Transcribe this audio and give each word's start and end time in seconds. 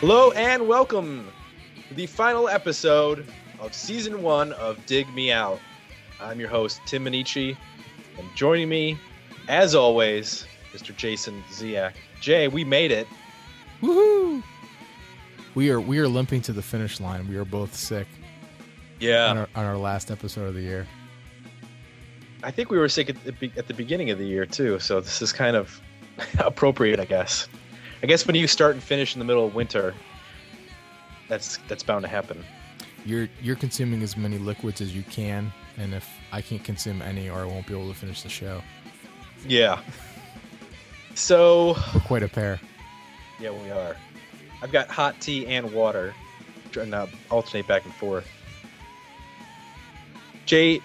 Hello 0.00 0.30
and 0.32 0.66
welcome 0.66 1.26
to 1.88 1.94
the 1.94 2.06
final 2.06 2.48
episode 2.48 3.26
of 3.58 3.74
season 3.74 4.22
one 4.22 4.52
of 4.54 4.84
Dig 4.86 5.12
Me 5.14 5.30
Out. 5.30 5.60
I'm 6.20 6.40
your 6.40 6.48
host, 6.48 6.80
Tim 6.86 7.04
Minneci, 7.04 7.56
and 8.18 8.26
joining 8.34 8.68
me, 8.68 8.98
as 9.48 9.74
always, 9.74 10.46
Mr. 10.72 10.96
Jason 10.96 11.42
Ziak. 11.50 11.92
Jay, 12.20 12.48
we 12.48 12.64
made 12.64 12.90
it. 12.92 13.06
Woohoo! 13.82 14.42
We 15.54 15.70
are 15.70 15.80
we 15.80 15.98
are 15.98 16.08
limping 16.08 16.42
to 16.42 16.52
the 16.52 16.62
finish 16.62 17.00
line. 17.00 17.28
We 17.28 17.36
are 17.36 17.44
both 17.44 17.74
sick 17.74 18.06
on 18.12 18.26
Yeah. 19.00 19.26
our, 19.32 19.48
on 19.54 19.64
our 19.64 19.76
last 19.76 20.10
episode 20.10 20.46
of 20.48 20.54
the 20.54 20.62
year. 20.62 20.86
I 22.42 22.50
think 22.50 22.70
we 22.70 22.78
were 22.78 22.88
sick 22.88 23.10
at 23.10 23.16
the, 23.38 23.52
at 23.56 23.66
the 23.66 23.74
beginning 23.74 24.10
of 24.10 24.18
the 24.18 24.24
year, 24.26 24.46
too, 24.46 24.78
so 24.78 25.00
this 25.00 25.20
is 25.20 25.30
kind 25.32 25.56
of 25.56 25.78
appropriate, 26.38 26.98
I 27.00 27.04
guess. 27.04 27.48
I 28.02 28.06
guess 28.06 28.26
when 28.26 28.36
you 28.36 28.46
start 28.46 28.74
and 28.74 28.82
finish 28.82 29.14
in 29.14 29.18
the 29.18 29.24
middle 29.24 29.44
of 29.44 29.54
winter, 29.54 29.94
that's 31.28 31.58
that's 31.68 31.82
bound 31.82 32.02
to 32.02 32.08
happen. 32.08 32.44
You're 33.04 33.28
you're 33.42 33.56
consuming 33.56 34.02
as 34.02 34.16
many 34.16 34.38
liquids 34.38 34.80
as 34.80 34.94
you 34.94 35.02
can, 35.04 35.52
and 35.76 35.94
if 35.94 36.08
I 36.32 36.40
can't 36.42 36.64
consume 36.64 37.02
any, 37.02 37.28
or 37.28 37.40
I 37.40 37.44
won't 37.44 37.66
be 37.66 37.74
able 37.74 37.88
to 37.88 37.98
finish 37.98 38.22
the 38.22 38.28
show. 38.28 38.62
Yeah. 39.46 39.80
So 41.14 41.76
We're 41.94 42.00
quite 42.00 42.22
a 42.22 42.28
pair. 42.28 42.60
Yeah, 43.38 43.50
we 43.50 43.70
are. 43.70 43.96
I've 44.62 44.72
got 44.72 44.88
hot 44.88 45.20
tea 45.20 45.46
and 45.46 45.72
water, 45.72 46.14
trying 46.70 46.90
to 46.90 47.08
alternate 47.30 47.66
back 47.66 47.84
and 47.84 47.94
forth. 47.94 48.26
Jay, 50.46 50.80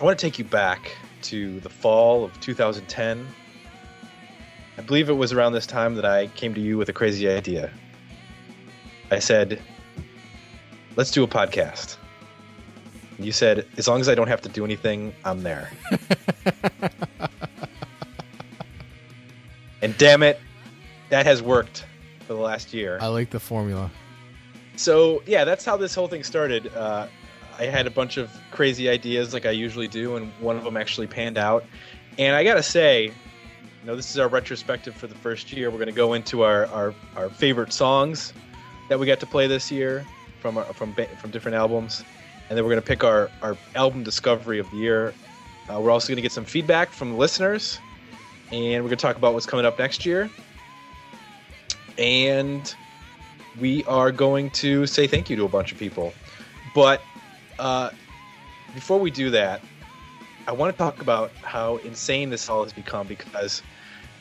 I 0.00 0.04
want 0.04 0.18
to 0.18 0.26
take 0.26 0.38
you 0.38 0.44
back 0.44 0.92
to 1.22 1.60
the 1.60 1.68
fall 1.68 2.24
of 2.24 2.38
2010. 2.40 3.26
I 4.80 4.82
believe 4.82 5.10
it 5.10 5.12
was 5.12 5.30
around 5.34 5.52
this 5.52 5.66
time 5.66 5.94
that 5.96 6.06
I 6.06 6.28
came 6.28 6.54
to 6.54 6.60
you 6.60 6.78
with 6.78 6.88
a 6.88 6.92
crazy 6.94 7.28
idea. 7.28 7.70
I 9.10 9.18
said, 9.18 9.60
let's 10.96 11.10
do 11.10 11.22
a 11.22 11.26
podcast. 11.28 11.98
And 13.18 13.26
you 13.26 13.30
said, 13.30 13.66
as 13.76 13.86
long 13.86 14.00
as 14.00 14.08
I 14.08 14.14
don't 14.14 14.28
have 14.28 14.40
to 14.40 14.48
do 14.48 14.64
anything, 14.64 15.12
I'm 15.22 15.42
there. 15.42 15.70
and 19.82 19.94
damn 19.98 20.22
it, 20.22 20.40
that 21.10 21.26
has 21.26 21.42
worked 21.42 21.84
for 22.26 22.32
the 22.32 22.40
last 22.40 22.72
year. 22.72 22.96
I 23.02 23.08
like 23.08 23.28
the 23.28 23.38
formula. 23.38 23.90
So 24.76 25.22
yeah, 25.26 25.44
that's 25.44 25.66
how 25.66 25.76
this 25.76 25.94
whole 25.94 26.08
thing 26.08 26.24
started. 26.24 26.74
Uh, 26.74 27.06
I 27.58 27.64
had 27.64 27.86
a 27.86 27.90
bunch 27.90 28.16
of 28.16 28.30
crazy 28.50 28.88
ideas, 28.88 29.34
like 29.34 29.44
I 29.44 29.50
usually 29.50 29.88
do, 29.88 30.16
and 30.16 30.32
one 30.40 30.56
of 30.56 30.64
them 30.64 30.78
actually 30.78 31.06
panned 31.06 31.36
out. 31.36 31.66
And 32.16 32.34
I 32.34 32.44
gotta 32.44 32.62
say, 32.62 33.12
you 33.80 33.86
know, 33.86 33.96
this 33.96 34.10
is 34.10 34.18
our 34.18 34.28
retrospective 34.28 34.94
for 34.94 35.06
the 35.06 35.14
first 35.14 35.52
year. 35.52 35.70
We're 35.70 35.78
gonna 35.78 35.92
go 35.92 36.12
into 36.12 36.42
our 36.42 36.66
our, 36.66 36.94
our 37.16 37.30
favorite 37.30 37.72
songs 37.72 38.32
that 38.88 38.98
we 38.98 39.06
got 39.06 39.20
to 39.20 39.26
play 39.26 39.46
this 39.46 39.70
year 39.70 40.06
from 40.40 40.58
our, 40.58 40.64
from 40.64 40.94
from 41.16 41.30
different 41.30 41.56
albums, 41.56 42.04
and 42.48 42.58
then 42.58 42.64
we're 42.64 42.70
gonna 42.70 42.82
pick 42.82 43.04
our 43.04 43.30
our 43.42 43.56
album 43.74 44.02
discovery 44.02 44.58
of 44.58 44.70
the 44.70 44.76
year. 44.76 45.14
Uh, 45.68 45.80
we're 45.80 45.90
also 45.90 46.12
gonna 46.12 46.20
get 46.20 46.32
some 46.32 46.44
feedback 46.44 46.90
from 46.90 47.16
listeners, 47.16 47.78
and 48.52 48.82
we're 48.82 48.90
gonna 48.90 48.96
talk 48.96 49.16
about 49.16 49.32
what's 49.32 49.46
coming 49.46 49.64
up 49.64 49.78
next 49.78 50.04
year. 50.04 50.28
And 51.96 52.74
we 53.58 53.84
are 53.84 54.12
going 54.12 54.50
to 54.50 54.86
say 54.86 55.06
thank 55.06 55.28
you 55.30 55.36
to 55.36 55.44
a 55.44 55.48
bunch 55.48 55.72
of 55.72 55.78
people. 55.78 56.12
But 56.74 57.02
uh, 57.58 57.90
before 58.74 58.98
we 58.98 59.10
do 59.10 59.30
that, 59.30 59.60
I 60.50 60.52
want 60.52 60.74
to 60.74 60.76
talk 60.76 61.00
about 61.00 61.30
how 61.42 61.76
insane 61.76 62.28
this 62.28 62.50
all 62.50 62.64
has 62.64 62.72
become 62.72 63.06
because 63.06 63.62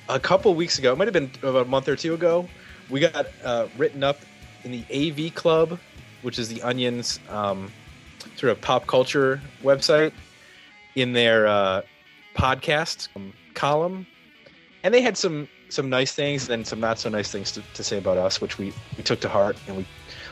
a 0.10 0.20
couple 0.20 0.54
weeks 0.54 0.78
ago, 0.78 0.94
it 0.94 0.96
might 0.96 1.08
have 1.08 1.14
been 1.14 1.32
about 1.42 1.66
a 1.66 1.70
month 1.70 1.88
or 1.88 1.96
two 1.96 2.14
ago, 2.14 2.48
we 2.88 3.00
got 3.00 3.26
uh, 3.44 3.66
written 3.80 4.04
up 4.04 4.20
in 4.64 4.70
the 4.70 4.84
AV 4.94 5.34
Club, 5.34 5.80
which 6.22 6.38
is 6.38 6.48
the 6.48 6.62
Onion's 6.62 7.20
um, 7.30 7.72
sort 8.36 8.52
of 8.52 8.62
pop 8.62 8.86
culture 8.86 9.42
website, 9.64 10.12
in 10.94 11.14
their 11.14 11.48
uh, 11.48 11.82
podcast 12.36 13.08
um, 13.16 13.34
column. 13.56 14.06
And 14.84 14.94
they 14.94 15.02
had 15.02 15.18
some 15.18 15.50
some 15.70 15.90
nice 15.90 16.14
things 16.14 16.48
and 16.48 16.66
some 16.68 16.80
not 16.80 17.00
so 17.00 17.10
nice 17.10 17.32
things 17.32 17.52
to, 17.54 17.64
to 17.74 17.84
say 17.84 17.98
about 17.98 18.20
us, 18.20 18.40
which 18.40 18.60
we, 18.60 18.72
we 18.98 19.04
took 19.04 19.20
to 19.22 19.30
heart 19.30 19.58
and 19.68 19.78
we, 19.78 19.86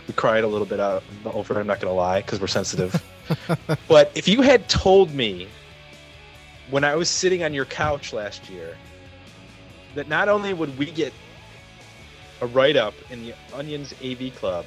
we 0.07 0.13
cried 0.13 0.43
a 0.43 0.47
little 0.47 0.67
bit 0.67 0.79
out 0.79 1.03
over 1.25 1.55
it. 1.55 1.59
I'm 1.59 1.65
not 1.65 1.79
going 1.79 1.91
to 1.91 1.95
lie 1.95 2.21
because 2.21 2.39
we're 2.39 2.45
sensitive. 2.45 3.03
but 3.87 4.11
if 4.13 4.27
you 4.27 4.43
had 4.43 4.69
told 4.69 5.11
me 5.15 5.47
when 6.69 6.83
I 6.83 6.95
was 6.95 7.09
sitting 7.09 7.43
on 7.43 7.53
your 7.53 7.65
couch 7.65 8.13
last 8.13 8.49
year 8.49 8.75
that 9.95 10.07
not 10.07 10.29
only 10.29 10.53
would 10.53 10.77
we 10.77 10.85
get 10.85 11.13
a 12.41 12.47
write 12.47 12.75
up 12.75 12.93
in 13.09 13.23
the 13.23 13.33
Onions 13.53 13.93
AV 14.03 14.35
Club 14.35 14.65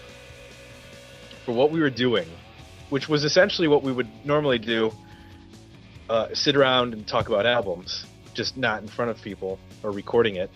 for 1.44 1.52
what 1.52 1.70
we 1.70 1.80
were 1.80 1.90
doing, 1.90 2.26
which 2.88 3.08
was 3.08 3.24
essentially 3.24 3.68
what 3.68 3.82
we 3.82 3.92
would 3.92 4.08
normally 4.24 4.58
do 4.58 4.92
uh, 6.08 6.28
sit 6.34 6.56
around 6.56 6.92
and 6.92 7.06
talk 7.06 7.28
about 7.28 7.46
albums, 7.46 8.04
just 8.34 8.56
not 8.56 8.82
in 8.82 8.88
front 8.88 9.10
of 9.10 9.22
people 9.22 9.58
or 9.82 9.92
recording 9.92 10.36
it. 10.36 10.50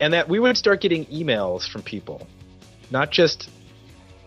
And 0.00 0.12
that 0.12 0.28
we 0.28 0.38
would 0.38 0.56
start 0.56 0.80
getting 0.80 1.04
emails 1.06 1.68
from 1.68 1.82
people, 1.82 2.26
not 2.92 3.10
just 3.10 3.50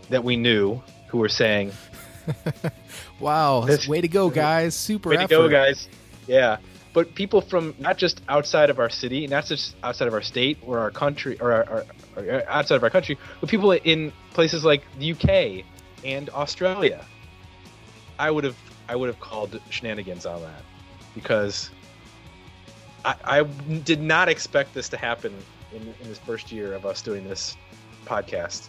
that 0.10 0.26
we 0.26 0.36
knew 0.36 0.82
who 1.08 1.20
were 1.20 1.30
saying, 1.30 1.72
Wow! 3.20 3.62
This- 3.62 3.88
way 3.88 4.02
to 4.02 4.08
go, 4.08 4.30
guys! 4.30 4.76
Super 4.76 5.09
Way 5.09 5.18
to 5.18 5.28
go, 5.28 5.48
guys. 5.48 5.88
Yeah. 6.28 6.58
But 6.94 7.16
people 7.16 7.40
from 7.40 7.74
not 7.80 7.98
just 7.98 8.22
outside 8.28 8.70
of 8.70 8.80
our 8.80 8.90
city, 8.90 9.26
not 9.26 9.46
just 9.46 9.76
outside 9.82 10.09
of 10.09 10.14
our 10.14 10.22
state 10.22 10.58
or 10.62 10.80
our 10.80 10.92
country, 10.92 11.40
or, 11.40 11.54
our, 11.54 11.70
our, 11.70 11.86
or 12.18 12.44
outside 12.50 12.76
of 12.76 12.84
our 12.84 12.90
country, 12.90 13.18
but 13.40 13.50
people 13.50 13.72
in 13.72 14.12
places 14.34 14.66
like 14.66 14.84
the 15.00 15.14
UK 15.14 15.66
and 16.04 16.30
Australia. 16.32 17.06
I 18.20 18.30
would 18.30 18.44
have 18.44 18.58
I 18.90 18.96
would 18.96 19.08
have 19.08 19.20
called 19.20 19.59
shenanigans 19.70 20.26
on 20.26 20.42
that 20.42 20.64
because 21.16 21.70
I, 23.06 23.16
I 23.24 23.44
did 23.44 24.02
not 24.02 24.28
expect 24.30 24.74
this 24.74 24.90
to 24.90 24.98
happen 24.98 25.34
in, 25.74 25.82
in 25.82 26.09
this 26.09 26.20
first 26.20 26.52
year 26.52 26.74
of 26.74 26.86
us 26.86 27.02
doing 27.02 27.28
this 27.28 27.56
podcast. 28.06 28.68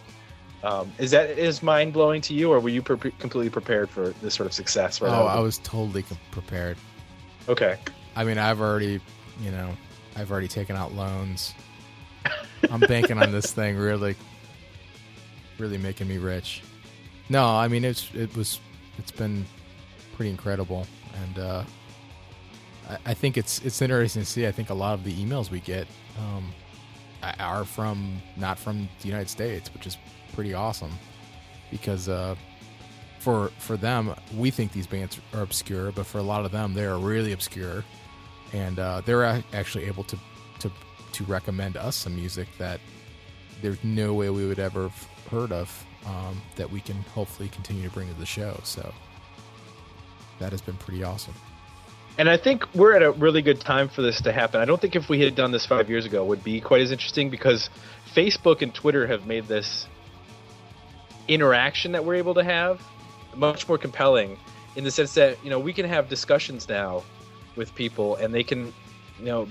Um, 0.63 0.91
is 0.97 1.11
that 1.11 1.31
is 1.31 1.61
mind 1.61 1.91
blowing 1.91 2.21
to 2.21 2.33
you, 2.33 2.51
or 2.51 2.59
were 2.59 2.69
you 2.69 2.81
pre- 2.81 3.11
completely 3.11 3.49
prepared 3.49 3.89
for 3.89 4.09
this 4.21 4.33
sort 4.33 4.47
of 4.47 4.53
success? 4.53 5.01
Oh, 5.01 5.05
right 5.05 5.13
of 5.13 5.27
I 5.27 5.39
was 5.39 5.57
totally 5.59 6.05
prepared. 6.31 6.77
okay. 7.49 7.77
I 8.15 8.23
mean, 8.23 8.37
I've 8.37 8.61
already, 8.61 9.01
you 9.41 9.51
know, 9.51 9.75
I've 10.15 10.31
already 10.31 10.47
taken 10.47 10.75
out 10.75 10.93
loans. 10.93 11.53
I'm 12.71 12.79
banking 12.79 13.17
on 13.17 13.31
this 13.31 13.51
thing 13.51 13.75
really, 13.75 14.15
really 15.59 15.77
making 15.77 16.07
me 16.07 16.17
rich. 16.17 16.61
No, 17.29 17.45
I 17.45 17.67
mean 17.67 17.83
it's 17.83 18.09
it 18.13 18.35
was 18.35 18.59
it's 18.97 19.11
been 19.11 19.45
pretty 20.15 20.29
incredible, 20.29 20.87
and 21.23 21.39
uh, 21.39 21.63
I, 22.89 22.97
I 23.07 23.13
think 23.13 23.37
it's 23.37 23.59
it's 23.65 23.81
interesting 23.81 24.21
to 24.21 24.27
see. 24.27 24.47
I 24.47 24.51
think 24.51 24.69
a 24.69 24.73
lot 24.73 24.93
of 24.93 25.03
the 25.03 25.13
emails 25.13 25.49
we 25.49 25.59
get 25.59 25.87
um, 26.17 26.53
are 27.39 27.65
from 27.65 28.21
not 28.37 28.57
from 28.57 28.87
the 29.01 29.07
United 29.07 29.29
States, 29.29 29.73
which 29.73 29.87
is 29.87 29.97
pretty 30.33 30.53
awesome 30.53 30.91
because 31.71 32.09
uh, 32.09 32.35
for 33.19 33.49
for 33.57 33.77
them 33.77 34.13
we 34.35 34.51
think 34.51 34.71
these 34.71 34.87
bands 34.87 35.19
are 35.33 35.41
obscure, 35.41 35.91
but 35.91 36.05
for 36.05 36.17
a 36.17 36.23
lot 36.23 36.45
of 36.45 36.51
them 36.51 36.73
they 36.73 36.85
are 36.85 36.97
really 36.97 37.31
obscure, 37.31 37.83
and 38.51 38.79
uh, 38.79 39.01
they're 39.05 39.23
actually 39.53 39.85
able 39.85 40.03
to 40.03 40.17
to 40.59 40.71
to 41.13 41.23
recommend 41.25 41.77
us 41.77 41.95
some 41.95 42.15
music 42.15 42.47
that 42.57 42.79
there's 43.61 43.81
no 43.83 44.13
way 44.13 44.29
we 44.29 44.45
would 44.45 44.59
ever 44.59 44.83
have 44.83 45.07
heard 45.31 45.51
of 45.51 45.85
um, 46.05 46.41
that 46.55 46.69
we 46.69 46.81
can 46.81 46.97
hopefully 47.15 47.49
continue 47.49 47.87
to 47.87 47.93
bring 47.93 48.07
to 48.07 48.19
the 48.19 48.25
show. 48.25 48.59
So 48.63 48.93
that 50.39 50.51
has 50.51 50.61
been 50.61 50.75
pretty 50.75 51.03
awesome. 51.03 51.33
And 52.17 52.29
I 52.29 52.37
think 52.37 52.75
we're 52.75 52.95
at 52.95 53.01
a 53.01 53.11
really 53.11 53.41
good 53.41 53.59
time 53.59 53.89
for 53.89 54.03
this 54.03 54.21
to 54.21 54.31
happen. 54.31 54.61
I 54.61 54.65
don't 54.65 54.79
think 54.79 54.95
if 54.95 55.09
we 55.09 55.21
had 55.21 55.35
done 55.35 55.51
this 55.51 55.65
five 55.65 55.89
years 55.89 56.05
ago 56.05 56.23
would 56.25 56.43
be 56.43 56.61
quite 56.61 56.81
as 56.81 56.91
interesting 56.91 57.29
because 57.31 57.69
Facebook 58.13 58.61
and 58.61 58.73
Twitter 58.73 59.07
have 59.07 59.25
made 59.25 59.47
this 59.47 59.87
interaction 61.27 61.91
that 61.91 62.03
we're 62.03 62.15
able 62.15 62.33
to 62.33 62.43
have 62.43 62.81
much 63.35 63.67
more 63.67 63.77
compelling 63.77 64.37
in 64.75 64.83
the 64.83 64.91
sense 64.91 65.13
that 65.13 65.43
you 65.43 65.49
know 65.49 65.59
we 65.59 65.73
can 65.73 65.85
have 65.85 66.09
discussions 66.09 66.67
now 66.67 67.03
with 67.55 67.73
people 67.75 68.15
and 68.17 68.33
they 68.33 68.43
can 68.43 68.73
you 69.19 69.25
know 69.25 69.47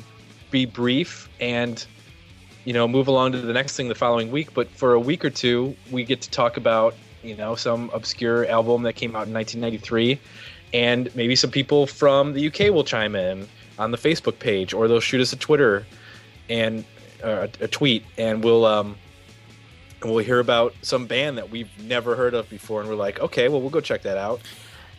be 0.50 0.66
brief 0.66 1.28
and 1.40 1.86
you 2.64 2.72
know 2.72 2.86
move 2.86 3.08
along 3.08 3.32
to 3.32 3.38
the 3.40 3.52
next 3.52 3.76
thing 3.76 3.88
the 3.88 3.94
following 3.94 4.30
week. 4.30 4.54
But 4.54 4.69
for 4.70 4.94
a 4.94 5.00
week 5.00 5.24
or 5.24 5.30
two 5.30 5.76
we 5.90 6.04
get 6.04 6.20
to 6.22 6.30
talk 6.30 6.56
about 6.56 6.94
you 7.22 7.36
know 7.36 7.54
some 7.54 7.90
obscure 7.92 8.46
album 8.46 8.82
that 8.82 8.94
came 8.94 9.10
out 9.10 9.26
in 9.26 9.32
1993 9.32 10.20
and 10.75 11.14
maybe 11.14 11.36
some 11.36 11.50
people 11.50 11.86
from 11.86 12.32
the 12.32 12.46
UK 12.48 12.72
will 12.72 12.84
chime 12.84 13.14
in 13.14 13.46
on 13.78 13.90
the 13.90 13.98
Facebook 13.98 14.38
page 14.38 14.72
or 14.75 14.88
they'll 14.88 15.00
shoot 15.00 15.20
us 15.20 15.32
a 15.32 15.36
Twitter 15.36 15.86
and 16.48 16.84
uh, 17.22 17.46
a, 17.60 17.64
a 17.64 17.68
tweet 17.68 18.04
and 18.18 18.42
we'll 18.42 18.64
um 18.64 18.96
and 20.02 20.12
we'll 20.12 20.25
hear 20.25 20.40
about 20.40 20.75
some 20.82 21.06
band 21.06 21.38
that 21.38 21.50
we've 21.50 21.70
never 21.82 22.16
heard 22.16 22.34
of 22.34 22.49
before 22.50 22.81
and 22.81 22.88
we're 22.88 22.96
like 22.96 23.20
okay 23.20 23.49
well 23.49 23.60
we'll 23.60 23.70
go 23.70 23.81
check 23.81 24.02
that 24.02 24.19
out. 24.19 24.40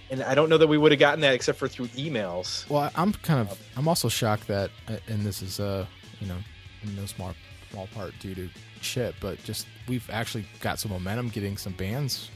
And 0.10 0.22
I 0.22 0.36
don't 0.36 0.50
know 0.50 0.58
that 0.58 0.68
we 0.68 0.78
would 0.78 0.92
have 0.92 1.00
gotten 1.00 1.22
that 1.22 1.34
except 1.34 1.58
for 1.58 1.68
through 1.68 1.88
emails. 1.88 2.70
Well, 2.70 2.92
I'm 2.96 3.14
kind 3.14 3.40
of 3.40 3.60
I'm 3.76 3.88
also 3.88 4.10
shocked 4.10 4.48
that, 4.48 4.70
uh, 4.88 4.98
and 5.08 5.22
this 5.22 5.42
is 5.42 5.60
uh 5.60 5.86
you 6.20 6.28
know 6.28 6.38
in 6.84 6.96
no 6.96 7.06
small 7.06 7.34
small 7.72 7.88
part 7.88 8.14
due 8.20 8.36
to 8.36 8.50
Chip, 8.82 9.16
but 9.20 9.44
just 9.44 9.66
we've 9.88 10.08
actually 10.12 10.46
got 10.60 10.80
some 10.80 10.92
momentum, 10.92 11.30
getting 11.30 11.58
some 11.58 11.74
bands 11.74 12.30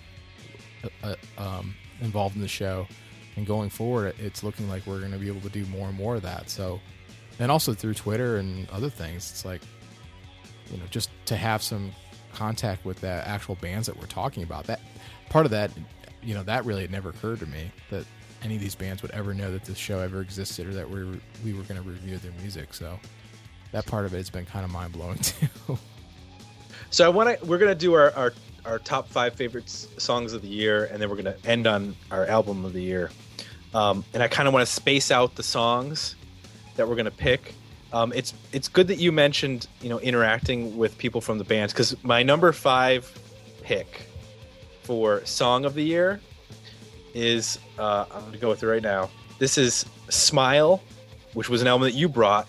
uh, 0.83 0.89
uh, 1.03 1.15
um, 1.37 1.75
involved 2.01 2.35
in 2.35 2.41
the 2.41 2.47
show, 2.47 2.87
and 3.35 3.45
going 3.45 3.69
forward, 3.69 4.15
it's 4.17 4.43
looking 4.43 4.67
like 4.69 4.85
we're 4.87 4.99
going 4.99 5.11
to 5.11 5.17
be 5.17 5.27
able 5.27 5.41
to 5.41 5.49
do 5.49 5.65
more 5.65 5.87
and 5.89 5.97
more 5.97 6.15
of 6.15 6.21
that. 6.23 6.49
So, 6.49 6.79
and 7.39 7.51
also 7.51 7.73
through 7.73 7.93
Twitter 7.93 8.37
and 8.37 8.67
other 8.69 8.89
things, 8.89 9.29
it's 9.29 9.45
like 9.45 9.61
you 10.71 10.77
know 10.77 10.85
just 10.89 11.09
to 11.25 11.35
have 11.35 11.61
some 11.61 11.91
contact 12.37 12.85
with 12.85 13.01
the 13.01 13.07
actual 13.07 13.55
bands 13.55 13.87
that 13.87 13.97
we're 13.97 14.05
talking 14.05 14.43
about. 14.43 14.65
That 14.65 14.79
part 15.29 15.45
of 15.45 15.51
that, 15.51 15.71
you 16.21 16.33
know, 16.33 16.43
that 16.43 16.65
really 16.65 16.81
had 16.81 16.91
never 16.91 17.09
occurred 17.09 17.39
to 17.39 17.45
me 17.47 17.71
that 17.89 18.05
any 18.43 18.55
of 18.55 18.61
these 18.61 18.75
bands 18.75 19.01
would 19.01 19.11
ever 19.11 19.33
know 19.33 19.51
that 19.51 19.65
this 19.65 19.77
show 19.77 19.99
ever 19.99 20.21
existed 20.21 20.67
or 20.67 20.73
that 20.73 20.89
we 20.89 21.03
were, 21.03 21.17
we 21.43 21.53
were 21.53 21.63
going 21.63 21.81
to 21.81 21.87
review 21.87 22.17
their 22.17 22.31
music. 22.41 22.73
So 22.73 22.99
that 23.71 23.85
part 23.85 24.05
of 24.05 24.13
it 24.13 24.17
has 24.17 24.29
been 24.29 24.45
kind 24.45 24.63
of 24.63 24.71
mind 24.71 24.93
blowing 24.93 25.17
too. 25.17 25.77
So 26.89 27.05
I 27.05 27.09
want 27.09 27.37
to. 27.37 27.45
We're 27.45 27.57
gonna 27.57 27.75
do 27.75 27.93
our, 27.93 28.11
our 28.13 28.33
our 28.65 28.79
top 28.79 29.09
five 29.09 29.33
favorite 29.35 29.69
songs 29.69 30.33
of 30.33 30.41
the 30.41 30.47
year, 30.47 30.85
and 30.85 31.01
then 31.01 31.09
we're 31.09 31.15
gonna 31.15 31.35
end 31.45 31.67
on 31.67 31.95
our 32.11 32.25
album 32.25 32.63
of 32.65 32.73
the 32.73 32.81
year. 32.81 33.09
Um, 33.73 34.05
and 34.13 34.23
I 34.23 34.27
kind 34.27 34.47
of 34.47 34.53
want 34.53 34.65
to 34.65 34.71
space 34.71 35.11
out 35.11 35.35
the 35.35 35.43
songs 35.43 36.15
that 36.75 36.87
we're 36.87 36.95
gonna 36.95 37.11
pick. 37.11 37.53
Um, 37.93 38.11
it's 38.13 38.33
it's 38.51 38.67
good 38.67 38.87
that 38.89 38.97
you 38.97 39.11
mentioned 39.11 39.67
you 39.81 39.89
know 39.89 39.99
interacting 39.99 40.77
with 40.77 40.97
people 40.97 41.21
from 41.21 41.37
the 41.37 41.43
bands 41.43 41.71
because 41.73 41.95
my 42.03 42.21
number 42.23 42.51
five 42.51 43.09
pick 43.63 44.01
for 44.83 45.25
song 45.25 45.63
of 45.65 45.73
the 45.73 45.83
year 45.83 46.19
is 47.13 47.57
uh, 47.79 48.05
I'm 48.13 48.25
gonna 48.25 48.37
go 48.37 48.49
with 48.49 48.61
it 48.63 48.67
right 48.67 48.83
now. 48.83 49.09
This 49.39 49.57
is 49.57 49.85
Smile, 50.09 50.81
which 51.33 51.49
was 51.49 51.61
an 51.61 51.67
album 51.67 51.85
that 51.85 51.93
you 51.95 52.09
brought, 52.09 52.47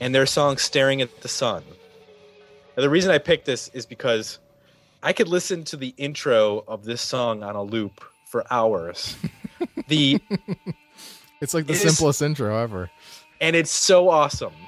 and 0.00 0.14
their 0.14 0.26
song 0.26 0.56
"Staring 0.58 1.00
at 1.00 1.20
the 1.22 1.28
Sun." 1.28 1.62
Now, 2.76 2.82
the 2.82 2.90
reason 2.90 3.10
I 3.10 3.18
picked 3.18 3.46
this 3.46 3.68
is 3.74 3.86
because 3.86 4.38
I 5.02 5.12
could 5.12 5.28
listen 5.28 5.64
to 5.64 5.76
the 5.76 5.94
intro 5.96 6.64
of 6.68 6.84
this 6.84 7.00
song 7.00 7.42
on 7.42 7.56
a 7.56 7.62
loop 7.62 8.04
for 8.26 8.44
hours. 8.52 9.16
the 9.88 10.20
it's 11.40 11.54
like 11.54 11.66
the 11.66 11.72
It 11.72 11.76
is- 11.84 11.96
simplest 11.96 12.20
intro 12.22 12.56
ever. 12.56 12.90
And 13.40 13.56
it's 13.56 13.70
so 13.70 14.08
awesome. 14.08 14.67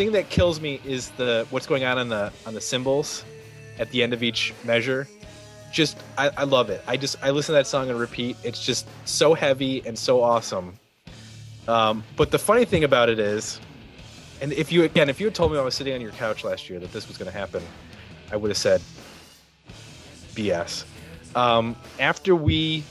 Thing 0.00 0.12
that 0.12 0.30
kills 0.30 0.62
me 0.62 0.80
is 0.82 1.10
the 1.18 1.46
what's 1.50 1.66
going 1.66 1.84
on 1.84 1.98
on 1.98 2.08
the 2.08 2.32
on 2.46 2.54
the 2.54 2.60
cymbals 2.60 3.22
at 3.78 3.90
the 3.90 4.02
end 4.02 4.14
of 4.14 4.22
each 4.22 4.54
measure. 4.64 5.06
Just 5.70 5.98
I, 6.16 6.30
I 6.38 6.44
love 6.44 6.70
it. 6.70 6.82
I 6.86 6.96
just 6.96 7.22
I 7.22 7.28
listen 7.28 7.52
to 7.52 7.58
that 7.58 7.66
song 7.66 7.90
and 7.90 8.00
repeat. 8.00 8.38
It's 8.42 8.64
just 8.64 8.86
so 9.04 9.34
heavy 9.34 9.86
and 9.86 9.98
so 9.98 10.22
awesome. 10.22 10.78
Um, 11.68 12.02
but 12.16 12.30
the 12.30 12.38
funny 12.38 12.64
thing 12.64 12.84
about 12.84 13.10
it 13.10 13.18
is, 13.18 13.60
and 14.40 14.54
if 14.54 14.72
you 14.72 14.84
again, 14.84 15.10
if 15.10 15.20
you 15.20 15.26
had 15.26 15.34
told 15.34 15.52
me 15.52 15.58
I 15.58 15.60
was 15.60 15.74
sitting 15.74 15.92
on 15.92 16.00
your 16.00 16.12
couch 16.12 16.44
last 16.44 16.70
year 16.70 16.80
that 16.80 16.92
this 16.92 17.06
was 17.06 17.18
going 17.18 17.30
to 17.30 17.38
happen, 17.38 17.62
I 18.32 18.36
would 18.36 18.48
have 18.50 18.56
said 18.56 18.80
BS. 20.32 20.86
Um, 21.36 21.76
after 21.98 22.34
we 22.34 22.84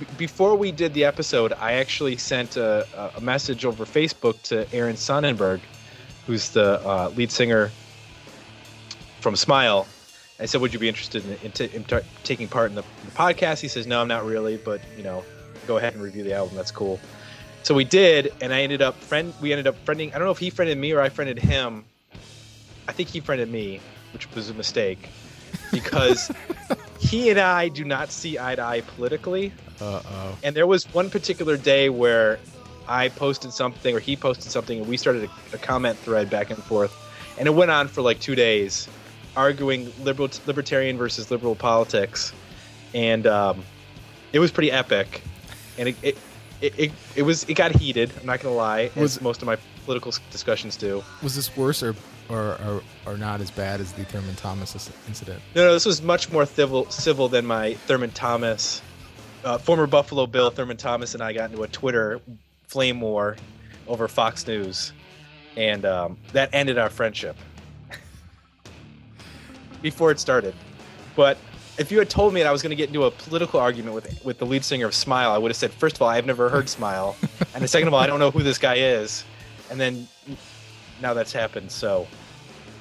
b- 0.00 0.06
before 0.18 0.56
we 0.56 0.72
did 0.72 0.92
the 0.92 1.04
episode, 1.04 1.52
I 1.52 1.74
actually 1.74 2.16
sent 2.16 2.56
a, 2.56 2.84
a 3.16 3.20
message 3.20 3.64
over 3.64 3.84
Facebook 3.84 4.42
to 4.42 4.66
Aaron 4.74 4.96
Sonnenberg, 4.96 5.60
who's 6.26 6.50
the 6.50 6.80
uh, 6.86 7.10
lead 7.16 7.30
singer 7.30 7.70
from 9.20 9.36
Smile. 9.36 9.86
I 10.38 10.46
said, 10.46 10.60
"Would 10.60 10.72
you 10.72 10.78
be 10.78 10.88
interested 10.88 11.24
in, 11.24 11.38
in, 11.44 11.52
t- 11.52 11.70
in 11.72 11.84
t- 11.84 11.98
taking 12.24 12.48
part 12.48 12.70
in 12.70 12.74
the, 12.74 12.82
the 13.04 13.10
podcast?" 13.12 13.60
He 13.60 13.68
says, 13.68 13.86
"No, 13.86 14.00
I'm 14.00 14.08
not 14.08 14.24
really, 14.26 14.56
but 14.56 14.80
you 14.96 15.02
know, 15.02 15.24
go 15.66 15.78
ahead 15.78 15.94
and 15.94 16.02
review 16.02 16.24
the 16.24 16.34
album. 16.34 16.56
That's 16.56 16.70
cool." 16.70 17.00
So 17.62 17.74
we 17.74 17.84
did, 17.84 18.32
and 18.40 18.52
I 18.52 18.62
ended 18.62 18.82
up 18.82 18.96
friend. 18.96 19.32
We 19.40 19.52
ended 19.52 19.66
up 19.66 19.82
friending. 19.84 20.14
I 20.14 20.18
don't 20.18 20.26
know 20.26 20.32
if 20.32 20.38
he 20.38 20.50
friended 20.50 20.78
me 20.78 20.92
or 20.92 21.00
I 21.00 21.08
friended 21.08 21.38
him. 21.38 21.84
I 22.86 22.92
think 22.92 23.08
he 23.08 23.20
friended 23.20 23.50
me, 23.50 23.80
which 24.12 24.32
was 24.34 24.50
a 24.50 24.54
mistake, 24.54 25.08
because 25.72 26.30
he 27.00 27.30
and 27.30 27.40
I 27.40 27.68
do 27.68 27.84
not 27.84 28.12
see 28.12 28.38
eye 28.38 28.54
to 28.54 28.62
eye 28.62 28.82
politically. 28.82 29.52
Uh 29.80 30.02
oh. 30.04 30.38
And 30.42 30.54
there 30.54 30.66
was 30.66 30.84
one 30.94 31.10
particular 31.10 31.56
day 31.56 31.88
where 31.88 32.38
I 32.88 33.08
posted 33.08 33.52
something 33.52 33.94
or 33.94 34.00
he 34.00 34.16
posted 34.16 34.50
something 34.50 34.78
and 34.80 34.88
we 34.88 34.96
started 34.96 35.24
a, 35.24 35.56
a 35.56 35.58
comment 35.58 35.98
thread 35.98 36.30
back 36.30 36.50
and 36.50 36.62
forth. 36.62 36.94
And 37.38 37.46
it 37.46 37.54
went 37.54 37.70
on 37.70 37.88
for 37.88 38.02
like 38.02 38.20
two 38.20 38.34
days, 38.34 38.88
arguing 39.36 39.92
liberal 40.02 40.30
libertarian 40.46 40.96
versus 40.96 41.30
liberal 41.30 41.54
politics. 41.54 42.32
And 42.94 43.26
um, 43.26 43.62
it 44.32 44.38
was 44.38 44.50
pretty 44.50 44.70
epic. 44.72 45.22
And 45.78 45.88
it, 45.90 45.96
it, 46.02 46.18
it, 46.60 46.78
it, 46.78 46.92
it 47.16 47.22
was 47.22 47.44
it 47.44 47.54
got 47.54 47.72
heated, 47.72 48.12
I'm 48.18 48.26
not 48.26 48.40
gonna 48.40 48.54
lie, 48.54 48.90
Was- 48.96 49.16
as 49.16 49.22
most 49.22 49.42
of 49.42 49.46
my 49.46 49.58
political 49.84 50.12
discussions 50.30 50.76
do. 50.76 51.04
Was 51.22 51.36
this 51.36 51.54
worse 51.56 51.82
or, 51.82 51.94
or 52.28 52.56
or 52.66 52.82
or 53.04 53.16
not 53.18 53.40
as 53.40 53.50
bad 53.50 53.80
as 53.80 53.92
the 53.92 54.04
Thurman 54.04 54.34
Thomas 54.36 54.90
incident? 55.06 55.42
No, 55.54 55.64
no, 55.66 55.72
this 55.74 55.84
was 55.84 56.00
much 56.02 56.32
more 56.32 56.46
civil, 56.46 56.90
civil 56.90 57.28
than 57.28 57.44
my 57.46 57.74
Thurman 57.74 58.10
Thomas, 58.10 58.80
uh, 59.44 59.58
former 59.58 59.86
Buffalo 59.86 60.26
Bill 60.26 60.50
Thurman 60.50 60.76
Thomas, 60.78 61.12
and 61.14 61.22
I 61.22 61.32
got 61.34 61.50
into 61.50 61.62
a 61.62 61.68
Twitter 61.68 62.20
flame 62.66 63.00
war 63.00 63.36
over 63.86 64.08
Fox 64.08 64.46
News, 64.46 64.92
and 65.56 65.84
um, 65.84 66.18
that 66.32 66.50
ended 66.52 66.78
our 66.78 66.90
friendship 66.90 67.36
before 69.82 70.10
it 70.10 70.20
started. 70.20 70.54
But 71.14 71.38
if 71.78 71.90
you 71.90 71.98
had 71.98 72.10
told 72.10 72.34
me 72.34 72.42
that 72.42 72.48
I 72.48 72.52
was 72.52 72.62
going 72.62 72.70
to 72.70 72.76
get 72.76 72.88
into 72.88 73.04
a 73.04 73.10
political 73.10 73.60
argument 73.60 73.94
with 73.94 74.24
with 74.24 74.38
the 74.38 74.46
lead 74.46 74.64
singer 74.64 74.86
of 74.86 74.94
Smile, 74.94 75.30
I 75.30 75.38
would 75.38 75.50
have 75.50 75.56
said, 75.56 75.72
first 75.72 75.96
of 75.96 76.02
all, 76.02 76.08
I've 76.08 76.26
never 76.26 76.48
heard 76.48 76.68
Smile, 76.68 77.16
and 77.54 77.62
the 77.62 77.68
second 77.68 77.88
of 77.88 77.94
all, 77.94 78.00
I 78.00 78.06
don't 78.06 78.18
know 78.18 78.30
who 78.30 78.42
this 78.42 78.58
guy 78.58 78.76
is, 78.76 79.24
and 79.70 79.80
then 79.80 80.08
now 81.00 81.14
that's 81.14 81.32
happened. 81.32 81.70
So 81.70 82.06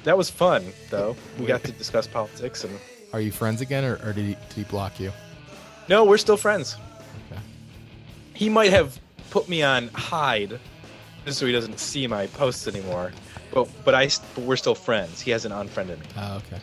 that 0.04 0.18
was 0.18 0.30
fun, 0.30 0.72
though. 0.89 1.15
We 1.39 1.46
got 1.46 1.63
to 1.63 1.72
discuss 1.72 2.08
politics 2.08 2.63
and. 2.63 2.80
Are 3.13 3.22
you 3.22 3.32
friends 3.32 3.62
again, 3.62 3.86
or, 3.86 3.96
or 4.04 4.12
did, 4.12 4.25
he, 4.25 4.34
did 4.34 4.56
he 4.56 4.63
block 4.63 5.00
you? 5.00 5.12
No, 5.88 6.04
we're 6.04 6.18
still 6.18 6.36
friends. 6.36 6.75
Okay. 7.32 7.39
He 8.34 8.50
might 8.50 8.72
have 8.72 9.00
put 9.29 9.48
me 9.50 9.63
on 9.63 9.88
hide 9.89 10.60
just 11.25 11.39
so 11.39 11.46
he 11.46 11.51
doesn't 11.51 11.79
see 11.79 12.08
my 12.08 12.27
posts 12.27 12.67
anymore. 12.67 13.12
But 13.51 13.67
but 13.84 13.96
I 13.96 14.10
but 14.34 14.44
we're 14.44 14.55
still 14.58 14.75
friends. 14.75 15.22
He 15.22 15.32
hasn't 15.32 15.53
unfriended 15.53 16.00
me. 16.00 16.05
Oh, 16.17 16.38
okay. 16.38 16.62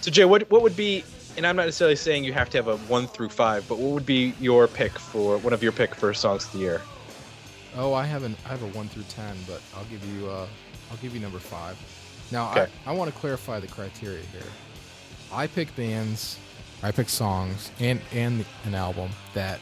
So 0.00 0.10
Jay, 0.10 0.24
what 0.24 0.48
what 0.50 0.62
would 0.62 0.76
be? 0.76 1.04
And 1.36 1.46
I'm 1.46 1.56
not 1.56 1.64
necessarily 1.64 1.96
saying 1.96 2.24
you 2.24 2.32
have 2.34 2.50
to 2.50 2.58
have 2.58 2.68
a 2.68 2.76
one 2.88 3.06
through 3.06 3.30
five, 3.30 3.66
but 3.68 3.78
what 3.78 3.92
would 3.92 4.06
be 4.06 4.34
your 4.40 4.68
pick 4.68 4.92
for 4.98 5.38
one 5.38 5.52
of 5.52 5.62
your 5.62 5.72
pick 5.72 5.94
for 5.94 6.12
songs 6.12 6.44
of 6.46 6.52
the 6.52 6.58
year? 6.58 6.80
Oh, 7.76 7.94
I 7.94 8.04
haven't. 8.04 8.36
I 8.44 8.48
have 8.48 8.62
a 8.62 8.66
one 8.68 8.88
through 8.88 9.04
ten, 9.04 9.34
but 9.46 9.62
I'll 9.76 9.84
give 9.86 10.04
you. 10.14 10.28
Uh, 10.28 10.46
I'll 10.90 10.96
give 10.98 11.14
you 11.14 11.20
number 11.20 11.38
five. 11.38 11.76
Now, 12.30 12.50
Okay. 12.50 12.66
I, 12.86 12.90
I 12.90 12.94
want 12.94 13.12
to 13.12 13.18
clarify 13.18 13.60
the 13.60 13.66
criteria 13.66 14.22
here. 14.32 14.42
I 15.32 15.46
pick 15.46 15.74
bands, 15.74 16.38
I 16.82 16.90
pick 16.92 17.08
songs, 17.08 17.70
and 17.80 18.00
and 18.12 18.44
an 18.64 18.74
album 18.74 19.10
that 19.32 19.58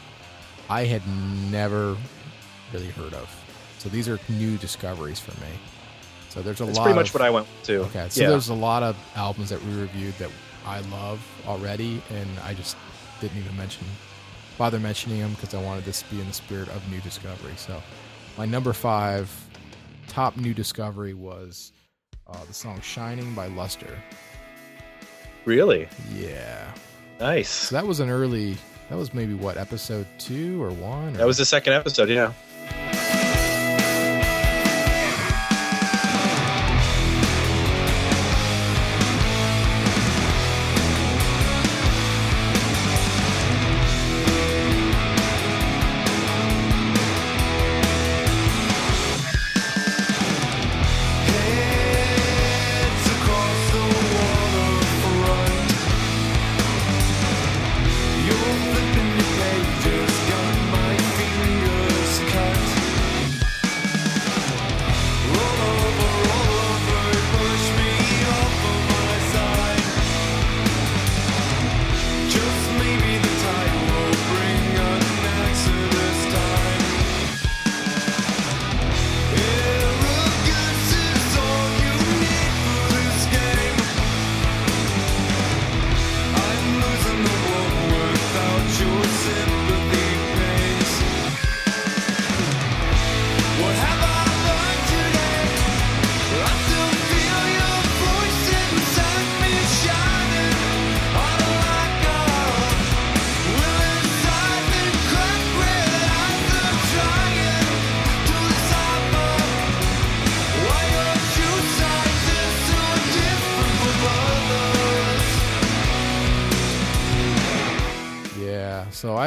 I 0.69 0.83
had 0.83 1.01
never 1.51 1.95
really 2.73 2.87
heard 2.89 3.13
of. 3.13 3.29
So 3.79 3.89
these 3.89 4.07
are 4.07 4.19
new 4.29 4.57
discoveries 4.57 5.19
for 5.19 5.31
me. 5.41 5.47
So 6.29 6.41
there's 6.41 6.61
a 6.61 6.65
That's 6.65 6.77
lot. 6.77 6.83
pretty 6.83 6.95
much 6.99 7.09
of, 7.09 7.15
what 7.15 7.23
I 7.23 7.29
went 7.29 7.47
to. 7.63 7.77
Okay, 7.85 8.07
so 8.09 8.21
yeah. 8.21 8.29
there's 8.29 8.49
a 8.49 8.53
lot 8.53 8.83
of 8.83 8.95
albums 9.15 9.49
that 9.49 9.61
we 9.65 9.73
reviewed 9.75 10.13
that 10.19 10.29
I 10.65 10.79
love 10.81 11.19
already, 11.47 12.01
and 12.09 12.29
I 12.43 12.53
just 12.53 12.77
didn't 13.19 13.37
even 13.39 13.57
mention, 13.57 13.85
bother 14.57 14.79
mentioning 14.79 15.19
them 15.19 15.31
because 15.31 15.53
I 15.53 15.61
wanted 15.61 15.83
this 15.83 16.03
to 16.03 16.09
be 16.09 16.21
in 16.21 16.27
the 16.27 16.33
spirit 16.33 16.69
of 16.69 16.87
new 16.91 17.01
discovery. 17.01 17.53
So, 17.57 17.81
my 18.37 18.45
number 18.45 18.71
five 18.71 19.29
top 20.07 20.37
new 20.37 20.53
discovery 20.53 21.13
was 21.13 21.73
uh, 22.27 22.43
the 22.45 22.53
song 22.53 22.79
"Shining" 22.81 23.33
by 23.33 23.47
Luster. 23.47 23.97
really 25.45 25.87
Yeah, 26.13 26.71
nice. 27.19 27.49
so 27.49 27.75
that 27.75 27.85
was 27.85 27.99
an 27.99 28.09
early. 28.09 28.55
That 28.89 28.97
was 28.97 29.13
maybe 29.13 29.33
what 29.33 29.57
episode 29.57 30.05
two 30.19 30.61
or 30.61 30.69
one. 30.71 31.09
Or, 31.15 31.17
That 31.17 31.27
was 31.27 31.37
the 31.37 31.45
second 31.45 31.73
episode. 31.73 32.09
Yeah. 32.09 32.33
Bye. 32.71 33.00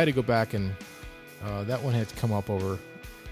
Had 0.04 0.14
to 0.14 0.20
go 0.20 0.26
back 0.26 0.52
and 0.52 0.70
uh, 1.46 1.64
that 1.64 1.82
one 1.82 1.94
had 1.94 2.06
to 2.08 2.14
come 2.16 2.30
up 2.30 2.50
over 2.50 2.78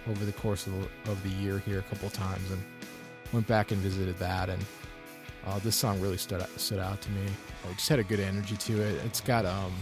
over 0.09 0.25
the 0.25 0.33
course 0.33 0.67
of 0.67 0.73
the, 0.73 1.11
of 1.13 1.23
the 1.23 1.29
year 1.29 1.59
here 1.59 1.79
a 1.79 1.83
couple 1.83 2.09
of 2.09 2.13
times, 2.15 2.51
and 2.51 2.61
went 3.33 3.47
back 3.47 3.71
and 3.71 3.81
visited 3.81 4.19
that. 4.19 4.49
And 4.49 4.65
uh, 5.47 5.59
this 5.59 5.77
song 5.77 6.01
really 6.01 6.17
stood 6.17 6.41
out, 6.41 6.49
stood 6.59 6.79
out 6.79 7.01
to 7.03 7.11
me. 7.11 7.27
It 7.71 7.77
just 7.77 7.89
had 7.89 7.99
a 7.99 8.05
good 8.05 8.21
energy 8.21 8.57
to 8.57 8.81
it. 8.81 9.05
It's 9.05 9.21
got 9.21 9.45
um, 9.45 9.73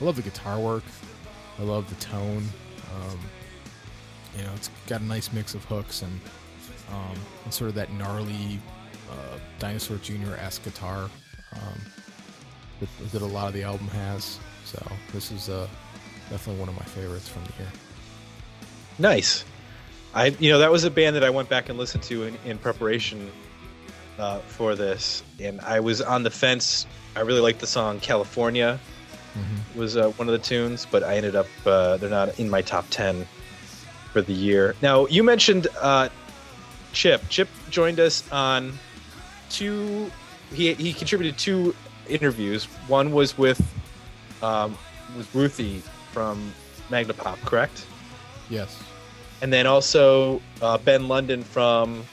I 0.00 0.04
love 0.04 0.16
the 0.16 0.22
guitar 0.22 0.60
work. 0.60 0.84
I 1.58 1.62
love 1.62 1.88
the 1.88 2.04
tone. 2.04 2.44
Um, 2.94 3.18
you 4.36 4.44
know, 4.44 4.50
it's 4.54 4.70
got 4.86 5.00
a 5.00 5.04
nice 5.04 5.32
mix 5.32 5.54
of 5.54 5.64
hooks 5.64 6.02
and 6.02 6.20
um, 6.90 7.16
and 7.44 7.54
sort 7.54 7.70
of 7.70 7.74
that 7.76 7.90
gnarly 7.94 8.60
uh, 9.10 9.38
Dinosaur 9.58 9.96
Jr. 9.96 10.34
esque 10.38 10.62
guitar 10.62 11.08
um, 11.54 11.80
that, 12.80 13.12
that 13.12 13.22
a 13.22 13.26
lot 13.26 13.48
of 13.48 13.54
the 13.54 13.62
album 13.62 13.88
has. 13.88 14.38
So 14.64 14.80
this 15.12 15.32
is 15.32 15.48
uh, 15.48 15.66
definitely 16.32 16.58
one 16.60 16.68
of 16.70 16.74
my 16.74 16.84
favorites 16.86 17.28
from 17.28 17.44
the 17.44 17.52
year. 17.62 17.72
Nice. 18.98 19.44
I 20.14 20.26
you 20.40 20.50
know 20.50 20.58
that 20.58 20.72
was 20.72 20.84
a 20.84 20.90
band 20.90 21.14
that 21.16 21.24
I 21.24 21.30
went 21.30 21.48
back 21.48 21.68
and 21.68 21.78
listened 21.78 22.02
to 22.04 22.24
in, 22.24 22.38
in 22.46 22.58
preparation 22.58 23.30
uh, 24.18 24.38
for 24.40 24.74
this, 24.74 25.22
and 25.40 25.60
I 25.60 25.80
was 25.80 26.00
on 26.00 26.22
the 26.22 26.30
fence. 26.30 26.86
I 27.14 27.20
really 27.20 27.40
liked 27.40 27.60
the 27.60 27.66
song 27.66 28.00
California. 28.00 28.80
Mm-hmm. 29.34 29.78
Was 29.78 29.96
uh, 29.96 30.10
one 30.10 30.28
of 30.28 30.32
the 30.32 30.38
tunes, 30.38 30.86
but 30.90 31.02
I 31.02 31.16
ended 31.16 31.36
up 31.36 31.46
uh, 31.66 31.98
they're 31.98 32.10
not 32.10 32.38
in 32.40 32.48
my 32.48 32.62
top 32.62 32.86
ten 32.90 33.26
for 34.12 34.22
the 34.22 34.32
year. 34.32 34.74
Now 34.82 35.06
you 35.06 35.22
mentioned 35.22 35.68
uh, 35.80 36.08
Chip. 36.92 37.22
Chip 37.28 37.48
joined 37.70 38.00
us 38.00 38.30
on 38.32 38.72
two. 39.50 40.10
He 40.52 40.74
he 40.74 40.92
contributed 40.92 41.38
two 41.38 41.74
interviews. 42.08 42.64
One 42.88 43.12
was 43.12 43.36
with 43.36 43.60
um, 44.42 44.76
with 45.16 45.34
Ruthie 45.34 45.82
from 46.12 46.52
Magnapop, 46.90 47.40
correct? 47.44 47.86
Yes. 48.50 48.82
And 49.40 49.52
then 49.52 49.66
also 49.66 50.40
uh, 50.60 50.78
Ben 50.78 51.08
London 51.08 51.42
from 51.42 52.04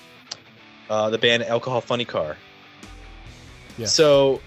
uh, 0.90 1.10
the 1.10 1.18
band 1.18 1.44
Alcohol 1.44 1.82
Funnycar. 1.82 2.36
Yeah. 3.78 3.86
So, 3.86 4.42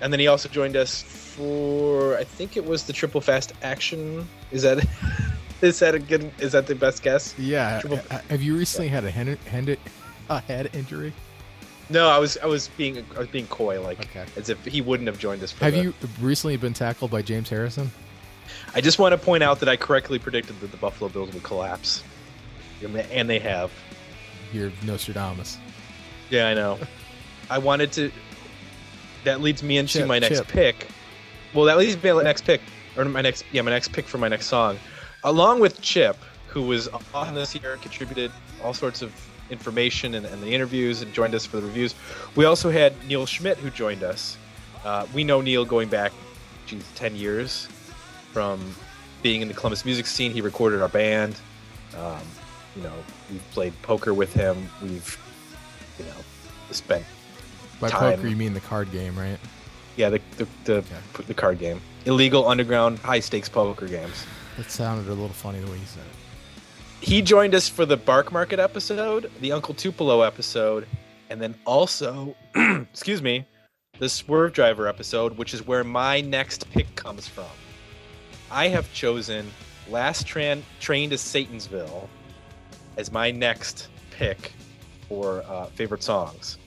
and 0.00 0.12
then 0.12 0.20
he 0.20 0.26
also 0.26 0.48
joined 0.48 0.76
us 0.76 1.02
for 1.02 2.18
I 2.18 2.24
think 2.24 2.56
it 2.56 2.64
was 2.64 2.84
the 2.84 2.92
Triple 2.92 3.20
Fast 3.20 3.52
Action. 3.62 4.28
Is 4.50 4.62
that 4.62 4.84
is 5.62 5.78
that 5.78 5.94
a 5.94 5.98
good? 5.98 6.30
Is 6.38 6.52
that 6.52 6.66
the 6.66 6.74
best 6.74 7.02
guess? 7.02 7.34
Yeah. 7.38 7.80
Triple- 7.80 8.00
Uh, 8.10 8.18
Have 8.28 8.42
you 8.42 8.56
recently 8.56 8.88
had 8.88 9.04
a 9.04 9.10
head, 9.10 9.38
head, 9.46 9.78
a 10.28 10.40
head 10.40 10.70
injury? 10.74 11.12
No, 11.88 12.08
I 12.08 12.18
was 12.18 12.36
I 12.42 12.46
was 12.46 12.68
being 12.76 13.04
I 13.16 13.20
was 13.20 13.28
being 13.28 13.46
coy, 13.46 13.80
like 13.80 14.00
Okay. 14.00 14.24
as 14.36 14.50
if 14.50 14.62
he 14.66 14.80
wouldn't 14.82 15.06
have 15.06 15.18
joined 15.18 15.42
us. 15.42 15.52
For 15.52 15.64
Have 15.64 15.74
the- 15.74 15.82
you 15.82 15.94
recently 16.20 16.56
been 16.58 16.74
tackled 16.74 17.10
by 17.10 17.22
James 17.22 17.48
Harrison? 17.48 17.90
I 18.74 18.80
just 18.80 18.98
want 18.98 19.12
to 19.12 19.18
point 19.18 19.42
out 19.42 19.60
that 19.60 19.68
I 19.68 19.76
correctly 19.76 20.18
predicted 20.18 20.58
that 20.60 20.70
the 20.70 20.76
Buffalo 20.76 21.10
Bills 21.10 21.32
would 21.34 21.42
collapse, 21.42 22.02
and 22.82 23.28
they 23.28 23.38
have. 23.38 23.70
You're 24.52 24.72
Nostradamus. 24.84 25.58
Yeah, 26.30 26.48
I 26.48 26.54
know. 26.54 26.78
I 27.50 27.58
wanted 27.58 27.92
to. 27.92 28.10
That 29.24 29.40
leads 29.40 29.62
me 29.62 29.76
into 29.76 29.98
Chip, 29.98 30.08
my 30.08 30.18
next 30.18 30.38
Chip. 30.38 30.48
pick. 30.48 30.88
Well, 31.54 31.66
that 31.66 31.76
leads 31.76 31.96
me 31.96 32.02
to 32.02 32.14
my 32.14 32.22
next 32.22 32.44
pick, 32.44 32.60
or 32.96 33.04
my 33.04 33.20
next 33.20 33.44
yeah, 33.52 33.62
my 33.62 33.70
next 33.70 33.92
pick 33.92 34.06
for 34.06 34.18
my 34.18 34.28
next 34.28 34.46
song, 34.46 34.78
along 35.24 35.60
with 35.60 35.80
Chip, 35.82 36.16
who 36.48 36.62
was 36.62 36.88
on 37.14 37.34
this 37.34 37.54
year, 37.54 37.76
contributed 37.82 38.32
all 38.64 38.72
sorts 38.72 39.02
of 39.02 39.12
information 39.50 40.14
and, 40.14 40.24
and 40.24 40.42
the 40.42 40.54
interviews, 40.54 41.02
and 41.02 41.12
joined 41.12 41.34
us 41.34 41.44
for 41.44 41.58
the 41.58 41.66
reviews. 41.66 41.94
We 42.36 42.46
also 42.46 42.70
had 42.70 42.94
Neal 43.06 43.26
Schmitt, 43.26 43.58
who 43.58 43.68
joined 43.68 44.02
us. 44.02 44.38
Uh, 44.82 45.06
we 45.12 45.24
know 45.24 45.42
Neal 45.42 45.66
going 45.66 45.88
back, 45.88 46.10
geez, 46.66 46.84
ten 46.94 47.14
years 47.14 47.68
from 48.32 48.74
being 49.22 49.40
in 49.42 49.48
the 49.48 49.54
Columbus 49.54 49.84
music 49.84 50.06
scene. 50.06 50.32
He 50.32 50.40
recorded 50.40 50.82
our 50.82 50.88
band. 50.88 51.36
Um, 51.96 52.20
you 52.74 52.82
know, 52.82 52.92
we've 53.30 53.50
played 53.50 53.74
poker 53.82 54.14
with 54.14 54.32
him. 54.32 54.68
We've, 54.82 55.18
you 55.98 56.04
know, 56.06 56.14
spent 56.70 57.04
By 57.80 57.90
Time. 57.90 58.16
poker, 58.16 58.28
you 58.28 58.36
mean 58.36 58.54
the 58.54 58.60
card 58.60 58.90
game, 58.92 59.18
right? 59.18 59.38
yeah 59.96 60.08
the 60.08 60.20
the 60.36 60.46
the, 60.64 60.84
the 61.26 61.34
card 61.34 61.58
game, 61.58 61.80
illegal 62.06 62.48
underground 62.48 62.98
high 63.00 63.20
stakes 63.20 63.48
poker 63.48 63.86
games. 63.86 64.26
That 64.56 64.70
sounded 64.70 65.06
a 65.08 65.10
little 65.10 65.28
funny 65.28 65.60
the 65.60 65.70
way 65.70 65.78
you 65.78 65.86
said 65.86 66.02
it. 66.04 67.06
He 67.06 67.20
joined 67.20 67.54
us 67.54 67.68
for 67.68 67.84
the 67.84 67.98
Barkmarket 67.98 68.58
episode, 68.58 69.30
the 69.40 69.52
Uncle 69.52 69.74
Tupelo 69.74 70.22
episode, 70.22 70.86
and 71.30 71.40
then 71.40 71.54
also, 71.64 72.36
excuse 72.54 73.20
me, 73.22 73.44
the 73.98 74.06
Swervedriver 74.06 74.88
episode, 74.88 75.36
which 75.36 75.52
is 75.52 75.66
where 75.66 75.84
my 75.84 76.20
next 76.20 76.70
pick 76.70 76.94
comes 76.94 77.26
from. 77.26 77.46
I 78.52 78.68
have 78.68 78.92
chosen 78.92 79.50
Last 79.88 80.26
Tran- 80.26 80.62
Train 80.78 81.08
to 81.08 81.16
Satansville 81.16 82.06
as 82.98 83.10
my 83.10 83.30
next 83.30 83.88
pick 84.10 84.52
for 85.08 85.42
uh, 85.48 85.66
favorite 85.66 86.02
songs. 86.02 86.58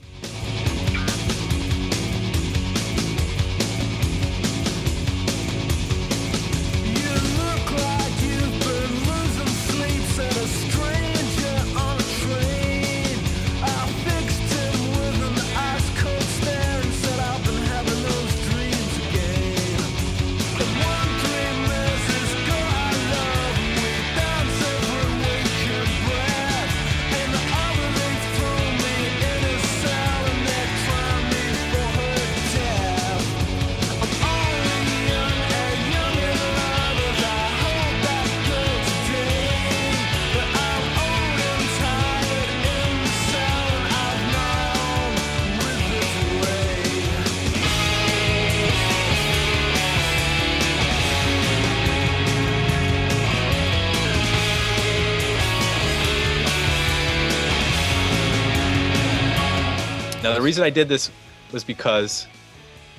Now, 60.26 60.34
the 60.34 60.42
reason 60.42 60.64
I 60.64 60.70
did 60.70 60.88
this 60.88 61.08
was 61.52 61.62
because 61.62 62.26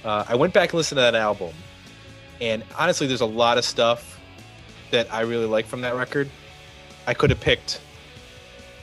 uh, 0.05 0.23
I 0.29 0.35
went 0.35 0.53
back 0.53 0.69
and 0.69 0.77
listened 0.77 0.95
to 0.95 1.01
that 1.01 1.13
album, 1.13 1.53
and 2.39 2.63
honestly, 2.79 3.05
there's 3.05 3.19
a 3.19 3.25
lot 3.25 3.57
of 3.57 3.65
stuff 3.65 4.17
that 4.91 5.13
I 5.13 5.21
really 5.21 5.45
like 5.45 5.65
from 5.65 5.81
that 5.81 5.95
record. 5.95 6.29
I 7.05 7.13
could 7.13 7.29
have 7.29 7.41
picked 7.41 7.81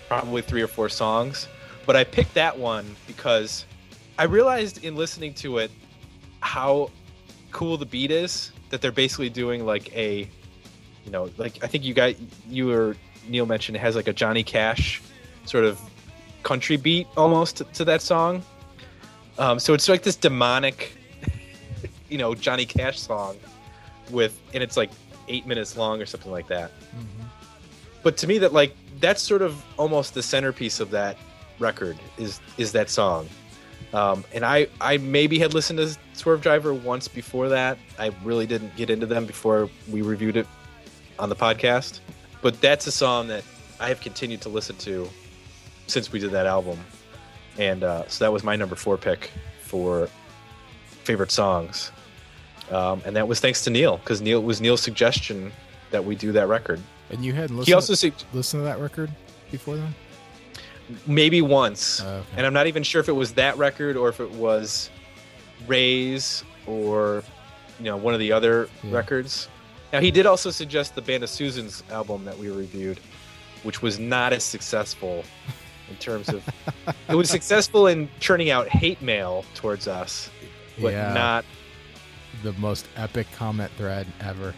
probably 0.09 0.43
three 0.43 0.61
or 0.61 0.67
four 0.67 0.91
songs, 0.91 1.49
but 1.87 1.97
I 1.97 2.05
picked 2.05 2.35
that 2.35 2.59
one 2.59 2.97
because 3.07 3.65
I 4.19 4.25
realized 4.25 4.85
in 4.85 4.95
listening 4.95 5.33
to 5.37 5.57
it 5.57 5.71
how 6.41 6.91
cool 7.51 7.79
the 7.79 7.87
beat 7.87 8.11
is. 8.11 8.53
That 8.69 8.83
they're 8.83 8.93
basically 8.93 9.31
doing 9.31 9.65
like 9.65 9.95
a, 9.97 10.29
you 11.07 11.11
know, 11.11 11.31
like 11.39 11.65
I 11.65 11.67
think 11.67 11.85
you 11.85 11.95
got 11.95 12.15
you 12.51 12.71
or 12.71 12.97
Neal 13.27 13.47
mentioned 13.47 13.77
it 13.77 13.81
has 13.81 13.97
like 13.97 14.09
a 14.09 14.13
Johnny 14.13 14.43
Cash 14.43 15.01
sort 15.47 15.65
of 15.65 15.81
country 16.45 16.77
beat 16.77 17.07
almost 17.17 17.57
to, 17.57 17.65
to 17.65 17.85
that 17.87 18.03
song. 18.03 18.43
Um, 19.39 19.59
so 19.59 19.75
it's 19.75 19.89
like 19.89 20.03
this 20.03 20.17
demonic, 20.17 20.97
you 22.09 22.19
know, 22.19 22.35
Johnny 22.35 22.67
Cash 22.67 23.01
song 23.01 23.37
with, 24.11 24.41
and 24.53 24.63
it's 24.63 24.77
like 24.77 24.91
eight 25.27 25.47
minutes 25.47 25.77
long 25.77 26.01
or 26.01 26.07
something 26.07 26.31
like 26.31 26.47
that. 26.49 26.71
But 28.05 28.17
to 28.19 28.27
me, 28.27 28.39
that 28.39 28.53
like 28.53 28.77
that's 29.01 29.23
sort 29.23 29.43
of 29.43 29.65
almost 29.79 30.15
the 30.15 30.23
centerpiece 30.23 30.79
of 30.79 30.91
that 30.91 31.17
record 31.59 31.97
is 32.19 32.39
is 32.59 32.71
that 32.73 32.91
song. 32.91 33.29
Um, 33.95 34.25
and 34.33 34.45
I 34.45 34.69
I 34.81 34.99
maybe 34.99 35.39
had 35.39 35.55
listened 35.55 35.79
to 35.79 35.97
Swervedriver 36.15 36.79
once 36.83 37.09
before 37.09 37.49
that. 37.49 37.79
I 37.99 38.13
really 38.23 38.47
didn't 38.47 38.77
get 38.77 38.91
into 38.91 39.07
them 39.07 39.25
before 39.25 39.71
we 39.91 40.03
reviewed 40.03 40.37
it 40.37 40.47
on 41.19 41.31
the 41.31 41.37
podcast. 41.37 42.01
But 42.43 42.61
that's 42.61 42.87
a 42.87 42.93
song 42.93 43.29
that 43.29 43.43
I 43.81 43.89
have 43.89 44.03
continued 44.03 44.43
to 44.43 44.51
listen 44.51 44.77
to 44.79 45.09
since 45.87 46.11
we 46.13 46.19
did 46.19 46.31
that 46.33 46.47
album, 46.47 46.79
and 47.59 47.83
uh, 47.85 48.07
so 48.09 48.25
that 48.25 48.33
was 48.33 48.43
my 48.45 48.57
number 48.57 48.75
four 48.75 48.97
pick 48.97 49.31
for 49.63 50.09
favorite 51.05 51.31
songs, 51.31 51.91
um, 52.71 53.03
and 53.05 53.15
that 53.17 53.27
was 53.29 53.41
thanks 53.41 53.63
to 53.65 53.71
Neal 53.71 53.99
because 53.99 54.21
Neal 54.21 54.39
it 54.41 54.45
was 54.45 54.61
Neal's 54.61 54.81
suggestion 54.83 55.53
that 55.91 56.05
we 56.05 56.15
do 56.17 56.33
that 56.33 56.49
record. 56.49 56.81
And 57.11 57.25
you 57.25 57.33
hadn't 57.35 57.57
listened, 57.57 57.69
He 57.69 57.75
also 57.75 57.95
sug- 57.95 58.15
listened 58.33 58.61
to 58.63 58.65
that 58.65 58.79
record 58.81 59.11
before 59.51 59.77
then? 59.77 59.95
maybe 61.07 61.41
once, 61.43 62.01
Oh, 62.03 62.07
okay. 62.09 62.27
and 62.37 62.47
I'm 62.47 62.53
not 62.53 62.67
even 62.67 62.83
sure 62.83 63.01
if 63.01 63.09
it 63.09 63.13
was 63.13 63.33
that 63.35 63.57
record 63.57 63.97
or 63.97 64.09
if 64.09 64.21
it 64.21 64.31
was 64.33 64.91
Raise 65.67 66.45
or 66.67 67.23
you 67.79 67.85
know 67.87 67.97
one 67.97 68.13
of 68.15 68.21
the 68.21 68.33
other 68.33 68.69
Yeah. 68.83 68.95
records. 68.95 69.49
Now 69.93 70.01
he 70.01 70.11
did 70.11 70.27
also 70.27 70.51
suggest 70.51 70.95
the 70.95 71.03
Band 71.03 71.23
of 71.23 71.31
Susans 71.31 71.83
album 71.91 72.25
that 72.25 72.37
we 72.37 72.49
reviewed, 72.51 72.99
which 73.63 73.81
was 73.81 73.99
not 73.99 74.33
as 74.33 74.43
successful 74.45 75.25
in 75.91 75.97
terms 75.97 76.29
of 76.29 76.43
it 77.09 77.15
was 77.15 77.29
successful 77.31 77.87
in 77.87 78.09
churning 78.21 78.51
out 78.51 78.69
hate 78.69 79.01
mail 79.03 79.45
towards 79.55 79.87
us, 79.89 80.31
but 80.81 80.93
yeah, 80.93 81.13
not 81.13 81.45
the 82.43 82.53
most 82.55 82.87
epic 82.97 83.27
comment 83.37 83.71
thread 83.77 84.07
ever. 84.21 84.55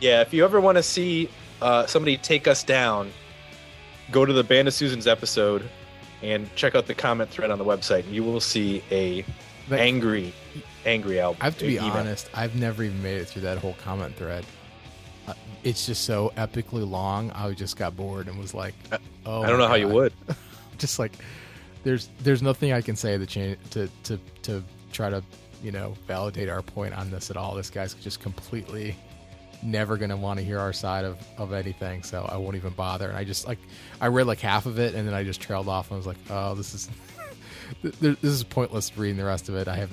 Yeah, 0.00 0.20
if 0.20 0.32
you 0.34 0.44
ever 0.44 0.60
want 0.60 0.76
to 0.78 0.82
see 0.82 1.28
uh, 1.60 1.86
somebody 1.86 2.16
take 2.16 2.48
us 2.48 2.64
down, 2.64 3.10
go 4.10 4.24
to 4.24 4.32
the 4.32 4.42
Band 4.44 4.66
of 4.68 4.74
Susans 4.74 5.06
episode 5.06 5.68
and 6.22 6.52
check 6.56 6.74
out 6.74 6.86
the 6.86 6.94
comment 6.94 7.30
thread 7.30 7.50
on 7.50 7.58
the 7.58 7.64
website. 7.64 8.04
And 8.04 8.14
you 8.14 8.24
will 8.24 8.40
see 8.40 8.82
a 8.90 9.24
Like, 9.70 9.80
angry, 9.80 10.32
angry 10.84 11.20
album. 11.20 11.38
I 11.40 11.44
have 11.44 11.58
to 11.58 11.66
be 11.66 11.74
email. 11.76 11.90
honest. 11.92 12.28
I've 12.34 12.56
never 12.56 12.82
even 12.82 13.00
made 13.02 13.18
it 13.20 13.26
through 13.26 13.42
that 13.42 13.58
whole 13.58 13.74
comment 13.74 14.16
thread. 14.16 14.44
Uh, 15.28 15.34
it's 15.62 15.86
just 15.86 16.04
so 16.04 16.32
epically 16.36 16.88
long. 16.88 17.30
I 17.30 17.50
just 17.52 17.76
got 17.76 17.96
bored 17.96 18.26
and 18.26 18.38
was 18.38 18.54
like, 18.54 18.74
"Oh, 19.24 19.42
I 19.42 19.48
don't 19.48 19.58
know 19.58 19.64
my 19.64 19.68
how 19.68 19.74
you 19.76 19.88
would. 19.88 20.12
Just 20.82 20.98
like, 20.98 21.12
there's 21.84 22.08
there's 22.24 22.42
nothing 22.42 22.72
I 22.72 22.80
can 22.80 22.96
say 22.96 23.16
to 23.16 23.24
change 23.24 23.56
to 23.70 23.88
to 24.04 24.18
to 24.42 24.64
try 24.92 25.10
to 25.10 25.22
you 25.62 25.70
know 25.70 25.94
validate 26.08 26.48
our 26.48 26.60
point 26.60 26.92
on 26.92 27.08
this 27.10 27.30
at 27.30 27.36
all. 27.36 27.54
This 27.54 27.70
guy's 27.70 27.94
just 27.94 28.20
completely 28.20 28.96
never 29.62 29.96
gonna 29.96 30.16
want 30.16 30.40
to 30.40 30.44
hear 30.44 30.58
our 30.58 30.72
side 30.72 31.04
of 31.04 31.18
of 31.38 31.52
anything. 31.52 32.02
So 32.02 32.28
I 32.28 32.36
won't 32.36 32.56
even 32.56 32.72
bother. 32.72 33.08
And 33.08 33.16
I 33.16 33.22
just 33.22 33.46
like 33.46 33.58
I 34.00 34.08
read 34.08 34.26
like 34.26 34.40
half 34.40 34.66
of 34.66 34.80
it 34.80 34.96
and 34.96 35.06
then 35.06 35.14
I 35.14 35.22
just 35.22 35.40
trailed 35.40 35.68
off 35.68 35.90
and 35.90 35.98
was 35.98 36.06
like, 36.06 36.16
oh, 36.30 36.56
this 36.56 36.74
is 36.74 36.90
th- 37.82 38.00
th- 38.00 38.18
this 38.20 38.32
is 38.32 38.42
pointless 38.42 38.96
reading 38.98 39.16
the 39.16 39.24
rest 39.24 39.48
of 39.48 39.54
it. 39.54 39.68
I 39.68 39.76
have 39.76 39.90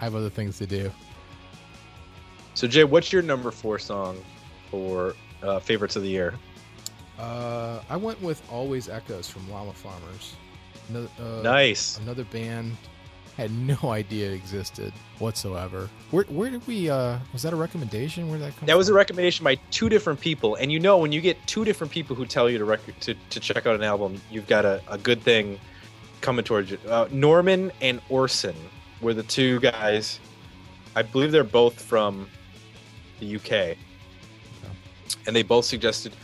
I 0.00 0.04
have 0.04 0.14
other 0.14 0.30
things 0.30 0.56
to 0.58 0.66
do. 0.66 0.90
So 2.54 2.66
Jay, 2.66 2.84
what's 2.84 3.12
your 3.12 3.20
number 3.20 3.50
four 3.50 3.78
song 3.78 4.24
for 4.70 5.14
uh, 5.42 5.58
favorites 5.58 5.96
of 5.96 6.02
the 6.02 6.08
year? 6.08 6.32
Uh, 7.18 7.80
I 7.88 7.96
went 7.96 8.20
with 8.20 8.42
Always 8.50 8.88
Echoes 8.88 9.28
from 9.28 9.48
Llama 9.50 9.72
Farmers. 9.72 10.34
Another, 10.88 11.08
uh, 11.20 11.42
nice. 11.42 11.98
Another 11.98 12.24
band 12.24 12.76
had 13.36 13.50
no 13.52 13.76
idea 13.84 14.30
it 14.30 14.34
existed 14.34 14.92
whatsoever. 15.18 15.88
Where 16.10 16.24
where 16.24 16.50
did 16.50 16.66
we? 16.66 16.90
uh 16.90 17.18
Was 17.32 17.42
that 17.42 17.52
a 17.52 17.56
recommendation? 17.56 18.28
Where 18.28 18.38
did 18.38 18.48
that 18.48 18.56
come? 18.58 18.66
That 18.66 18.76
was 18.76 18.88
a 18.88 18.94
recommendation 18.94 19.44
by 19.44 19.56
two 19.70 19.88
different 19.88 20.20
people, 20.20 20.56
and 20.56 20.70
you 20.72 20.80
know 20.80 20.98
when 20.98 21.12
you 21.12 21.20
get 21.20 21.44
two 21.46 21.64
different 21.64 21.92
people 21.92 22.16
who 22.16 22.26
tell 22.26 22.50
you 22.50 22.58
to 22.58 22.64
rec- 22.64 23.00
to, 23.00 23.14
to 23.30 23.40
check 23.40 23.66
out 23.66 23.74
an 23.74 23.82
album, 23.82 24.20
you've 24.30 24.46
got 24.46 24.64
a, 24.64 24.82
a 24.88 24.98
good 24.98 25.22
thing 25.22 25.58
coming 26.20 26.44
towards 26.44 26.70
you. 26.70 26.78
Uh, 26.88 27.08
Norman 27.10 27.70
and 27.80 28.00
Orcen 28.08 28.54
were 29.00 29.14
the 29.14 29.22
two 29.22 29.60
guys. 29.60 30.18
I 30.96 31.02
believe 31.02 31.32
they're 31.32 31.44
both 31.44 31.80
from 31.80 32.28
the 33.20 33.36
UK, 33.36 33.76
and 35.26 35.34
they 35.34 35.42
both 35.42 35.64
suggested 35.64 36.14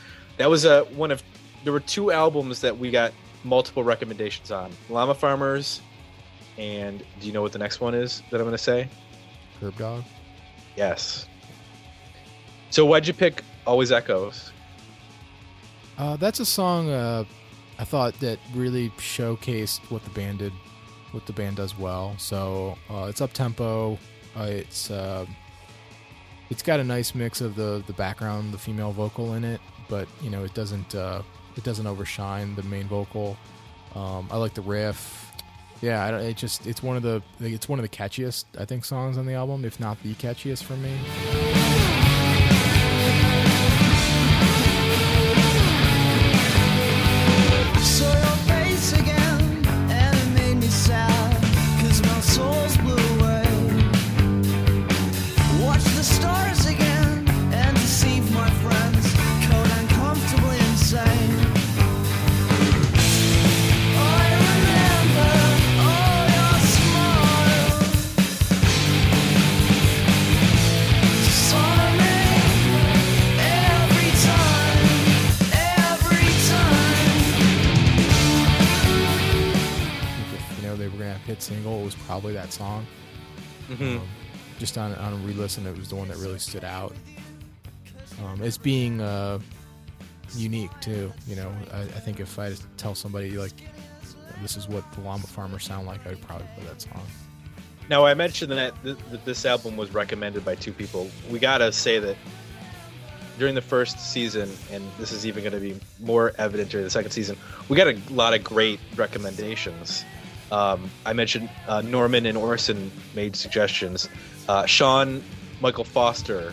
that 0.41 0.49
was 0.49 0.65
a 0.65 0.85
one 0.97 1.11
of 1.11 1.23
there 1.65 1.73
were 1.73 1.81
two 1.81 2.11
albums 2.11 2.63
that 2.63 2.79
we 2.79 2.91
got 2.91 3.13
multiple 3.45 3.85
recommendations 3.85 4.51
on: 4.51 4.73
Llama 4.89 5.15
Farmers, 5.15 5.83
and 6.57 7.05
do 7.21 7.27
you 7.27 7.33
know 7.35 7.43
what 7.43 7.53
the 7.53 7.59
next 7.59 7.83
one 7.83 7.95
is 7.95 8.23
that 8.31 8.41
I'm 8.41 8.47
going 8.47 8.53
to 8.53 8.59
say? 8.59 8.89
Kerbdog. 9.61 10.03
Yes. 10.77 11.27
So 12.71 12.87
why'd 12.87 13.07
you 13.07 13.13
pick 13.13 13.43
Always 13.67 13.93
Echoes? 13.93 14.51
Uh, 15.99 16.17
that's 16.17 16.41
a 16.41 16.47
song 16.47 16.89
uh, 16.89 17.25
I 17.79 17.85
thought 17.85 18.19
that 18.21 18.39
really 18.55 18.89
showcased 18.97 19.91
what 19.91 20.03
the 20.05 20.11
band 20.11 20.39
did, 20.39 20.55
what 21.11 21.27
the 21.27 21.35
band 21.35 21.57
does 21.57 21.79
well. 21.79 22.15
So 22.17 22.79
uh, 22.89 23.09
it's 23.11 23.21
up 23.21 23.35
tempo. 23.35 23.99
Uh, 24.35 24.45
it's 24.45 24.91
uh, 24.91 25.27
it's 26.49 26.63
got 26.63 26.81
a 26.81 26.85
nice 26.85 27.15
mix 27.15 27.43
of 27.43 27.57
the 27.57 27.85
the 27.87 27.93
background, 27.93 28.55
the 28.55 28.59
female 28.59 28.93
vocal 28.93 29.35
in 29.35 29.45
it, 29.45 29.61
but 29.91 30.09
you 30.23 30.31
know 30.31 30.45
it 30.45 30.55
doesn't 30.55 30.95
uh, 30.95 31.23
it 31.57 31.65
doesn't 31.65 31.87
overshine 31.87 32.55
the 32.55 32.63
main 32.63 32.87
vocal. 32.89 33.37
Um, 33.95 34.29
I 34.31 34.37
like 34.37 34.55
the 34.55 34.63
riff. 34.63 35.27
Yeah, 35.83 36.19
it 36.19 36.37
just 36.37 36.67
it's 36.67 36.83
one 36.83 36.97
of 36.97 37.03
the 37.03 37.23
it's 37.41 37.69
one 37.69 37.79
of 37.79 37.83
the 37.83 37.89
catchiest 37.89 38.45
I 38.59 38.65
think 38.65 38.85
songs 38.85 39.19
on 39.19 39.27
the 39.27 39.35
album, 39.35 39.65
if 39.65 39.81
not 39.81 40.03
the 40.03 40.15
catchiest 40.15 40.63
for 40.63 40.77
me. 40.77 41.50
Probably 82.11 82.33
that 82.33 82.53
song. 82.53 82.85
Mm-hmm. 83.69 83.99
Um, 83.99 84.09
just 84.59 84.77
on 84.77 84.93
on 84.97 85.13
a 85.13 85.17
re-listen, 85.19 85.65
it 85.65 85.79
was 85.79 85.91
the 85.91 85.95
one 85.95 86.09
that 86.09 86.17
really 86.17 86.41
stood 86.41 86.65
out. 86.65 86.93
Um, 88.25 88.43
as 88.43 88.59
being 88.59 89.01
uh, 89.01 89.39
unique 90.35 90.73
too. 90.81 91.13
You 91.29 91.37
know, 91.37 91.55
I, 91.73 91.83
I 91.83 92.01
think 92.05 92.19
if 92.19 92.37
I 92.37 92.53
tell 92.77 92.97
somebody 92.97 93.31
like 93.39 93.53
this 94.43 94.57
is 94.57 94.67
what 94.67 94.83
the 94.95 95.03
Llama 95.03 95.29
Farmers 95.29 95.65
sound 95.65 95.87
like, 95.87 96.05
I'd 96.05 96.21
probably 96.21 96.49
play 96.57 96.65
that 96.65 96.83
song. 96.83 97.07
Now 97.89 98.05
I 98.05 98.15
mentioned 98.15 98.51
that, 98.51 98.75
th- 98.83 98.97
that 99.13 99.25
this 99.25 99.47
album 99.47 99.77
was 99.77 99.95
recommended 99.95 100.45
by 100.45 100.57
two 100.57 100.73
people. 100.73 101.09
We 101.31 101.39
gotta 101.39 101.71
say 101.71 102.01
that 102.01 102.17
during 103.39 103.55
the 103.55 103.63
first 103.63 104.01
season, 104.01 104.51
and 104.73 104.83
this 104.99 105.13
is 105.13 105.27
even 105.27 105.45
going 105.45 105.55
to 105.55 105.61
be 105.61 105.79
more 106.01 106.33
evident 106.39 106.71
during 106.71 106.85
the 106.85 106.91
second 106.91 107.13
season, 107.13 107.37
we 107.69 107.77
got 107.77 107.87
a 107.87 107.99
lot 108.11 108.35
of 108.35 108.45
great 108.45 108.81
recommendations. 108.97 110.05
Um, 110.53 110.91
I 111.07 111.13
mentioned 111.13 111.49
uh, 111.69 111.83
Norman 111.83 112.27
and 112.27 112.37
Orcen 112.37 112.91
made 113.15 113.37
suggestions. 113.37 114.09
Uh, 114.49 114.67
Shawn 114.67 115.23
Michael 115.61 115.85
Foster 115.85 116.53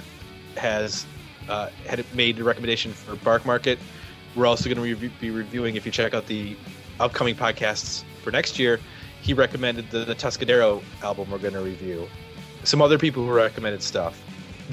has 0.56 1.06
uh, 1.50 1.70
had 1.86 2.06
made 2.14 2.40
a 2.40 2.44
recommendation 2.44 2.92
for 2.92 3.16
Barkmarket. 3.16 3.78
We're 4.36 4.46
also 4.46 4.70
going 4.70 4.78
to 4.78 4.96
re- 4.96 5.12
be 5.20 5.32
reviewing, 5.32 5.76
if 5.76 5.86
you 5.86 5.92
check 5.92 6.14
out 6.14 6.28
the 6.28 6.56
upcoming 7.00 7.36
podcasts 7.36 8.04
for 8.24 8.32
next 8.32 8.60
year, 8.60 8.80
he 9.22 9.34
recommended 9.34 9.90
the, 9.90 10.00
the 10.00 10.16
Tuscadero 10.16 10.84
album 11.02 11.32
we're 11.32 11.38
going 11.38 11.54
to 11.54 11.62
review. 11.62 12.08
Some 12.64 12.82
other 12.82 12.98
people 12.98 13.24
who 13.26 13.32
recommended 13.32 13.82
stuff. 13.82 14.22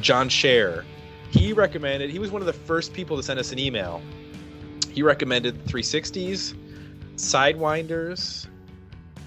Jon 0.00 0.28
Scher, 0.28 0.84
he 1.30 1.52
recommended, 1.52 2.10
he 2.10 2.18
was 2.18 2.30
one 2.30 2.42
of 2.42 2.46
the 2.46 2.52
first 2.52 2.92
people 2.92 3.16
to 3.16 3.22
send 3.22 3.38
us 3.38 3.52
an 3.52 3.58
email. 3.58 4.02
He 4.90 5.02
recommended 5.02 5.64
360s, 5.66 6.56
Sidewinders, 7.16 8.46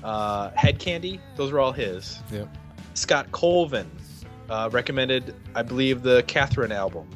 uh, 0.04 0.52
Head 0.52 0.80
Candy. 0.80 1.20
Those 1.36 1.52
were 1.52 1.60
all 1.60 1.72
his. 1.72 2.20
Yep. 2.32 2.50
Scott 2.94 3.32
Colvin 3.32 3.90
uh, 4.50 4.70
recommended, 4.72 5.36
I 5.56 5.62
believe, 5.62 6.04
the 6.04 6.24
Catherine 6.24 6.72
album. 6.72 7.08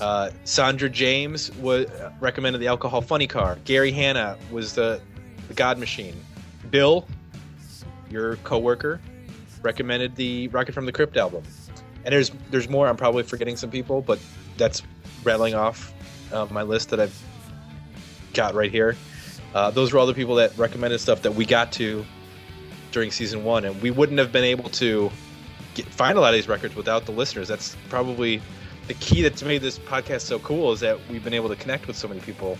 Uh, 0.00 0.30
Sondra 0.44 0.90
James 0.92 1.54
was 1.56 1.86
recommended 2.20 2.58
the 2.58 2.66
Alcohol 2.66 3.02
Funnycar. 3.02 3.62
Gary 3.64 3.92
Hanna 3.92 4.36
was 4.50 4.74
the, 4.74 5.00
the 5.48 5.54
God 5.54 5.78
Machine. 5.78 6.14
Bill, 6.70 7.06
your 8.10 8.36
coworker, 8.36 9.00
recommended 9.62 10.14
the 10.16 10.48
Rocket 10.48 10.72
from 10.72 10.86
the 10.86 10.92
Crypt 10.92 11.16
album. 11.16 11.42
And 12.04 12.12
there's 12.12 12.30
there's 12.50 12.68
more. 12.68 12.86
I'm 12.86 12.96
probably 12.96 13.24
forgetting 13.24 13.56
some 13.56 13.70
people, 13.70 14.00
but 14.00 14.18
that's 14.56 14.82
rattling 15.24 15.54
off 15.54 15.92
uh, 16.32 16.46
my 16.50 16.62
list 16.62 16.90
that 16.90 17.00
I've 17.00 17.20
got 18.32 18.54
right 18.54 18.70
here. 18.70 18.96
Uh, 19.56 19.70
those 19.70 19.90
were 19.90 19.98
all 19.98 20.04
the 20.04 20.12
people 20.12 20.34
that 20.34 20.54
recommended 20.58 20.98
stuff 20.98 21.22
that 21.22 21.34
we 21.34 21.46
got 21.46 21.72
to 21.72 22.04
during 22.92 23.10
season 23.10 23.42
one, 23.42 23.64
and 23.64 23.80
we 23.80 23.90
wouldn't 23.90 24.18
have 24.18 24.30
been 24.30 24.44
able 24.44 24.68
to 24.68 25.10
get, 25.72 25.86
find 25.86 26.18
a 26.18 26.20
lot 26.20 26.28
of 26.28 26.34
these 26.34 26.46
records 26.46 26.76
without 26.76 27.06
the 27.06 27.12
listeners. 27.12 27.48
That's 27.48 27.74
probably 27.88 28.42
the 28.86 28.92
key 28.92 29.22
that's 29.22 29.42
made 29.42 29.62
this 29.62 29.78
podcast 29.78 30.20
so 30.20 30.38
cool 30.40 30.72
is 30.72 30.80
that 30.80 30.98
we've 31.08 31.24
been 31.24 31.32
able 31.32 31.48
to 31.48 31.56
connect 31.56 31.86
with 31.86 31.96
so 31.96 32.06
many 32.06 32.20
people, 32.20 32.58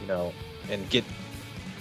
you 0.00 0.08
know, 0.08 0.32
and 0.68 0.90
get 0.90 1.04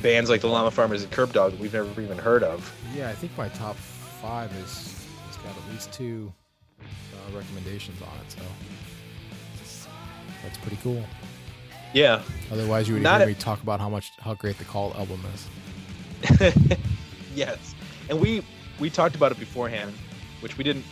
bands 0.03 0.29
like 0.29 0.41
the 0.41 0.47
Llama 0.47 0.69
Farmers 0.69 1.01
and 1.01 1.11
Kerbdog 1.11 1.49
that 1.49 1.59
we've 1.59 1.73
never 1.73 1.99
even 1.99 2.19
heard 2.19 2.43
of. 2.43 2.71
Yeah, 2.95 3.09
I 3.09 3.13
think 3.13 3.35
my 3.35 3.49
top 3.49 3.77
five 3.77 4.53
is 4.57 5.07
it's 5.27 5.37
got 5.37 5.57
at 5.57 5.71
least 5.71 5.91
two 5.91 6.31
uh, 6.79 7.35
recommendations 7.35 7.99
on 8.03 8.15
it, 8.19 8.31
so 8.31 8.41
that's 10.43 10.59
pretty 10.59 10.77
cool. 10.83 11.03
Yeah, 11.93 12.21
Otherwise, 12.51 12.87
you 12.87 12.95
would 12.95 13.03
Not 13.03 13.21
hear 13.21 13.25
a- 13.25 13.31
me 13.31 13.35
talk 13.35 13.61
about 13.63 13.79
how 13.79 13.89
much 13.89 14.11
how 14.19 14.33
great 14.33 14.57
the 14.57 14.65
Call 14.65 14.93
album 14.95 15.21
is. 15.33 16.49
yes, 17.35 17.75
and 18.09 18.19
we 18.19 18.43
we 18.79 18.89
talked 18.89 19.15
about 19.15 19.31
it 19.31 19.39
beforehand, 19.39 19.93
which 20.41 20.57
we 20.57 20.63
didn't. 20.63 20.85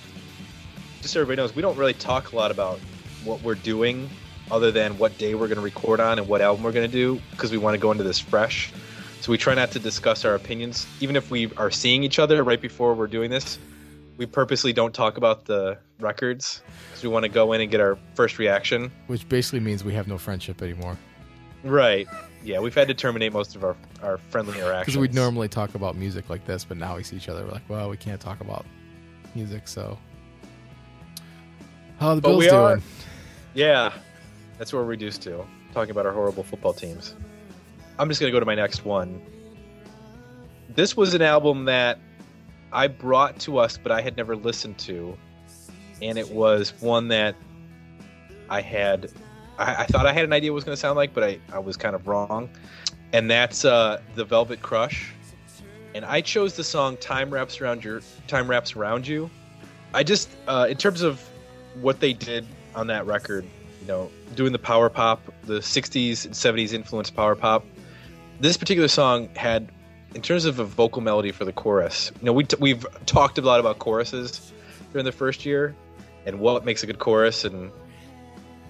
Just 1.01 1.13
so 1.13 1.21
everybody 1.21 1.37
knows, 1.41 1.55
we 1.55 1.61
don't 1.61 1.77
really 1.77 1.93
talk 1.93 2.31
a 2.31 2.35
lot 2.35 2.51
about 2.51 2.79
what 3.23 3.41
we're 3.43 3.55
doing 3.55 4.09
other 4.49 4.71
than 4.71 4.97
what 4.97 5.17
day 5.17 5.35
we're 5.35 5.47
going 5.47 5.57
to 5.57 5.63
record 5.63 5.99
on 5.99 6.19
and 6.19 6.27
what 6.27 6.41
album 6.41 6.63
we're 6.63 6.71
going 6.71 6.89
to 6.89 6.91
do 6.91 7.19
because 7.31 7.51
we 7.51 7.57
want 7.57 7.73
to 7.73 7.77
go 7.79 7.91
into 7.91 8.03
this 8.03 8.19
fresh. 8.19 8.71
So 9.21 9.31
we 9.31 9.37
try 9.37 9.53
not 9.55 9.71
to 9.71 9.79
discuss 9.79 10.25
our 10.25 10.35
opinions, 10.35 10.87
even 10.99 11.15
if 11.15 11.29
we 11.31 11.51
are 11.57 11.71
seeing 11.71 12.03
each 12.03 12.19
other 12.19 12.43
right 12.43 12.61
before 12.61 12.93
we're 12.93 13.07
doing 13.07 13.29
this. 13.29 13.57
We 14.17 14.25
purposely 14.25 14.73
don't 14.73 14.93
talk 14.93 15.17
about 15.17 15.45
the 15.45 15.77
records 15.99 16.61
because 16.89 17.03
we 17.03 17.09
want 17.09 17.23
to 17.23 17.29
go 17.29 17.53
in 17.53 17.61
and 17.61 17.69
get 17.69 17.79
our 17.79 17.97
first 18.15 18.39
reaction. 18.39 18.91
Which 19.07 19.27
basically 19.29 19.59
means 19.59 19.83
we 19.83 19.93
have 19.93 20.07
no 20.07 20.17
friendship 20.17 20.61
anymore. 20.61 20.97
Right. 21.63 22.07
Yeah, 22.43 22.59
we've 22.59 22.73
had 22.73 22.87
to 22.87 22.93
terminate 22.93 23.33
most 23.33 23.55
of 23.55 23.63
our, 23.63 23.75
our 24.01 24.17
friendly 24.17 24.57
interactions. 24.57 24.85
Because 24.95 24.97
we'd 24.97 25.13
normally 25.13 25.47
talk 25.47 25.75
about 25.75 25.95
music 25.95 26.29
like 26.29 26.45
this, 26.45 26.63
but 26.65 26.77
now 26.77 26.95
we 26.95 27.03
see 27.03 27.15
each 27.15 27.29
other. 27.29 27.43
We're 27.45 27.51
like, 27.51 27.69
well, 27.69 27.89
we 27.89 27.97
can't 27.97 28.21
talk 28.21 28.41
about 28.41 28.65
music, 29.35 29.67
so. 29.67 29.97
How 31.99 32.09
are 32.09 32.15
the 32.15 32.21
But 32.21 32.29
Bills 32.29 32.39
we 32.39 32.49
are- 32.49 32.75
doing? 32.75 32.83
Yeah, 33.53 33.91
that's 34.57 34.71
what 34.73 34.79
we're 34.79 34.85
reduced 34.85 35.21
to. 35.23 35.45
Talking 35.73 35.91
about 35.91 36.05
our 36.05 36.11
horrible 36.13 36.43
football 36.43 36.73
teams. 36.73 37.15
I'm 37.99 38.07
just 38.07 38.21
going 38.21 38.31
to 38.31 38.35
go 38.35 38.39
to 38.39 38.45
my 38.45 38.55
next 38.55 38.85
one. 38.85 39.21
This 40.69 40.95
was 40.95 41.13
an 41.15 41.21
album 41.23 41.65
that 41.65 41.99
I 42.71 42.87
brought 42.87 43.39
to 43.41 43.57
us, 43.57 43.77
but 43.77 43.91
I 43.91 44.01
had 44.01 44.17
never 44.17 44.35
listened 44.35 44.77
to. 44.79 45.17
And 46.01 46.17
it 46.17 46.29
was 46.29 46.73
one 46.79 47.07
that 47.09 47.35
I 48.49 48.61
had. 48.61 49.11
I, 49.57 49.83
I 49.83 49.85
thought 49.85 50.05
I 50.05 50.13
had 50.13 50.25
an 50.25 50.33
idea 50.33 50.51
what 50.51 50.55
it 50.55 50.55
was 50.55 50.63
going 50.65 50.75
to 50.75 50.79
sound 50.79 50.95
like, 50.95 51.13
but 51.13 51.23
I, 51.23 51.39
I 51.51 51.59
was 51.59 51.77
kind 51.77 51.95
of 51.95 52.07
wrong. 52.07 52.49
And 53.13 53.31
that's 53.31 53.65
uh, 53.65 54.01
The 54.15 54.25
Velvet 54.25 54.61
Crush. 54.61 55.13
And 55.95 56.05
I 56.05 56.21
chose 56.21 56.55
the 56.55 56.63
song 56.63 56.97
Time 56.97 57.31
Wraps 57.31 57.59
Around 57.61 57.83
Your 57.83 58.01
Time 58.27 58.49
Wraps 58.49 58.75
Around 58.75 59.07
You. 59.07 59.29
I 59.93 60.03
just, 60.03 60.29
uh, 60.47 60.67
in 60.69 60.77
terms 60.77 61.01
of 61.01 61.27
what 61.81 61.99
they 61.99 62.13
did 62.13 62.45
on 62.75 62.87
that 62.87 63.05
record, 63.05 63.45
you 63.81 63.87
know, 63.87 64.11
doing 64.35 64.51
the 64.51 64.59
power 64.59 64.89
pop, 64.89 65.21
the 65.43 65.59
60s 65.59 66.25
and 66.25 66.33
70s 66.33 66.73
influenced 66.73 67.15
power 67.15 67.35
pop. 67.35 67.65
This 68.39 68.57
particular 68.57 68.87
song 68.87 69.29
had, 69.35 69.71
in 70.13 70.21
terms 70.21 70.45
of 70.45 70.59
a 70.59 70.63
vocal 70.63 71.01
melody 71.01 71.31
for 71.31 71.45
the 71.45 71.51
chorus, 71.51 72.11
you 72.19 72.25
know, 72.25 72.33
we 72.33 72.43
t- 72.43 72.57
we've 72.59 72.85
talked 73.05 73.37
a 73.37 73.41
lot 73.41 73.59
about 73.59 73.79
choruses 73.79 74.51
during 74.91 75.05
the 75.05 75.11
first 75.11 75.45
year 75.45 75.75
and 76.25 76.39
what 76.39 76.65
makes 76.65 76.83
a 76.83 76.87
good 76.87 76.99
chorus 76.99 77.45
and 77.45 77.71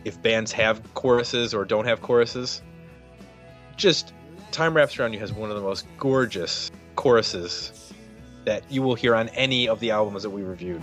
if 0.03 0.21
bands 0.21 0.51
have 0.51 0.81
choruses 0.93 1.53
or 1.53 1.65
don't 1.65 1.85
have 1.85 2.01
choruses. 2.01 2.61
Just 3.75 4.13
Time 4.51 4.75
Wraps 4.75 4.97
Around 4.97 5.13
You 5.13 5.19
has 5.19 5.33
one 5.33 5.49
of 5.49 5.55
the 5.55 5.61
most 5.61 5.85
gorgeous 5.97 6.71
choruses 6.95 7.93
that 8.45 8.63
you 8.71 8.81
will 8.81 8.95
hear 8.95 9.13
on 9.13 9.29
any 9.29 9.67
of 9.67 9.79
the 9.79 9.91
albums 9.91 10.23
that 10.23 10.29
we 10.29 10.41
reviewed. 10.41 10.81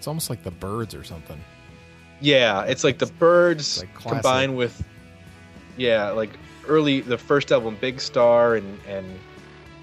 It's 0.00 0.08
almost 0.08 0.30
like 0.30 0.42
the 0.42 0.50
birds 0.50 0.94
or 0.94 1.04
something. 1.04 1.38
Yeah, 2.22 2.62
it's 2.62 2.84
like 2.84 2.96
the 2.96 3.04
birds 3.04 3.80
Like 3.80 3.94
combined 3.94 4.56
with 4.56 4.82
yeah, 5.76 6.08
like 6.08 6.30
early 6.66 7.02
the 7.02 7.18
first 7.18 7.52
album 7.52 7.76
Big 7.82 8.00
Star 8.00 8.54
and 8.54 8.80
and 8.88 9.06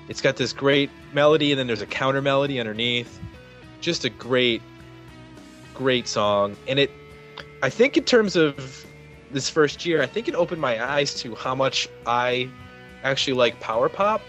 it's 0.09 0.19
got 0.19 0.35
this 0.35 0.53
great 0.53 0.89
melody 1.13 1.51
and 1.51 1.59
then 1.59 1.67
there's 1.67 1.83
a 1.83 1.85
counter 1.85 2.23
melody 2.23 2.59
underneath. 2.59 3.19
Just 3.79 4.05
a 4.05 4.09
great 4.09 4.63
great 5.75 6.07
song 6.07 6.55
and 6.67 6.79
it 6.79 6.89
I 7.61 7.69
think 7.69 7.95
in 7.95 8.03
terms 8.03 8.35
of 8.35 8.87
this 9.29 9.51
first 9.51 9.85
year, 9.85 10.01
I 10.01 10.07
think 10.07 10.27
it 10.27 10.33
opened 10.33 10.61
my 10.61 10.83
eyes 10.83 11.13
to 11.21 11.35
how 11.35 11.53
much 11.53 11.87
I 12.07 12.49
actually 13.03 13.33
like 13.33 13.59
power 13.59 13.87
pop 13.87 14.21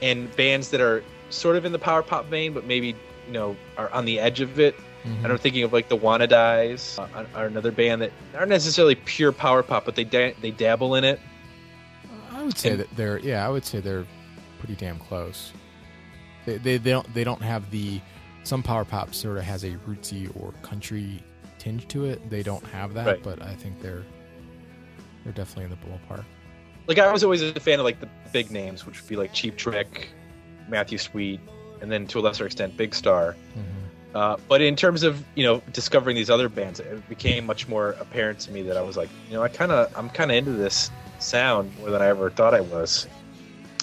and 0.00 0.34
bands 0.36 0.70
that 0.70 0.80
are 0.80 1.02
sort 1.30 1.56
of 1.56 1.64
in 1.64 1.72
the 1.72 1.80
power 1.80 2.04
pop 2.04 2.26
vein 2.26 2.52
but 2.52 2.64
maybe, 2.64 2.94
you 3.26 3.32
know, 3.32 3.56
are 3.76 3.90
on 3.90 4.04
the 4.04 4.18
edge 4.20 4.40
of 4.40 4.58
it 4.60 4.76
Mhm. 5.04 5.22
and 5.24 5.26
I'm 5.32 5.38
thinking 5.38 5.62
of 5.64 5.72
like 5.72 5.88
the 5.88 5.96
Wannadies, 5.98 6.98
uh, 6.98 7.24
are 7.34 7.46
another 7.46 7.70
band 7.70 8.02
that 8.02 8.12
aren't 8.34 8.48
necessarily 8.48 8.94
pure 8.94 9.32
power 9.32 9.62
pop, 9.62 9.84
but 9.84 9.94
they 9.96 10.04
da- 10.04 10.34
they 10.40 10.50
dabble 10.50 10.94
in 10.94 11.04
it. 11.04 11.20
I 12.32 12.42
would 12.42 12.56
say 12.58 12.70
And- 12.70 12.80
that 12.80 12.96
they're 12.96 13.18
yeah, 13.18 13.46
I 13.46 13.50
would 13.50 13.64
say 13.64 13.80
they're 13.80 14.06
pretty 14.58 14.74
damn 14.76 14.98
close. 14.98 15.52
They, 16.46 16.56
they 16.58 16.76
they 16.78 16.90
don't 16.90 17.12
they 17.14 17.24
don't 17.24 17.42
have 17.42 17.70
the 17.70 18.00
some 18.44 18.62
power 18.62 18.84
pop 18.84 19.14
sort 19.14 19.38
of 19.38 19.44
has 19.44 19.64
a 19.64 19.70
rootsy 19.88 20.30
or 20.40 20.52
country 20.62 21.22
tinge 21.58 21.86
to 21.88 22.04
it. 22.06 22.28
They 22.30 22.42
don't 22.42 22.64
have 22.68 22.92
that, 22.94 23.06
Right. 23.06 23.22
but 23.22 23.42
I 23.42 23.54
think 23.54 23.80
they're 23.80 24.02
they're 25.24 25.32
definitely 25.32 25.64
in 25.64 25.70
the 25.70 25.76
ballpark. 25.76 26.24
Like 26.86 26.98
I 26.98 27.10
was 27.12 27.24
always 27.24 27.40
a 27.42 27.58
fan 27.60 27.78
of 27.78 27.84
like 27.84 28.00
the 28.00 28.08
big 28.32 28.50
names, 28.50 28.84
which 28.86 29.00
would 29.00 29.08
be 29.08 29.16
like 29.16 29.32
Cheap 29.32 29.56
Trick, 29.56 30.08
Matthew 30.68 30.98
Sweet, 30.98 31.40
and 31.84 31.92
then 31.92 32.06
to 32.06 32.18
a 32.18 32.22
lesser 32.22 32.46
extent 32.46 32.76
Big 32.78 32.94
Star. 32.94 33.36
Uh, 34.14 34.36
but 34.48 34.62
in 34.62 34.74
terms 34.76 35.02
of 35.02 35.22
you 35.34 35.44
know 35.44 35.60
discovering 35.72 36.16
these 36.16 36.30
other 36.30 36.48
bands, 36.48 36.80
it 36.80 37.08
became 37.08 37.44
much 37.44 37.68
more 37.68 37.90
apparent 38.00 38.38
to 38.38 38.50
me 38.52 38.62
that 38.62 38.76
I 38.76 38.80
was 38.80 38.96
like, 38.96 39.10
you 39.28 39.34
know, 39.34 39.42
I 39.42 39.48
kind 39.48 39.70
of 39.70 39.92
I'm 39.96 40.08
kind 40.08 40.30
of 40.30 40.36
into 40.36 40.52
this 40.52 40.90
sound 41.18 41.76
more 41.78 41.90
than 41.90 42.00
I 42.00 42.06
ever 42.06 42.30
thought 42.30 42.54
I 42.54 42.60
was. 42.60 43.06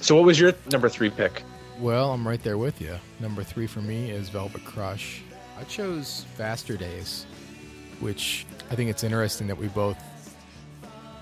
So 0.02 0.16
what 0.16 0.26
was 0.26 0.40
your 0.40 0.54
number 0.72 0.90
three 0.90 1.10
pick? 1.10 1.44
Well, 1.80 2.12
I'm 2.12 2.28
right 2.28 2.42
there 2.42 2.58
with 2.58 2.82
you. 2.82 2.96
Number 3.20 3.44
three 3.44 3.68
for 3.68 3.82
me 3.82 4.10
is 4.10 4.30
Velvet 4.30 4.64
Crush. 4.64 5.22
I 5.60 5.64
chose 5.66 6.26
Faster 6.36 6.78
Days, 6.78 7.26
which 8.00 8.46
I 8.72 8.76
think 8.76 8.90
it's 8.90 9.04
interesting 9.04 9.48
that 9.48 9.58
we 9.58 9.68
both, 9.68 9.98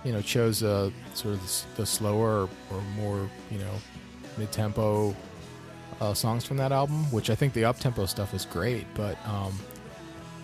you 0.05 0.13
know, 0.13 0.21
chose 0.21 0.63
uh, 0.63 0.91
sort 1.13 1.33
of 1.33 1.41
the, 1.41 1.81
the 1.81 1.85
slower 1.85 2.43
or, 2.43 2.49
or 2.71 2.81
more, 2.95 3.29
you 3.51 3.57
know, 3.57 3.73
mid-tempo 4.37 5.15
uh, 6.01 6.13
songs 6.13 6.45
from 6.45 6.57
that 6.57 6.71
album. 6.71 7.09
Which 7.11 7.29
I 7.29 7.35
think 7.35 7.53
the 7.53 7.65
up-tempo 7.65 8.05
stuff 8.05 8.33
is 8.33 8.45
great, 8.45 8.85
but 8.95 9.17
um, 9.27 9.53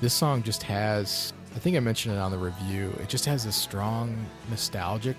this 0.01 0.13
song 0.13 0.43
just 0.43 0.63
has. 0.63 1.33
I 1.55 1.59
think 1.59 1.77
I 1.77 1.79
mentioned 1.79 2.15
it 2.15 2.19
on 2.19 2.31
the 2.31 2.37
review. 2.37 2.93
It 3.01 3.07
just 3.09 3.25
has 3.25 3.45
this 3.45 3.55
strong 3.55 4.25
nostalgic 4.49 5.15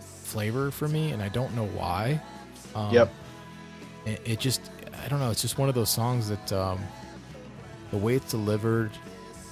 flavor 0.00 0.70
for 0.70 0.86
me, 0.88 1.10
and 1.12 1.22
I 1.22 1.28
don't 1.28 1.54
know 1.54 1.66
why. 1.66 2.20
Um, 2.74 2.92
Yep. 2.92 3.12
it, 4.04 4.20
it 4.24 4.38
just 4.40 4.60
i 5.04 5.08
don't 5.08 5.18
know 5.20 5.30
it's 5.30 5.40
just 5.42 5.58
one 5.58 5.68
of 5.68 5.74
those 5.74 5.90
songs 5.90 6.28
that 6.28 6.52
um 6.52 6.78
the 7.90 7.96
way 7.98 8.14
it's 8.16 8.30
delivered 8.30 8.90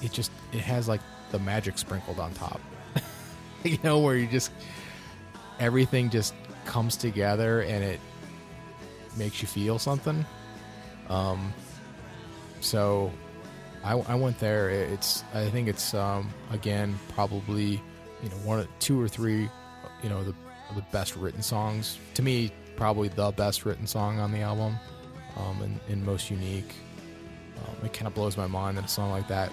it 0.01 0.11
just 0.11 0.31
it 0.53 0.59
has 0.59 0.87
like 0.87 1.01
the 1.31 1.37
magic 1.39 1.77
sprinkled 1.77 2.19
on 2.19 2.33
top 2.33 2.59
you 3.63 3.77
know 3.83 3.99
where 3.99 4.15
you 4.15 4.25
just 4.27 4.51
everything 5.59 6.09
just 6.09 6.33
comes 6.65 6.95
together 6.97 7.61
and 7.61 7.83
it 7.83 7.99
makes 9.17 9.41
you 9.41 9.47
feel 9.47 9.79
something. 9.79 10.25
Um 11.09 11.53
so 12.61 13.11
i, 13.83 13.93
I 13.93 14.15
went 14.15 14.39
there. 14.39 14.69
It's 14.69 15.23
i 15.33 15.49
think 15.49 15.67
it's 15.67 15.93
um 15.93 16.29
again 16.51 16.97
probably 17.13 17.81
you 18.23 18.29
know 18.29 18.37
one 18.43 18.59
of 18.59 18.67
two 18.79 18.99
or 18.99 19.07
three 19.07 19.49
you 20.03 20.09
know 20.09 20.23
the 20.23 20.33
the 20.75 20.81
best 20.91 21.15
written 21.15 21.41
songs. 21.41 21.99
To 22.15 22.21
me 22.21 22.51
probably 22.75 23.07
the 23.07 23.31
best 23.31 23.65
written 23.65 23.87
song 23.87 24.19
on 24.19 24.31
the 24.31 24.41
album. 24.41 24.77
Um, 25.37 25.61
and, 25.61 25.79
and 25.89 26.05
most 26.05 26.31
unique. 26.31 26.73
Um, 27.57 27.85
it 27.85 27.91
kind 27.91 28.07
of 28.07 28.13
blows 28.13 28.37
my 28.37 28.47
mind 28.47 28.77
that 28.77 28.85
a 28.85 28.87
song 28.87 29.11
like 29.11 29.27
that 29.27 29.51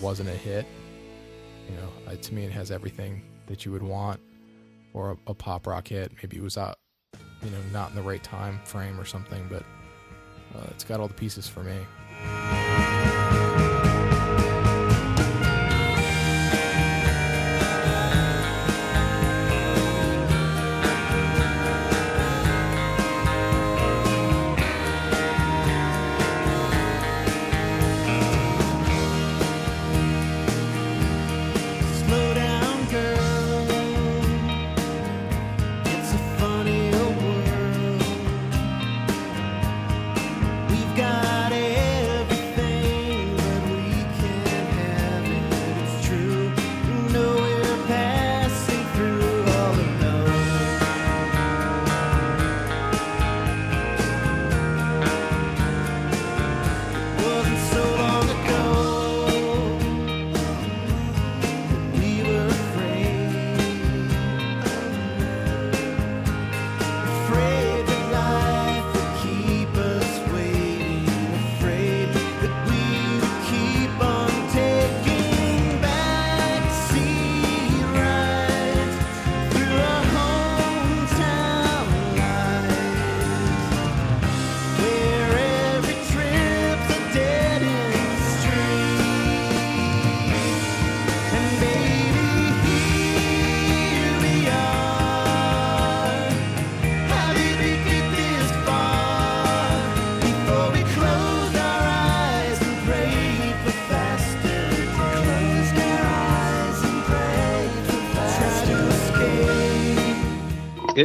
wasn't 0.00 0.28
a 0.28 0.32
hit. 0.32 0.64
You 1.68 1.76
know 1.76 1.88
uh, 2.06 2.16
to 2.16 2.34
me 2.34 2.44
it 2.44 2.52
has 2.52 2.70
everything 2.70 3.22
that 3.46 3.64
you 3.64 3.72
would 3.72 3.82
want. 3.82 4.20
For 4.92 5.10
a, 5.10 5.30
a 5.30 5.34
pop 5.34 5.66
rock 5.66 5.88
hit. 5.88 6.12
Maybe 6.22 6.36
it 6.36 6.42
was 6.42 6.56
out 6.56 6.76
you 7.44 7.50
know 7.50 7.58
not 7.72 7.90
in 7.90 7.96
the 7.96 8.02
right 8.02 8.22
time 8.22 8.58
frame 8.64 8.98
or 8.98 9.04
something 9.04 9.46
but 9.48 9.62
uh, 10.56 10.66
it's 10.70 10.84
got 10.84 11.00
all 11.00 11.08
the 11.08 11.14
pieces 11.14 11.48
for 11.48 11.62
me 11.62 11.78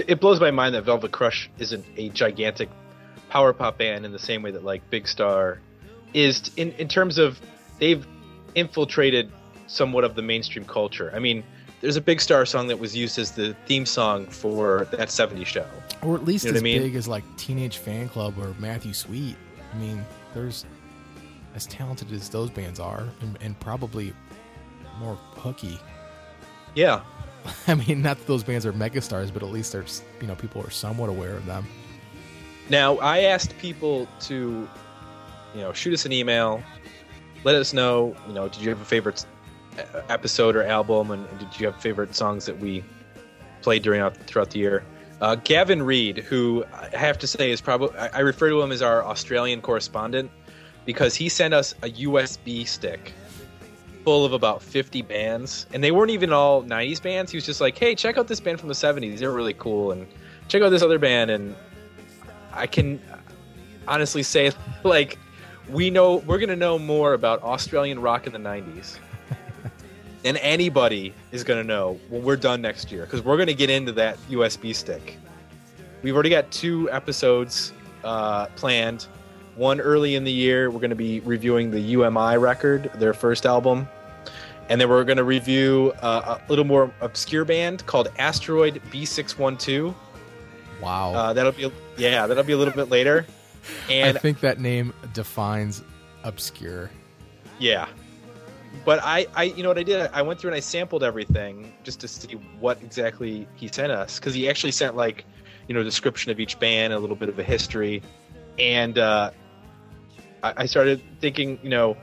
It, 0.09 0.19
blows 0.19 0.39
my 0.39 0.51
mind 0.51 0.75
that 0.75 0.83
Velvet 0.83 1.11
Crush 1.11 1.49
isn't 1.59 1.85
a 1.97 2.09
gigantic 2.09 2.69
power 3.29 3.53
pop 3.53 3.77
band 3.77 4.05
in 4.05 4.11
the 4.11 4.19
same 4.19 4.41
way 4.41 4.51
that 4.51 4.63
like 4.63 4.87
Big 4.89 5.07
Star 5.07 5.59
is 6.13 6.51
in 6.57 6.71
in 6.73 6.87
terms 6.87 7.17
of 7.17 7.39
they've 7.79 8.05
infiltrated 8.55 9.31
somewhat 9.67 10.03
of 10.03 10.15
the 10.15 10.21
mainstream 10.21 10.65
culture. 10.65 11.11
I 11.13 11.19
mean, 11.19 11.43
there's 11.81 11.95
a 11.95 12.01
Big 12.01 12.19
Star 12.21 12.45
song 12.45 12.67
that 12.67 12.79
was 12.79 12.95
used 12.95 13.19
as 13.19 13.31
the 13.31 13.55
theme 13.65 13.85
song 13.85 14.25
for 14.25 14.87
that 14.91 15.09
70s 15.09 15.45
show. 15.45 15.65
Or 16.01 16.15
at 16.15 16.25
least 16.25 16.45
You 16.45 16.51
know 16.51 16.57
as 16.57 16.61
I 16.61 16.63
mean? 16.63 16.81
big 16.81 16.95
as 16.95 17.07
like 17.07 17.23
Teenage 17.37 17.79
Fanclub 17.79 18.37
or 18.37 18.59
Matthew 18.59 18.93
Sweet. 18.93 19.35
I 19.73 19.77
mean, 19.77 20.03
there's 20.33 20.65
as 21.55 21.65
talented 21.67 22.11
as 22.11 22.29
those 22.29 22.49
bands 22.49 22.79
are, 22.79 23.07
and, 23.21 23.37
and 23.41 23.59
probably 23.59 24.13
more 24.99 25.15
hooky. 25.35 25.79
Yeah. 26.75 27.01
I 27.67 27.75
mean, 27.75 28.01
not 28.01 28.17
that 28.17 28.27
those 28.27 28.43
bands 28.43 28.65
are 28.65 28.73
megastars, 28.73 29.33
but 29.33 29.43
at 29.43 29.49
least 29.49 29.71
there's 29.71 30.03
you 30.21 30.27
know 30.27 30.35
people 30.35 30.61
are 30.61 30.69
somewhat 30.69 31.09
aware 31.09 31.35
of 31.35 31.45
them. 31.45 31.67
Now, 32.69 32.97
I 32.97 33.21
asked 33.21 33.57
people 33.57 34.07
to, 34.21 34.67
you 35.55 35.61
know, 35.61 35.73
shoot 35.73 35.93
us 35.93 36.05
an 36.05 36.13
email, 36.13 36.61
let 37.43 37.55
us 37.55 37.73
know, 37.73 38.15
you 38.27 38.33
know, 38.33 38.47
did 38.47 38.61
you 38.61 38.69
have 38.69 38.79
a 38.79 38.85
favorite 38.85 39.25
uh, 39.77 40.01
episode 40.09 40.55
or 40.55 40.63
album, 40.63 41.09
and 41.09 41.27
did 41.39 41.59
you 41.59 41.65
have 41.65 41.81
favorite 41.81 42.13
songs 42.13 42.45
that 42.45 42.59
we 42.59 42.83
played 43.63 43.81
during 43.81 44.07
throughout 44.11 44.51
the 44.51 44.59
year? 44.59 44.83
Uh, 45.19 45.35
Gavin 45.35 45.81
Reed, 45.81 46.19
who 46.19 46.63
I 46.71 46.95
have 46.95 47.17
to 47.19 47.27
say 47.27 47.51
is 47.51 47.59
probably, 47.59 47.97
I 47.97 48.19
refer 48.19 48.49
to 48.49 48.61
him 48.61 48.71
as 48.71 48.81
our 48.81 49.03
Australian 49.03 49.61
correspondent 49.61 50.31
because 50.85 51.15
he 51.15 51.27
sent 51.27 51.53
us 51.53 51.73
a 51.81 51.89
USB 51.89 52.67
stick 52.67 53.13
full 54.03 54.25
of 54.25 54.33
about 54.33 54.61
50 54.61 55.01
bands, 55.03 55.65
and 55.73 55.83
they 55.83 55.91
weren't 55.91 56.11
even 56.11 56.31
all 56.31 56.63
90s 56.63 57.01
bands. 57.01 57.31
He 57.31 57.37
was 57.37 57.45
just 57.45 57.61
like, 57.61 57.77
hey, 57.77 57.95
check 57.95 58.17
out 58.17 58.27
this 58.27 58.39
band 58.39 58.59
from 58.59 58.69
the 58.69 58.75
70s. 58.75 59.19
They're 59.19 59.31
really 59.31 59.53
cool, 59.53 59.91
and 59.91 60.07
check 60.47 60.61
out 60.61 60.69
this 60.69 60.81
other 60.81 60.99
band, 60.99 61.31
and 61.31 61.55
I 62.51 62.67
can 62.67 63.01
honestly 63.87 64.23
say, 64.23 64.51
like, 64.83 65.17
we 65.69 65.89
know 65.89 66.17
we're 66.17 66.39
gonna 66.39 66.55
know 66.55 66.79
more 66.79 67.13
about 67.13 67.43
Australian 67.43 67.99
rock 68.01 68.25
in 68.25 68.33
the 68.33 68.39
'90s 68.39 68.97
than 70.23 70.37
anybody 70.37 71.13
is 71.31 71.43
gonna 71.43 71.63
know 71.63 71.99
when 72.09 72.23
we're 72.23 72.35
done 72.35 72.61
next 72.61 72.91
year, 72.91 73.05
because 73.05 73.21
we're 73.21 73.37
gonna 73.37 73.53
get 73.53 73.69
into 73.69 73.91
that 73.91 74.17
USB 74.29 74.73
stick. 74.73 75.17
We've 76.01 76.13
already 76.13 76.29
got 76.31 76.49
two 76.49 76.89
episodes 76.91 77.73
uh, 78.03 78.47
planned. 78.55 79.07
One 79.59 79.81
early 79.81 80.15
in 80.15 80.23
the 80.23 80.31
year, 80.31 80.71
we're 80.71 80.79
gonna 80.79 80.95
be 80.95 81.19
reviewing 81.19 81.69
the 81.69 81.81
You 81.81 82.05
Am 82.05 82.17
I 82.17 82.37
record, 82.37 82.89
their 82.95 83.13
first 83.13 83.45
album, 83.45 83.89
and 84.69 84.79
then 84.79 84.87
we're 84.87 85.03
gonna 85.03 85.25
review 85.25 85.91
uh, 86.01 86.37
a 86.39 86.49
little 86.49 86.63
more 86.63 86.93
obscure 87.01 87.43
band 87.43 87.85
called 87.85 88.07
Asteroid 88.17 88.81
B612. 88.89 89.93
Wow, 90.81 91.13
Uh, 91.13 91.33
that'll 91.33 91.51
be 91.51 91.69
yeah, 91.97 92.25
that'll 92.25 92.45
be 92.45 92.53
a 92.53 92.57
little 92.57 92.73
bit 92.73 92.89
later. 92.89 93.25
And 93.89 94.17
I 94.17 94.21
think 94.21 94.39
that 94.39 94.61
name 94.61 94.93
defines 95.13 95.83
obscure. 96.23 96.89
yeah, 97.59 97.89
but 98.85 99.01
I, 99.03 99.27
I, 99.35 99.43
you 99.43 99.61
know 99.61 99.69
what 99.69 99.77
I 99.77 99.83
did? 99.83 100.09
I 100.13 100.21
went 100.21 100.39
through 100.39 100.51
and 100.51 100.55
I 100.55 100.61
sampled 100.61 101.03
everything 101.03 101.73
just 101.83 101.99
to 101.99 102.07
see 102.07 102.35
what 102.61 102.81
exactly 102.81 103.45
he 103.55 103.67
sent 103.67 103.91
us 103.91 104.19
because 104.19 104.33
he 104.33 104.47
actually 104.47 104.71
sent 104.71 104.95
like, 104.95 105.25
you 105.67 105.75
know, 105.75 105.81
a 105.81 105.83
description 105.83 106.31
of 106.31 106.39
each 106.39 106.57
band, 106.61 106.93
a 106.93 106.99
little 106.99 107.17
bit 107.17 107.27
of 107.27 107.37
a 107.37 107.43
history, 107.43 108.01
and 108.57 108.97
uh, 108.97 109.31
I, 110.43 110.65
started 110.65 111.01
thinking, 111.19 111.59
you 111.63 111.69
know, 111.69 111.97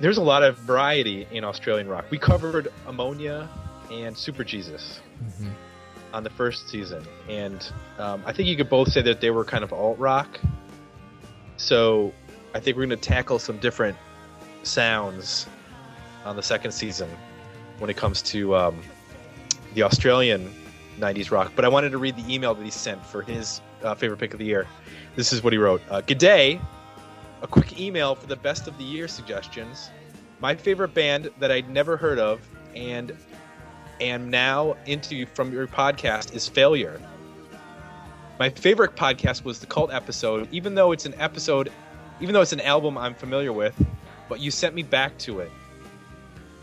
there's 0.00 0.18
a 0.18 0.22
lot 0.22 0.42
of 0.42 0.58
variety 0.58 1.26
in 1.30 1.44
Australian 1.44 1.88
rock. 1.88 2.04
We 2.10 2.18
covered 2.18 2.68
Ammonia 2.86 3.48
and 3.90 4.14
Superjesus. 4.14 5.00
Mhm. 5.22 5.50
on 6.12 6.24
the 6.24 6.30
first 6.30 6.68
season, 6.68 7.04
and 7.28 7.70
um, 7.98 8.20
I 8.26 8.32
think 8.32 8.48
you 8.48 8.56
could 8.56 8.68
both 8.68 8.90
say 8.90 9.00
that 9.02 9.20
they 9.20 9.30
were 9.30 9.44
kind 9.44 9.62
of 9.62 9.72
alt 9.72 9.96
rock. 9.96 10.40
So 11.56 12.12
I 12.52 12.58
think 12.58 12.76
we're 12.76 12.86
going 12.86 12.98
to 12.98 13.08
tackle 13.08 13.38
some 13.38 13.58
different 13.58 13.96
sounds 14.64 15.46
on 16.24 16.34
the 16.34 16.42
second 16.42 16.72
season 16.72 17.08
when 17.78 17.90
it 17.90 17.96
comes 17.96 18.22
to 18.22 18.56
um, 18.56 18.80
the 19.74 19.84
Australian 19.84 20.52
90s 20.98 21.30
rock. 21.30 21.52
But 21.54 21.64
I 21.64 21.68
wanted 21.68 21.90
to 21.90 21.98
read 21.98 22.16
the 22.16 22.32
email 22.34 22.54
that 22.54 22.64
he 22.64 22.70
sent 22.70 23.04
for 23.06 23.22
his 23.22 23.60
uh, 23.82 23.94
favorite 23.94 24.18
pick 24.18 24.32
of 24.32 24.38
the 24.40 24.44
year. 24.46 24.66
This 25.16 25.32
is 25.32 25.44
what 25.44 25.52
he 25.52 25.58
wrote 25.58 25.80
uh, 25.90 26.00
Good 26.00 26.18
day. 26.18 26.60
A 27.42 27.46
quick 27.46 27.80
email 27.80 28.14
for 28.14 28.26
the 28.26 28.36
best 28.36 28.68
of 28.68 28.76
the 28.76 28.84
year 28.84 29.08
suggestions. 29.08 29.90
My 30.40 30.54
favorite 30.54 30.94
band 30.94 31.30
that 31.38 31.50
I'd 31.50 31.70
never 31.70 31.96
heard 31.96 32.18
of 32.18 32.40
and 32.74 33.16
am 34.00 34.30
now 34.30 34.76
into 34.86 35.26
from 35.26 35.52
your 35.52 35.66
podcast 35.66 36.34
is 36.34 36.48
Failure. 36.48 37.00
My 38.38 38.48
favorite 38.50 38.96
podcast 38.96 39.44
was 39.44 39.58
the 39.58 39.66
Cult 39.66 39.92
episode, 39.92 40.48
even 40.50 40.74
though 40.74 40.92
it's 40.92 41.06
an 41.06 41.14
episode, 41.18 41.70
even 42.20 42.32
though 42.32 42.40
it's 42.40 42.52
an 42.52 42.60
album 42.60 42.96
I'm 42.96 43.14
familiar 43.14 43.52
with, 43.52 43.74
but 44.28 44.40
you 44.40 44.50
sent 44.50 44.74
me 44.74 44.82
back 44.82 45.16
to 45.18 45.40
it. 45.40 45.50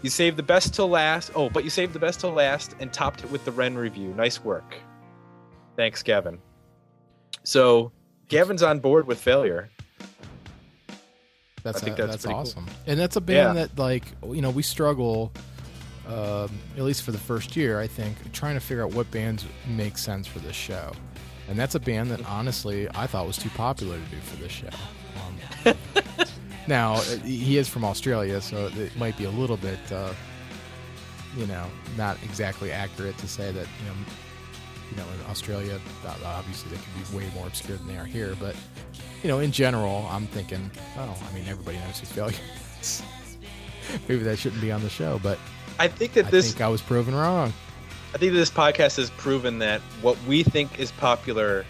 You 0.01 0.09
saved 0.09 0.37
the 0.37 0.43
best 0.43 0.73
till 0.73 0.89
last. 0.89 1.31
Oh, 1.35 1.49
but 1.49 1.63
you 1.63 1.69
saved 1.69 1.93
the 1.93 1.99
best 1.99 2.19
till 2.19 2.31
last 2.31 2.75
and 2.79 2.93
topped 2.93 3.23
it 3.23 3.31
with 3.31 3.45
the 3.45 3.51
Ren 3.51 3.75
review. 3.75 4.13
Nice 4.13 4.43
work. 4.43 4.75
Thanks, 5.75 6.03
Gavin. 6.03 6.39
So, 7.43 7.91
Gavin's 8.27 8.63
on 8.63 8.79
board 8.79 9.07
with 9.07 9.19
Failure. 9.19 9.69
That's 11.71 11.81
I 11.83 11.85
think 11.85 11.99
a- 11.99 12.03
that's 12.03 12.11
that's 12.13 12.23
pretty 12.25 12.33
cool. 12.33 12.41
awesome, 12.41 12.65
and 12.87 12.99
that's 12.99 13.15
a 13.17 13.21
band 13.21 13.57
Yeah. 13.57 13.65
that 13.65 13.77
like 13.79 14.03
you 14.31 14.41
know 14.41 14.49
we 14.49 14.63
struggle, 14.63 15.31
um, 16.07 16.49
at 16.77 16.83
least 16.83 17.03
for 17.03 17.11
the 17.11 17.17
first 17.17 17.55
year. 17.55 17.79
I 17.79 17.87
think 17.87 18.15
trying 18.33 18.55
to 18.55 18.59
figure 18.61 18.83
out 18.83 18.93
what 18.93 19.09
bands 19.11 19.45
make 19.67 19.97
sense 19.97 20.25
for 20.27 20.39
this 20.39 20.55
show, 20.55 20.91
and 21.49 21.57
that's 21.59 21.75
a 21.75 21.79
band 21.79 22.09
that 22.11 22.25
honestly 22.27 22.87
I 22.95 23.05
thought 23.07 23.27
was 23.27 23.37
too 23.37 23.49
popular 23.49 23.97
to 23.97 24.05
do 24.15 24.17
for 24.21 24.37
this 24.37 24.51
show. 24.51 24.69
Um, 25.65 25.75
now 26.67 26.93
uh, 26.95 27.01
he 27.23 27.57
is 27.57 27.67
from 27.67 27.83
Australia, 27.85 28.39
so 28.41 28.69
it 28.77 28.95
might 28.97 29.17
be 29.17 29.25
a 29.25 29.29
little 29.31 29.57
bit, 29.57 29.79
uh, 29.91 30.13
you 31.35 31.45
know, 31.47 31.65
not 31.97 32.17
exactly 32.23 32.71
accurate 32.71 33.17
to 33.19 33.27
say 33.27 33.51
that 33.51 33.67
you 33.79 33.85
know, 33.89 33.95
you 34.91 34.97
know, 34.97 35.03
in 35.19 35.29
Australia, 35.31 35.79
obviously 36.25 36.69
they 36.71 36.77
can 36.77 37.11
be 37.11 37.17
way 37.17 37.33
more 37.35 37.47
obscure 37.47 37.75
than 37.77 37.87
they 37.87 37.97
are 37.97 38.05
here, 38.05 38.35
but 38.39 38.55
you 39.23 39.29
know, 39.29 39.39
in 39.39 39.51
general, 39.51 40.07
I'm 40.09 40.27
thinking, 40.27 40.69
oh, 40.97 41.17
I 41.29 41.33
mean, 41.33 41.45
everybody 41.47 41.77
knows 41.77 41.99
his 41.99 42.11
failures. 42.11 43.03
Maybe 44.07 44.23
that 44.23 44.37
shouldn't 44.37 44.61
be 44.61 44.71
on 44.71 44.81
the 44.81 44.89
show, 44.89 45.19
but 45.23 45.39
I 45.79 45.87
think 45.87 46.13
that 46.13 46.27
I 46.27 46.29
this 46.29 46.47
think 46.47 46.61
I 46.61 46.67
was 46.67 46.81
proven 46.81 47.15
wrong. 47.15 47.53
I 48.13 48.17
think 48.17 48.33
that 48.33 48.37
this 48.37 48.51
podcast 48.51 48.97
has 48.97 49.09
proven 49.11 49.59
that 49.59 49.81
what 50.01 50.17
we 50.23 50.43
think 50.43 50.79
is 50.79 50.91
popular 50.91 51.65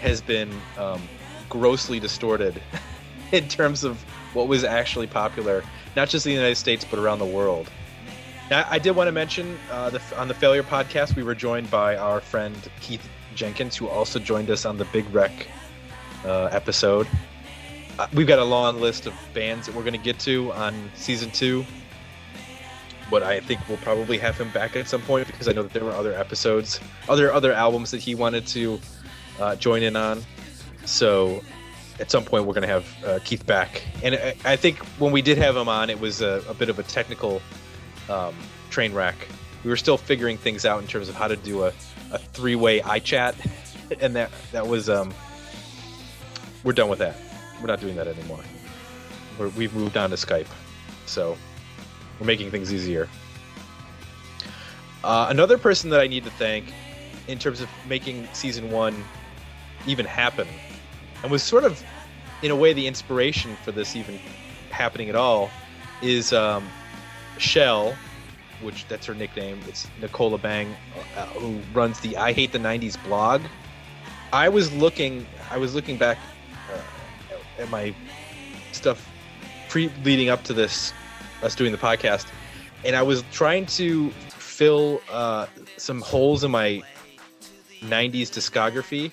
has 0.00 0.20
been 0.20 0.50
um, 0.78 1.00
grossly 1.48 2.00
distorted 2.00 2.60
in 3.32 3.48
terms 3.48 3.84
of 3.84 4.02
what 4.34 4.48
was 4.48 4.64
actually 4.64 5.06
popular, 5.06 5.62
not 5.96 6.08
just 6.08 6.26
in 6.26 6.30
the 6.30 6.36
United 6.36 6.56
States 6.56 6.84
but 6.88 6.98
around 6.98 7.18
the 7.18 7.24
world. 7.24 7.70
Now, 8.50 8.66
I 8.68 8.78
did 8.78 8.92
want 8.92 9.08
to 9.08 9.12
mention 9.12 9.58
uh, 9.70 9.90
the, 9.90 10.02
on 10.16 10.28
the 10.28 10.34
Failure 10.34 10.62
podcast, 10.62 11.16
we 11.16 11.22
were 11.22 11.34
joined 11.34 11.70
by 11.70 11.96
our 11.96 12.20
friend 12.20 12.56
Keith 12.80 13.08
Jenkins, 13.34 13.76
who 13.76 13.88
also 13.88 14.18
joined 14.18 14.50
us 14.50 14.66
on 14.66 14.76
the 14.76 14.84
Big 14.86 15.06
Wreck 15.14 15.46
uh, 16.24 16.44
episode. 16.46 17.06
Uh, 17.98 18.06
we've 18.14 18.26
got 18.26 18.38
a 18.38 18.44
long 18.44 18.80
list 18.80 19.06
of 19.06 19.14
bands 19.34 19.66
that 19.66 19.74
we're 19.74 19.82
going 19.82 19.92
to 19.92 19.98
get 19.98 20.18
to 20.20 20.52
on 20.52 20.90
season 20.94 21.30
two 21.30 21.64
but 23.12 23.22
I 23.22 23.40
think 23.40 23.60
we'll 23.68 23.76
probably 23.76 24.16
have 24.16 24.38
him 24.38 24.48
back 24.52 24.74
at 24.74 24.88
some 24.88 25.02
point 25.02 25.26
because 25.26 25.46
I 25.46 25.52
know 25.52 25.62
that 25.64 25.74
there 25.74 25.84
were 25.84 25.92
other 25.92 26.14
episodes, 26.14 26.80
other 27.10 27.30
other 27.30 27.52
albums 27.52 27.90
that 27.90 28.00
he 28.00 28.14
wanted 28.14 28.46
to 28.48 28.80
uh, 29.38 29.54
join 29.56 29.82
in 29.82 29.96
on. 29.96 30.24
So 30.86 31.44
at 32.00 32.10
some 32.10 32.24
point 32.24 32.46
we're 32.46 32.54
going 32.54 32.66
to 32.66 32.68
have 32.68 33.04
uh, 33.04 33.18
Keith 33.22 33.44
back, 33.44 33.82
and 34.02 34.14
I, 34.14 34.34
I 34.46 34.56
think 34.56 34.78
when 34.98 35.12
we 35.12 35.20
did 35.20 35.36
have 35.36 35.54
him 35.54 35.68
on, 35.68 35.90
it 35.90 36.00
was 36.00 36.22
a, 36.22 36.42
a 36.48 36.54
bit 36.54 36.70
of 36.70 36.78
a 36.78 36.82
technical 36.84 37.42
um, 38.08 38.34
train 38.70 38.94
wreck. 38.94 39.28
We 39.62 39.68
were 39.68 39.76
still 39.76 39.98
figuring 39.98 40.38
things 40.38 40.64
out 40.64 40.80
in 40.80 40.88
terms 40.88 41.10
of 41.10 41.14
how 41.14 41.28
to 41.28 41.36
do 41.36 41.64
a, 41.64 41.72
a 42.12 42.18
three 42.18 42.56
way 42.56 42.80
iChat, 42.80 43.34
and 44.00 44.16
that 44.16 44.30
that 44.52 44.66
was 44.66 44.88
um, 44.88 45.12
we're 46.64 46.72
done 46.72 46.88
with 46.88 46.98
that. 47.00 47.16
We're 47.60 47.66
not 47.66 47.80
doing 47.80 47.96
that 47.96 48.06
anymore. 48.06 48.40
We're, 49.38 49.48
we've 49.50 49.74
moved 49.74 49.96
on 49.96 50.10
to 50.10 50.16
Skype, 50.16 50.46
so 51.06 51.36
we're 52.18 52.26
making 52.26 52.50
things 52.50 52.72
easier. 52.72 53.08
Uh, 55.02 55.26
another 55.30 55.58
person 55.58 55.90
that 55.90 56.00
I 56.00 56.06
need 56.06 56.24
to 56.24 56.30
thank 56.30 56.72
in 57.28 57.38
terms 57.38 57.60
of 57.60 57.68
making 57.88 58.28
season 58.32 58.70
one 58.70 58.94
even 59.86 60.06
happen, 60.06 60.46
and 61.22 61.30
was 61.30 61.42
sort 61.42 61.64
of, 61.64 61.82
in 62.42 62.50
a 62.50 62.56
way, 62.56 62.72
the 62.72 62.86
inspiration 62.86 63.56
for 63.64 63.72
this 63.72 63.96
even 63.96 64.18
happening 64.70 65.08
at 65.08 65.16
all, 65.16 65.50
is 66.02 66.32
um, 66.32 66.68
Chel, 67.38 67.96
which 68.60 68.86
that's 68.86 69.06
her 69.06 69.14
nickname. 69.14 69.60
It's 69.66 69.88
Nicola 70.00 70.38
Bang, 70.38 70.74
uh, 71.16 71.26
who 71.26 71.60
runs 71.72 71.98
the 72.00 72.16
I 72.16 72.32
Hate 72.32 72.52
the 72.52 72.58
'90s 72.58 73.02
blog. 73.04 73.42
I 74.32 74.48
was 74.48 74.72
looking, 74.72 75.26
I 75.50 75.58
was 75.58 75.74
looking 75.74 75.96
back 75.98 76.18
at 77.62 77.70
my 77.70 77.94
stuff 78.72 79.08
pre 79.68 79.90
leading 80.04 80.28
up 80.28 80.42
to 80.44 80.52
this 80.52 80.92
us 81.42 81.54
doing 81.54 81.72
the 81.72 81.78
podcast, 81.78 82.26
and 82.84 82.94
I 82.94 83.02
was 83.02 83.24
trying 83.32 83.66
to 83.66 84.10
fill 84.10 85.00
uh, 85.10 85.46
some 85.76 86.00
holes 86.00 86.44
in 86.44 86.50
my 86.50 86.82
'90s 87.80 88.28
discography, 88.28 89.10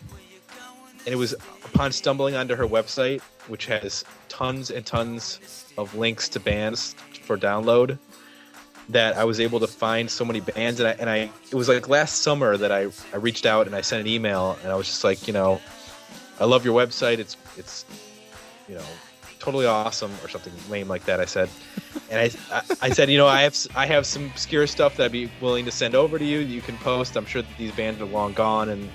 and 1.06 1.08
it 1.08 1.16
was 1.16 1.34
upon 1.64 1.92
stumbling 1.92 2.36
onto 2.36 2.56
her 2.56 2.68
website, 2.68 3.22
which 3.48 3.66
has 3.68 4.04
tons 4.28 4.70
and 4.70 4.86
tons 4.86 5.66
of 5.78 5.96
links 5.96 6.30
to 6.30 6.40
bands 6.40 6.96
for 7.24 7.38
download, 7.38 7.98
that 8.90 9.18
I 9.18 9.24
was 9.24 9.40
able 9.40 9.60
to 9.60 9.68
find 9.68 10.10
so 10.10 10.26
many 10.26 10.40
bands. 10.40 10.80
And 10.80 10.90
I, 10.90 10.92
and 10.94 11.10
I 11.10 11.30
it 11.52 11.56
was 11.56 11.70
like 11.70 11.88
last 11.88 12.22
summer 12.22 12.58
that 12.58 12.72
I, 12.72 12.88
I 13.14 13.18
reached 13.18 13.46
out 13.46 13.68
and 13.68 13.76
I 13.76 13.82
sent 13.82 14.02
an 14.02 14.08
email, 14.08 14.58
and 14.64 14.72
I 14.72 14.76
was 14.76 14.88
just 14.88 15.04
like, 15.04 15.28
you 15.28 15.34
know, 15.34 15.62
I 16.40 16.46
love 16.46 16.66
your 16.66 16.76
website. 16.76 17.20
It's 17.20 17.38
it's 17.58 17.86
you 18.70 18.76
know 18.76 18.86
totally 19.40 19.66
awesome 19.66 20.12
or 20.22 20.30
something 20.30 20.54
lame 20.70 20.88
like 20.88 21.06
that. 21.06 21.20
I 21.20 21.26
said, 21.26 21.50
and 22.12 22.20
I, 22.20 22.56
I, 22.56 22.62
I 22.82 22.90
said, 22.90 23.10
you 23.10 23.18
know, 23.18 23.28
I 23.28 23.42
have 23.42 23.58
I 23.76 23.86
have 23.86 24.06
some 24.06 24.26
obscure 24.26 24.68
stuff 24.68 24.98
that 24.98 25.06
I'd 25.06 25.12
be 25.12 25.32
willing 25.42 25.66
to 25.66 25.72
send 25.72 25.96
over 25.96 26.20
to 26.20 26.26
you. 26.26 26.40
You 26.40 26.62
can 26.62 26.78
post. 26.78 27.16
I'm 27.16 27.26
sure 27.26 27.42
that 27.42 27.58
these 27.58 27.72
bands 27.72 28.02
are 28.02 28.06
long 28.06 28.34
gone 28.34 28.70
and 28.70 28.90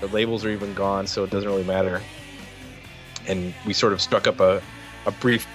the 0.00 0.08
labels 0.08 0.44
are 0.44 0.50
even 0.50 0.74
gone, 0.74 1.06
so 1.06 1.24
it 1.24 1.30
doesn't 1.30 1.48
really 1.48 1.64
matter. 1.64 2.02
And 3.28 3.54
we 3.64 3.72
sort 3.72 3.92
of 3.92 4.02
struck 4.02 4.26
up 4.26 4.40
a, 4.40 4.60
a 5.06 5.12
brief, 5.12 5.46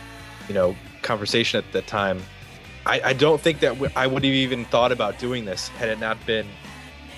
you 0.48 0.54
know, 0.54 0.76
conversation 1.02 1.58
at 1.58 1.70
that 1.74 1.86
time. 1.86 2.22
I, 2.86 3.02
I 3.04 3.14
don't 3.14 3.42
think 3.42 3.60
that 3.60 3.76
I 3.98 4.08
would 4.08 4.24
have 4.24 4.34
even 4.34 4.64
thought 4.66 4.94
about 4.94 5.20
doing 5.20 5.44
this 5.44 5.68
had 5.68 5.90
it 5.90 6.00
not 6.00 6.18
been 6.26 6.48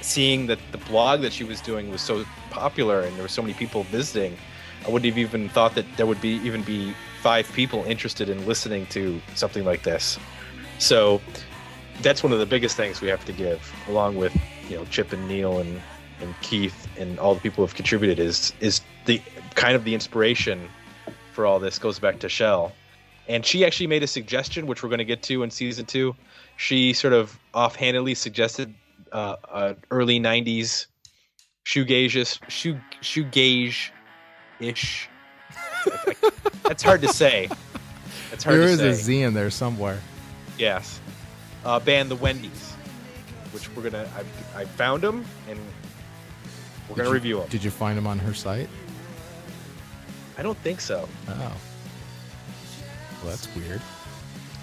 seeing 0.02 0.48
that 0.48 0.58
the 0.72 0.80
blog 0.80 1.22
that 1.22 1.32
she 1.32 1.44
was 1.44 1.62
doing 1.62 1.92
was 1.92 2.02
so 2.02 2.26
popular 2.50 3.02
and 3.02 3.16
there 3.16 3.22
were 3.22 3.28
so 3.28 3.44
many 3.44 3.54
people 3.54 3.84
visiting. 3.84 4.36
I 4.86 4.90
wouldn't 4.90 5.06
have 5.06 5.18
even 5.18 5.50
thought 5.50 5.76
that 5.76 5.86
there 5.98 6.06
would 6.06 6.22
be 6.22 6.36
even 6.44 6.64
be 6.64 6.94
five 7.22 7.52
people 7.54 7.84
interested 7.84 8.30
in 8.30 8.46
listening 8.46 8.86
to 8.88 9.22
something 9.36 9.66
like 9.66 9.84
this. 9.84 10.18
So 10.78 11.22
that's 12.02 12.24
one 12.24 12.32
of 12.32 12.40
the 12.40 12.46
biggest 12.46 12.78
things 12.78 13.02
we 13.02 13.10
have 13.10 13.26
to 13.26 13.34
give, 13.34 13.74
along 13.88 14.16
with 14.16 14.36
you 14.70 14.78
know 14.78 14.86
Chip 14.86 15.12
and 15.14 15.28
Neil 15.28 15.60
and 15.60 15.82
and 16.22 16.34
Keith 16.42 16.88
and 16.98 17.20
all 17.20 17.34
the 17.34 17.42
people 17.42 17.58
who 17.58 17.68
have 17.68 17.76
contributed 17.76 18.20
is 18.20 18.54
is 18.60 18.82
the 19.06 19.22
kind 19.56 19.76
of 19.76 19.84
the 19.84 19.94
inspiration 19.94 20.70
for 21.34 21.46
all 21.46 21.60
this 21.60 21.80
goes 21.80 22.00
back 22.00 22.20
to 22.20 22.30
Chel. 22.30 22.72
And 23.28 23.46
she 23.46 23.64
actually 23.64 23.88
made 23.88 24.02
a 24.02 24.08
suggestion, 24.08 24.66
which 24.66 24.82
we're 24.82 24.90
going 24.90 25.00
to 25.00 25.06
get 25.06 25.22
to 25.24 25.44
in 25.44 25.52
season 25.52 25.86
two. 25.86 26.16
She 26.58 26.94
sort 26.94 27.14
of 27.14 27.40
offhandedly 27.54 28.16
suggested 28.16 28.74
uh, 29.12 29.76
early 29.92 30.20
'90s 30.20 30.88
shoegaze, 31.66 32.40
shoe 32.50 32.80
shoegaze 33.02 33.92
ish. 34.60 35.08
That's 36.64 36.84
hard 36.84 37.02
to 37.02 37.08
say. 37.08 37.50
That's 38.30 38.44
hard 38.44 38.58
There 38.60 38.68
to 38.68 38.72
is 38.74 38.80
say. 38.80 38.90
a 38.90 38.94
Z 38.94 39.22
in 39.24 39.34
there 39.34 39.50
somewhere. 39.50 40.00
Yes. 40.58 41.00
Uh, 41.66 41.80
band 41.80 42.10
the 42.12 42.16
Wendy's, 42.16 42.74
which 43.52 43.74
we're 43.76 43.84
gonna. 43.84 44.08
I, 44.56 44.62
I 44.62 44.66
found 44.66 45.02
them 45.04 45.26
and 45.50 45.60
we're 46.88 46.96
Did 46.96 46.98
gonna 46.98 47.10
you- 47.10 47.14
review 47.14 47.40
them. 47.40 47.50
Did 47.50 47.64
you 47.64 47.72
find 47.72 47.98
them 47.98 48.08
on 48.08 48.20
her 48.20 48.34
site? 48.34 48.70
I 50.38 50.42
don't 50.42 50.58
think 50.60 50.80
so. 50.82 51.08
Oh. 51.28 51.34
Well, 51.38 51.56
that's 53.26 53.54
weird. 53.56 53.82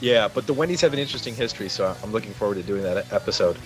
Yeah, 0.00 0.28
but 0.28 0.46
the 0.46 0.52
Wendy's 0.54 0.80
have 0.82 0.92
an 0.92 0.98
interesting 0.98 1.34
history, 1.34 1.68
so 1.68 1.94
I'm 2.02 2.12
looking 2.12 2.32
forward 2.32 2.54
to 2.56 2.62
doing 2.62 2.82
that 2.82 3.12
episode. 3.12 3.56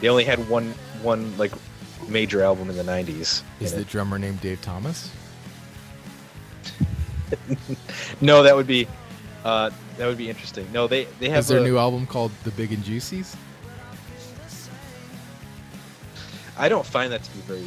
They 0.00 0.08
only 0.08 0.24
had 0.24 0.48
one 0.48 0.72
one 1.02 1.36
like 1.38 1.52
major 2.08 2.42
album 2.42 2.70
in 2.70 2.76
the 2.76 2.82
'90s. 2.84 3.42
Is 3.60 3.72
the 3.74 3.80
it. 3.80 3.88
drummer 3.88 4.18
named 4.18 4.40
Dave 4.40 4.60
Thomas? 4.62 5.10
No, 8.20 8.42
that 8.42 8.54
would 8.56 8.66
be 8.66 8.86
uh, 9.44 9.70
that 9.96 10.06
would 10.06 10.18
be 10.18 10.28
interesting. 10.28 10.66
No, 10.72 10.86
they 10.86 11.04
they 11.20 11.28
have 11.28 11.40
Is 11.40 11.48
their 11.48 11.60
a- 11.60 11.64
new 11.64 11.78
album 11.78 12.06
called 12.06 12.32
The 12.44 12.50
Big 12.52 12.72
and 12.72 12.82
Juicies? 12.82 13.36
I 16.56 16.68
don't 16.68 16.86
find 16.86 17.12
that 17.12 17.22
to 17.22 17.30
be 17.30 17.40
very. 17.40 17.60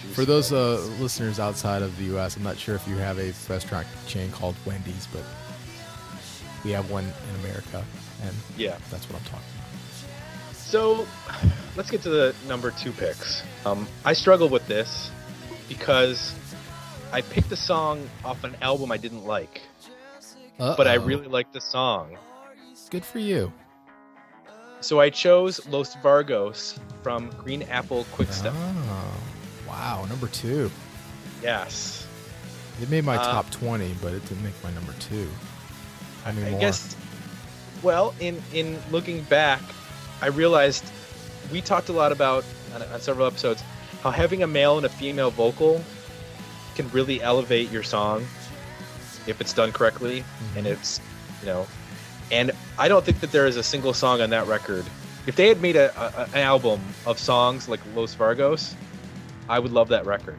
juicy. 0.00 0.14
For 0.14 0.24
those 0.24 0.52
uh, 0.52 0.80
listeners 0.98 1.38
outside 1.38 1.82
of 1.82 1.96
the 1.98 2.04
U.S., 2.04 2.36
I'm 2.36 2.42
not 2.42 2.56
sure 2.56 2.74
if 2.74 2.86
you 2.88 2.96
have 2.96 3.18
a 3.18 3.32
restaurant 3.52 3.86
chain 4.06 4.30
called 4.30 4.54
Wendy's, 4.64 5.06
but 5.12 5.22
we 6.64 6.70
have 6.70 6.90
one 6.90 7.04
in 7.04 7.40
America, 7.44 7.84
and 8.22 8.34
yeah. 8.56 8.76
that's 8.90 9.08
what 9.10 9.18
I'm 9.18 9.24
talking 9.26 9.44
about. 9.56 10.56
So, 10.56 11.06
let's 11.76 11.90
get 11.90 12.00
to 12.02 12.08
the 12.10 12.34
number 12.48 12.70
two 12.70 12.92
picks. 12.92 13.42
Um, 13.66 13.86
I 14.04 14.14
struggle 14.14 14.48
with 14.48 14.66
this 14.66 15.10
because 15.68 16.34
I 17.12 17.22
picked 17.22 17.50
a 17.52 17.56
song 17.56 18.08
off 18.24 18.44
an 18.44 18.56
album 18.62 18.92
I 18.92 18.96
didn't 18.96 19.24
like, 19.24 19.60
but 20.58 20.86
I 20.86 20.94
really 20.94 21.26
liked 21.26 21.52
the 21.52 21.60
song. 21.60 22.16
good 22.90 23.04
for 23.04 23.18
you. 23.18 23.52
So 24.80 24.98
I 25.00 25.10
chose 25.10 25.64
Los 25.68 25.94
Vargos 25.96 26.78
from 27.02 27.30
Green 27.42 27.62
Apple 27.64 28.06
Quick 28.12 28.32
Step. 28.32 28.54
Oh, 28.56 29.14
wow, 29.68 30.06
number 30.08 30.26
two. 30.28 30.70
Yes. 31.42 32.06
It 32.80 32.88
made 32.88 33.04
my 33.04 33.16
Uh, 33.16 33.24
top 33.24 33.50
20, 33.50 33.94
but 34.00 34.14
it 34.14 34.24
didn't 34.26 34.42
make 34.42 34.54
my 34.64 34.70
number 34.72 34.94
two. 34.98 35.28
I 36.24 36.32
mean, 36.32 36.46
I 36.46 36.50
more. 36.52 36.60
guess. 36.60 36.96
Well, 37.82 38.14
in 38.20 38.42
in 38.52 38.78
looking 38.90 39.22
back, 39.24 39.60
I 40.22 40.26
realized 40.28 40.84
we 41.52 41.60
talked 41.60 41.88
a 41.88 41.92
lot 41.92 42.10
about 42.12 42.44
on, 42.74 42.82
on 42.82 43.00
several 43.00 43.26
episodes 43.26 43.62
how 44.02 44.10
having 44.10 44.42
a 44.42 44.46
male 44.46 44.76
and 44.78 44.86
a 44.86 44.88
female 44.90 45.30
vocal 45.30 45.82
can 46.74 46.88
really 46.90 47.20
elevate 47.22 47.70
your 47.70 47.82
song 47.82 48.24
if 49.26 49.40
it's 49.40 49.52
done 49.52 49.70
correctly 49.72 50.24
and 50.56 50.66
it's 50.66 51.00
you 51.40 51.46
know 51.46 51.66
and 52.32 52.50
i 52.78 52.88
don't 52.88 53.04
think 53.04 53.20
that 53.20 53.30
there 53.32 53.46
is 53.46 53.56
a 53.56 53.62
single 53.62 53.92
song 53.92 54.20
on 54.20 54.30
that 54.30 54.46
record 54.46 54.84
if 55.26 55.36
they 55.36 55.48
had 55.48 55.60
made 55.60 55.76
a, 55.76 55.90
a 56.00 56.22
an 56.32 56.38
album 56.38 56.80
of 57.06 57.18
songs 57.18 57.68
like 57.68 57.80
los 57.94 58.14
vargos 58.14 58.74
i 59.48 59.58
would 59.58 59.72
love 59.72 59.88
that 59.88 60.04
record 60.06 60.38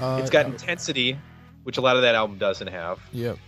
Uh, 0.00 0.18
it's 0.20 0.30
got 0.30 0.46
uh, 0.46 0.50
intensity 0.50 1.18
which 1.64 1.78
a 1.78 1.80
lot 1.80 1.96
of 1.96 2.02
that 2.02 2.14
album 2.14 2.38
doesn't 2.38 2.68
have 2.68 3.00
Yep, 3.12 3.38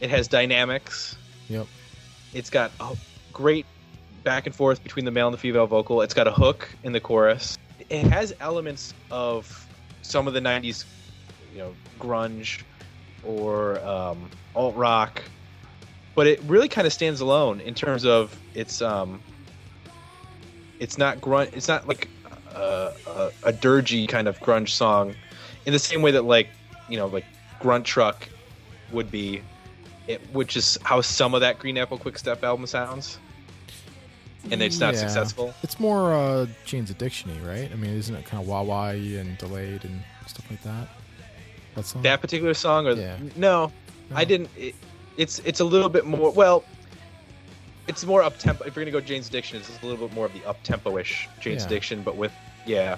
it 0.00 0.10
has 0.10 0.28
dynamics 0.28 1.16
yep. 1.48 1.66
It's 2.32 2.50
got 2.50 2.70
a 2.78 2.96
great 3.32 3.66
back 4.22 4.46
and 4.46 4.54
forth 4.54 4.82
between 4.84 5.04
the 5.04 5.10
male 5.10 5.26
and 5.26 5.34
the 5.34 5.38
female 5.38 5.66
vocal. 5.66 6.00
It's 6.02 6.14
got 6.14 6.28
a 6.28 6.30
hook 6.30 6.68
in 6.84 6.92
the 6.92 7.00
chorus. 7.00 7.58
It 7.88 8.06
has 8.06 8.32
elements 8.38 8.94
of 9.10 9.66
some 10.02 10.26
of 10.26 10.34
the 10.34 10.40
'90s, 10.40 10.84
you 11.52 11.58
know, 11.58 11.74
grunge 11.98 12.62
or 13.24 13.78
um, 13.84 14.30
alt 14.54 14.74
rock, 14.76 15.22
but 16.14 16.26
it 16.26 16.40
really 16.44 16.68
kind 16.68 16.86
of 16.86 16.92
stands 16.92 17.20
alone 17.20 17.60
in 17.60 17.74
terms 17.74 18.04
of 18.04 18.36
its. 18.54 18.82
Um, 18.82 19.20
it's 20.78 20.96
not 20.96 21.20
grunge. 21.20 21.54
It's 21.54 21.68
not 21.68 21.86
like 21.86 22.08
a, 22.54 22.92
a, 23.06 23.30
a 23.44 23.52
dirgy 23.52 24.08
kind 24.08 24.28
of 24.28 24.38
grunge 24.40 24.70
song, 24.70 25.14
in 25.66 25.72
the 25.72 25.78
same 25.78 26.02
way 26.02 26.10
that 26.10 26.22
like 26.22 26.48
you 26.88 26.96
know 26.96 27.06
like 27.06 27.24
Gruntruck 27.60 28.16
would 28.92 29.10
be 29.10 29.42
it, 30.06 30.20
which 30.32 30.56
is 30.56 30.78
how 30.82 31.00
some 31.00 31.34
of 31.34 31.40
that 31.40 31.58
Green 31.58 31.78
Apple 31.78 31.98
Quick 31.98 32.18
Step 32.18 32.42
album 32.42 32.66
sounds. 32.66 33.18
And 34.50 34.62
it's 34.62 34.78
not 34.80 34.94
Yeah. 34.94 35.00
successful. 35.00 35.54
It's 35.62 35.78
more 35.78 36.12
uh, 36.14 36.46
Jane's 36.64 36.90
Addiction 36.90 37.30
right? 37.46 37.70
I 37.70 37.74
mean, 37.76 37.94
isn't 37.96 38.14
it 38.14 38.24
kind 38.24 38.42
of 38.42 38.48
wah 38.48 38.62
wah 38.62 38.88
and 38.88 39.36
delayed 39.38 39.84
and 39.84 40.02
stuff 40.26 40.50
like 40.50 40.62
that? 40.62 40.88
That 41.74 41.84
song? 41.86 42.02
That 42.02 42.20
particular 42.20 42.54
song, 42.54 42.86
or 42.86 42.92
Yeah. 42.92 43.16
no, 43.36 43.70
No. 44.10 44.16
I 44.16 44.24
didn't. 44.24 44.48
It, 44.56 44.74
it's 45.16 45.40
it's 45.40 45.60
a 45.60 45.64
little 45.64 45.88
bit 45.88 46.06
more. 46.06 46.30
Well, 46.32 46.64
it's 47.86 48.04
more 48.04 48.22
up 48.22 48.38
tempo. 48.38 48.64
If 48.64 48.74
you're 48.74 48.84
gonna 48.84 48.92
go 48.92 49.00
Jane's 49.00 49.28
Addiction, 49.28 49.58
it's 49.58 49.68
a 49.82 49.86
little 49.86 50.06
bit 50.08 50.14
more 50.14 50.26
of 50.26 50.32
the 50.32 50.44
up 50.48 50.62
tempo 50.62 50.96
ish 50.98 51.28
Jane's 51.40 51.62
Yeah. 51.62 51.66
Addiction, 51.66 52.02
but 52.02 52.16
with 52.16 52.32
yeah, 52.66 52.96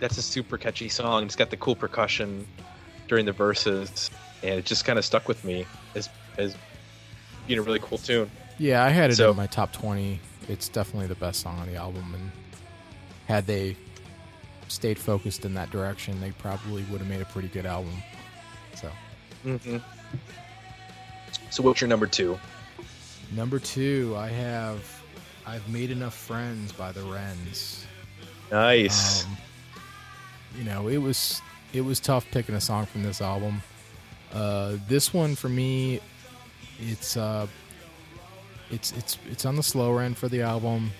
that's 0.00 0.18
a 0.18 0.22
super 0.22 0.58
catchy 0.58 0.88
song. 0.88 1.24
It's 1.24 1.36
got 1.36 1.50
the 1.50 1.56
cool 1.56 1.76
percussion 1.76 2.46
during 3.08 3.26
the 3.26 3.32
verses, 3.32 4.10
and 4.42 4.54
it 4.58 4.64
just 4.64 4.84
kind 4.84 4.98
of 4.98 5.04
stuck 5.04 5.28
with 5.28 5.44
me 5.44 5.66
as 5.94 6.08
as 6.38 6.56
being 7.46 7.58
a 7.58 7.62
really 7.62 7.80
cool 7.80 7.98
tune. 7.98 8.30
Yeah, 8.58 8.84
I 8.84 8.88
had 8.90 9.10
it 9.10 9.16
So- 9.16 9.30
in 9.30 9.36
my 9.36 9.46
top 9.46 9.72
20. 9.72 10.20
It's 10.48 10.68
definitely 10.68 11.06
the 11.06 11.14
best 11.14 11.40
song 11.42 11.58
on 11.60 11.68
the 11.68 11.76
album. 11.76 12.12
And 12.14 12.30
had 13.28 13.46
they 13.46 13.76
stayed 14.68 14.98
focused 14.98 15.44
in 15.44 15.54
that 15.54 15.70
direction, 15.70 16.20
they 16.20 16.32
probably 16.32 16.82
would 16.84 17.00
have 17.00 17.08
made 17.08 17.20
a 17.20 17.24
pretty 17.26 17.48
good 17.48 17.66
album. 17.66 18.02
So 18.74 18.90
hmm 19.44 19.76
So 21.50 21.62
what's 21.62 21.80
your 21.80 21.88
number 21.88 22.06
two? 22.06 22.38
number 23.32 23.58
two, 23.60 24.14
I 24.18 24.28
have 24.28 24.82
I've 25.46 25.68
made 25.68 25.90
enough 25.90 26.14
friends 26.14 26.72
by 26.72 26.90
the 26.92 27.02
Wrens. 27.02 27.86
Nice. 28.50 29.24
Um, 29.24 29.36
you 30.56 30.64
know, 30.64 30.88
it 30.88 30.98
was 30.98 31.40
it 31.72 31.82
was 31.82 32.00
tough 32.00 32.26
picking 32.30 32.54
a 32.54 32.60
song 32.60 32.86
from 32.86 33.02
this 33.02 33.20
album. 33.20 33.62
Uh, 34.32 34.76
this 34.88 35.12
one 35.12 35.34
for 35.34 35.48
me, 35.48 36.00
it's 36.78 37.16
uh, 37.16 37.46
it's 38.70 38.92
it's 38.92 39.18
it's 39.30 39.44
on 39.44 39.56
the 39.56 39.62
slower 39.62 40.00
end 40.00 40.16
for 40.16 40.28
the 40.28 40.42
album, 40.42 40.90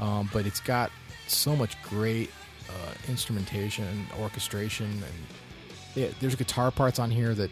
um, 0.00 0.28
but 0.32 0.46
it's 0.46 0.60
got 0.60 0.90
so 1.26 1.56
much 1.56 1.80
great 1.82 2.30
uh, 2.68 2.92
instrumentation 3.08 3.84
and 3.84 4.06
orchestration, 4.20 5.02
and 5.94 6.14
there's 6.20 6.34
guitar 6.34 6.70
parts 6.70 6.98
on 6.98 7.10
here 7.10 7.34
that 7.34 7.50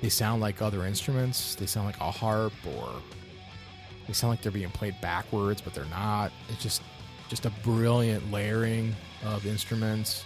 they 0.00 0.08
sound 0.08 0.40
like 0.40 0.62
other 0.62 0.84
instruments. 0.84 1.54
They 1.54 1.66
sound 1.66 1.86
like 1.86 2.00
a 2.00 2.10
harp, 2.10 2.52
or 2.66 2.90
they 4.06 4.12
sound 4.12 4.30
like 4.30 4.42
they're 4.42 4.52
being 4.52 4.70
played 4.70 5.00
backwards, 5.00 5.60
but 5.60 5.74
they're 5.74 5.84
not. 5.86 6.32
It's 6.48 6.62
just 6.62 6.82
just 7.28 7.44
a 7.44 7.50
brilliant 7.62 8.30
layering 8.32 8.94
of 9.24 9.46
instruments. 9.46 10.24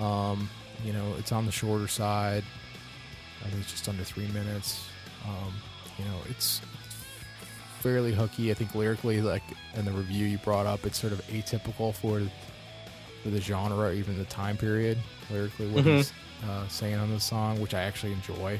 Um, 0.00 0.48
you 0.84 0.92
know, 0.92 1.14
it's 1.18 1.32
on 1.32 1.46
the 1.46 1.52
shorter 1.52 1.88
side. 1.88 2.44
I 3.44 3.48
think 3.48 3.62
it's 3.62 3.72
just 3.72 3.88
under 3.88 4.04
three 4.04 4.28
minutes. 4.28 4.86
Um, 5.26 5.52
you 5.98 6.04
know, 6.04 6.16
it's 6.30 6.60
fairly 7.80 8.12
hooky. 8.12 8.50
I 8.50 8.54
think 8.54 8.74
lyrically, 8.74 9.20
like 9.20 9.42
in 9.74 9.84
the 9.84 9.90
review 9.92 10.26
you 10.26 10.38
brought 10.38 10.66
up, 10.66 10.84
it's 10.86 10.98
sort 11.00 11.12
of 11.12 11.24
atypical 11.28 11.94
for 11.94 12.22
for 13.22 13.30
the 13.30 13.40
genre, 13.40 13.92
even 13.92 14.18
the 14.18 14.24
time 14.24 14.56
period. 14.56 14.98
Lyrically, 15.30 15.68
what 15.68 15.84
Mhm. 15.84 15.96
he's 15.98 16.12
uh, 16.48 16.66
saying 16.68 16.96
on 16.96 17.10
the 17.10 17.20
song, 17.20 17.60
which 17.60 17.72
I 17.74 17.82
actually 17.82 18.12
enjoy. 18.12 18.58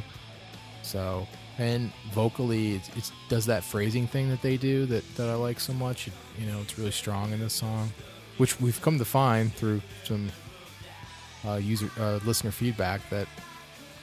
So, 0.85 1.27
and 1.59 1.93
vocally, 2.12 2.77
it, 2.77 2.97
it 2.97 3.11
does 3.29 3.47
that 3.47 3.64
phrasing 3.64 4.07
thing 4.07 4.29
that 4.31 4.41
they 4.41 4.57
do 4.57 4.87
that, 4.87 5.16
that 5.16 5.29
I 5.29 5.35
like 5.35 5.59
so 5.59 5.73
much. 5.73 6.09
You 6.39 6.47
know, 6.47 6.61
it's 6.61 6.79
really 6.79 6.93
strong 6.93 7.33
in 7.33 7.41
this 7.41 7.55
song, 7.55 7.93
which 8.39 8.61
we've 8.61 8.80
come 8.83 8.99
to 8.99 9.05
find 9.05 9.53
through 9.53 9.80
some 10.05 10.30
uh, 11.47 11.55
user 11.55 11.91
uh, 11.99 12.20
listener 12.24 12.51
feedback 12.51 13.09
that 13.11 13.28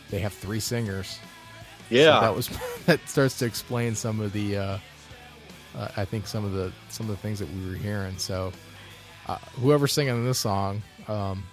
they 0.10 0.20
have 0.20 0.34
three 0.34 0.60
singers. 0.60 1.20
So 1.90 1.96
yeah. 1.96 2.20
that 2.20 2.36
was 2.36 2.50
that 2.86 3.08
starts 3.08 3.38
to 3.40 3.46
explain 3.46 3.96
some 3.96 4.20
of 4.20 4.34
the. 4.34 4.58
Uh, 4.58 4.78
uh, 5.78 5.88
I 5.98 6.06
think 6.06 6.26
some 6.26 6.46
of 6.46 6.54
the 6.54 6.72
some 6.90 7.10
of 7.10 7.16
the 7.16 7.22
things 7.22 7.40
that 7.40 7.52
we 7.54 7.70
were 7.70 7.76
hearing. 7.76 8.18
So, 8.18 8.52
uh, 9.28 9.38
whoever's 9.62 9.94
singing 9.94 10.26
this 10.26 10.40
song, 10.40 10.82
um, 11.08 11.44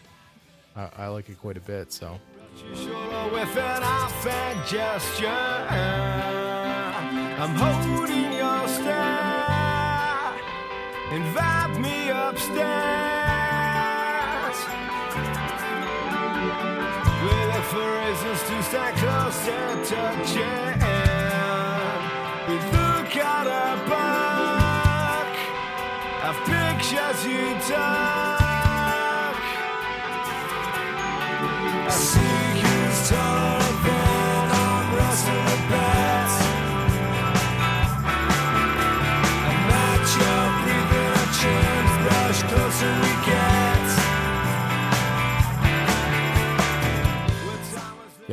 I, 0.75 0.89
I 0.97 1.07
like 1.09 1.29
it 1.29 1.39
quite 1.39 1.59
a 1.59 1.61
bit. 1.61 1.93
So, 1.93 2.19
with 2.63 3.57
an 3.57 4.67
gesture. 4.67 5.27
I'm 7.39 7.55
holding 7.55 8.07
your 8.07 8.07
stare. 8.07 8.36
Invite 11.13 11.79
me 11.79 12.09
upstairs. 12.11 12.67
We 17.23 17.31
look 17.47 17.65
for 17.71 17.87
reasons 18.01 18.41
to 18.49 18.63
stand 18.65 18.97
closer, 18.97 19.65
touching. 19.85 20.81
We 22.49 22.57
look 22.75 23.17
at 23.17 23.47
a 23.47 23.77
book 23.87 25.31
of 26.29 26.35
pictures 26.45 27.25
you 27.25 27.55
took. 27.69 28.47
I 31.85 31.91
see 31.91 32.47
you 32.63 33.66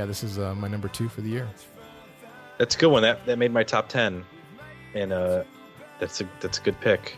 yeah, 0.04 0.08
this 0.08 0.22
is 0.22 0.38
uh, 0.38 0.54
my 0.56 0.68
number 0.68 0.90
two 0.90 1.08
for 1.08 1.22
the 1.22 1.30
year. 1.30 1.48
That's 2.58 2.76
a 2.76 2.78
good 2.78 2.90
one. 2.90 3.04
That 3.04 3.26
that 3.26 3.38
made 3.38 3.54
my 3.54 3.64
top 3.64 3.88
ten, 3.88 4.26
and 4.94 5.14
uh, 5.14 5.44
that's 5.98 6.20
a 6.20 6.30
that's 6.42 6.58
a 6.58 6.62
good 6.62 6.78
pick. 6.82 7.18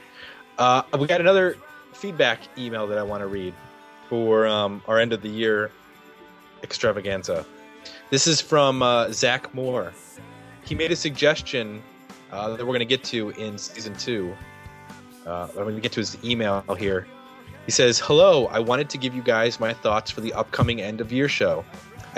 Uh, 0.59 0.83
we 0.99 1.07
got 1.07 1.19
another 1.19 1.57
feedback 1.93 2.41
email 2.59 2.85
that 2.85 2.99
I 2.99 3.03
want 3.03 3.21
to 3.21 3.27
read 3.27 3.55
for 4.07 4.45
um, 4.45 4.83
our 4.87 4.99
end 4.99 5.13
of 5.13 5.23
the 5.23 5.29
year 5.29 5.71
extravaganza. 6.61 7.43
This 8.11 8.27
is 8.27 8.39
from 8.39 8.83
uh, 8.83 9.11
Zach 9.11 9.51
Moore. 9.55 9.91
He 10.63 10.75
made 10.75 10.91
a 10.91 10.95
suggestion 10.95 11.81
uh, 12.31 12.49
that 12.49 12.59
we're 12.59 12.65
going 12.73 12.79
to 12.79 12.85
get 12.85 13.03
to 13.05 13.31
in 13.31 13.57
season 13.57 13.95
two. 13.95 14.35
Uh, 15.25 15.47
I'm 15.49 15.55
going 15.55 15.75
to 15.75 15.81
get 15.81 15.91
to 15.93 16.01
his 16.01 16.23
email 16.23 16.61
here. 16.77 17.07
He 17.65 17.71
says, 17.71 17.97
"Hello, 17.97 18.45
I 18.45 18.59
wanted 18.59 18.91
to 18.91 18.99
give 18.99 19.15
you 19.15 19.23
guys 19.23 19.59
my 19.59 19.73
thoughts 19.73 20.11
for 20.11 20.21
the 20.21 20.33
upcoming 20.33 20.81
end 20.81 21.01
of 21.01 21.11
year 21.11 21.27
show. 21.27 21.65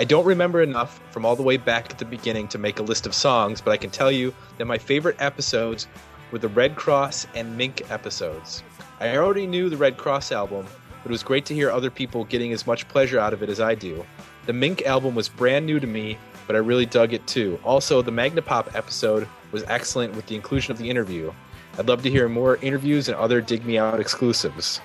I 0.00 0.04
don't 0.04 0.24
remember 0.24 0.62
enough 0.62 1.00
from 1.10 1.26
all 1.26 1.34
the 1.34 1.42
way 1.42 1.56
back 1.56 1.90
at 1.90 1.98
the 1.98 2.04
beginning 2.04 2.46
to 2.48 2.58
make 2.58 2.78
a 2.78 2.84
list 2.84 3.04
of 3.04 3.14
songs, 3.14 3.60
but 3.60 3.72
I 3.72 3.76
can 3.76 3.90
tell 3.90 4.12
you 4.12 4.32
that 4.56 4.66
my 4.66 4.78
favorite 4.78 5.16
episodes 5.18 5.88
were 6.30 6.38
the 6.38 6.46
Redd 6.46 6.76
Kross 6.76 7.26
and 7.34 7.56
Mink 7.56 7.82
episodes. 7.90 8.62
I 9.00 9.16
already 9.16 9.44
knew 9.44 9.68
the 9.68 9.76
Redd 9.76 9.96
Kross 9.96 10.30
album, 10.30 10.66
but 11.02 11.10
it 11.10 11.10
was 11.10 11.24
great 11.24 11.44
to 11.46 11.54
hear 11.54 11.72
other 11.72 11.90
people 11.90 12.24
getting 12.26 12.52
as 12.52 12.64
much 12.64 12.86
pleasure 12.86 13.18
out 13.18 13.32
of 13.32 13.42
it 13.42 13.48
as 13.48 13.58
I 13.58 13.74
do. 13.74 14.06
The 14.46 14.52
Mink 14.52 14.82
album 14.82 15.16
was 15.16 15.28
brand 15.28 15.66
new 15.66 15.80
to 15.80 15.86
me, 15.88 16.16
but 16.46 16.54
I 16.54 16.60
really 16.60 16.86
dug 16.86 17.12
it 17.12 17.26
too. 17.26 17.58
Also, 17.64 18.00
the 18.00 18.12
Magnapop 18.12 18.76
episode 18.76 19.26
was 19.50 19.64
excellent 19.64 20.14
with 20.14 20.26
the 20.26 20.36
inclusion 20.36 20.70
of 20.70 20.78
the 20.78 20.88
interview. 20.88 21.32
I'd 21.76 21.88
love 21.88 22.04
to 22.04 22.10
hear 22.10 22.28
more 22.28 22.56
interviews 22.58 23.08
and 23.08 23.16
other 23.16 23.40
Dig 23.40 23.64
Me 23.64 23.78
Out 23.78 23.98
exclusives. 23.98 24.80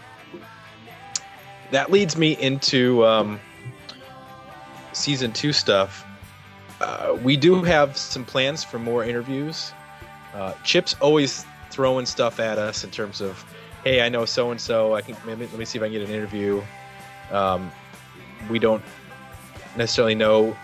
That 1.70 1.92
leads 1.92 2.18
me 2.18 2.36
into 2.38 3.06
um, 3.06 3.40
season 4.94 5.32
two 5.32 5.54
stuff. 5.54 6.06
Uh, 6.82 7.18
we 7.24 7.38
do 7.38 7.64
have 7.64 7.96
some 7.98 8.26
plans 8.26 8.64
for 8.64 8.80
more 8.80 9.04
interviews. 9.04 9.72
Uh, 10.34 10.54
Chip's 10.64 10.96
always 11.00 11.46
throwing 11.70 12.06
stuff 12.06 12.40
at 12.40 12.58
us 12.58 12.84
in 12.84 12.92
terms 12.92 13.22
of, 13.22 13.44
hey, 13.84 14.02
I 14.02 14.10
know 14.10 14.26
so 14.26 14.52
and 14.52 14.60
so. 14.60 14.96
I 14.96 15.02
can 15.02 15.16
maybe, 15.26 15.46
let 15.48 15.58
me 15.58 15.66
see 15.66 15.78
if 15.78 15.84
I 15.84 15.88
can 15.88 15.94
get 15.94 16.08
an 16.08 16.14
interview. 16.14 16.62
Um, 17.32 17.72
we 18.50 18.60
don't 18.60 18.84
necessarily 19.78 20.16
know, 20.16 20.56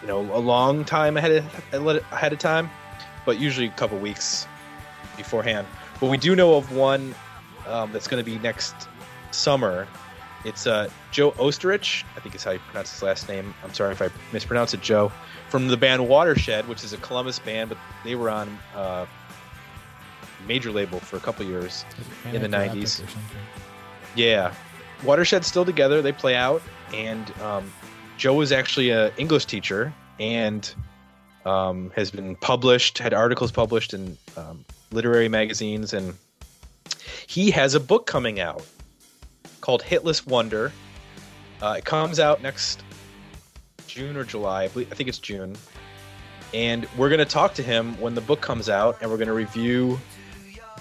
you 0.00 0.08
know, 0.08 0.20
a 0.20 0.38
long 0.38 0.84
time 0.84 1.16
ahead 1.16 1.32
of 1.32 1.44
ahead 2.12 2.32
of 2.32 2.38
time, 2.38 2.70
but 3.26 3.38
usually 3.38 3.66
a 3.66 3.70
couple 3.70 3.98
weeks 3.98 4.46
beforehand. 5.16 5.66
But 6.00 6.10
we 6.10 6.16
do 6.16 6.36
know 6.36 6.54
of 6.54 6.72
one 6.72 7.14
um, 7.66 7.92
that's 7.92 8.06
going 8.06 8.22
to 8.22 8.30
be 8.30 8.38
next 8.38 8.74
summer. 9.30 9.88
It's 10.44 10.66
uh, 10.66 10.90
Joe 11.10 11.32
Oestreich, 11.32 12.04
I 12.16 12.20
think 12.20 12.34
is 12.34 12.44
how 12.44 12.50
you 12.50 12.58
pronounce 12.58 12.92
his 12.92 13.02
last 13.02 13.28
name. 13.28 13.54
I'm 13.64 13.72
sorry 13.72 13.92
if 13.92 14.02
I 14.02 14.10
mispronounce 14.32 14.74
it, 14.74 14.82
Joe, 14.82 15.10
from 15.48 15.68
the 15.68 15.76
band 15.76 16.06
Watershed, 16.06 16.68
which 16.68 16.84
is 16.84 16.92
a 16.92 16.98
Columbus 16.98 17.38
band, 17.38 17.70
but 17.70 17.78
they 18.04 18.14
were 18.14 18.28
on 18.28 18.58
uh, 18.76 19.06
major 20.46 20.70
label 20.70 21.00
for 21.00 21.16
a 21.16 21.20
couple 21.20 21.46
years. 21.46 21.84
In 22.30 22.42
the 22.42 22.48
90s. 22.48 23.02
Yeah, 24.14 24.52
Watershed's 25.02 25.46
still 25.46 25.64
together. 25.64 26.02
They 26.02 26.12
play 26.12 26.36
out, 26.36 26.62
and 26.92 27.30
um, 27.40 27.72
Joe 28.18 28.40
is 28.42 28.52
actually 28.52 28.90
an 28.90 29.12
English 29.16 29.46
teacher 29.46 29.92
and 30.20 30.72
um, 31.46 31.90
has 31.96 32.10
been 32.10 32.36
published, 32.36 32.98
had 32.98 33.14
articles 33.14 33.50
published 33.50 33.94
in 33.94 34.16
um, 34.36 34.64
literary 34.92 35.28
magazines, 35.28 35.92
and 35.92 36.14
he 37.26 37.50
has 37.50 37.74
a 37.74 37.80
book 37.80 38.06
coming 38.06 38.40
out 38.40 38.64
called 39.64 39.82
Hitless 39.82 40.26
Wonder. 40.26 40.70
Uh, 41.62 41.76
it 41.78 41.86
comes 41.86 42.20
out 42.20 42.42
next 42.42 42.82
June 43.86 44.14
or 44.14 44.22
July. 44.22 44.64
I, 44.64 44.68
believe, 44.68 44.92
I 44.92 44.94
think 44.94 45.08
it's 45.08 45.18
June. 45.18 45.56
And 46.52 46.86
we're 46.98 47.08
going 47.08 47.20
to 47.20 47.24
talk 47.24 47.54
to 47.54 47.62
him 47.62 47.98
when 47.98 48.14
the 48.14 48.20
book 48.20 48.42
comes 48.42 48.68
out, 48.68 48.98
and 49.00 49.10
we're 49.10 49.16
going 49.16 49.28
to 49.28 49.34
review 49.34 49.98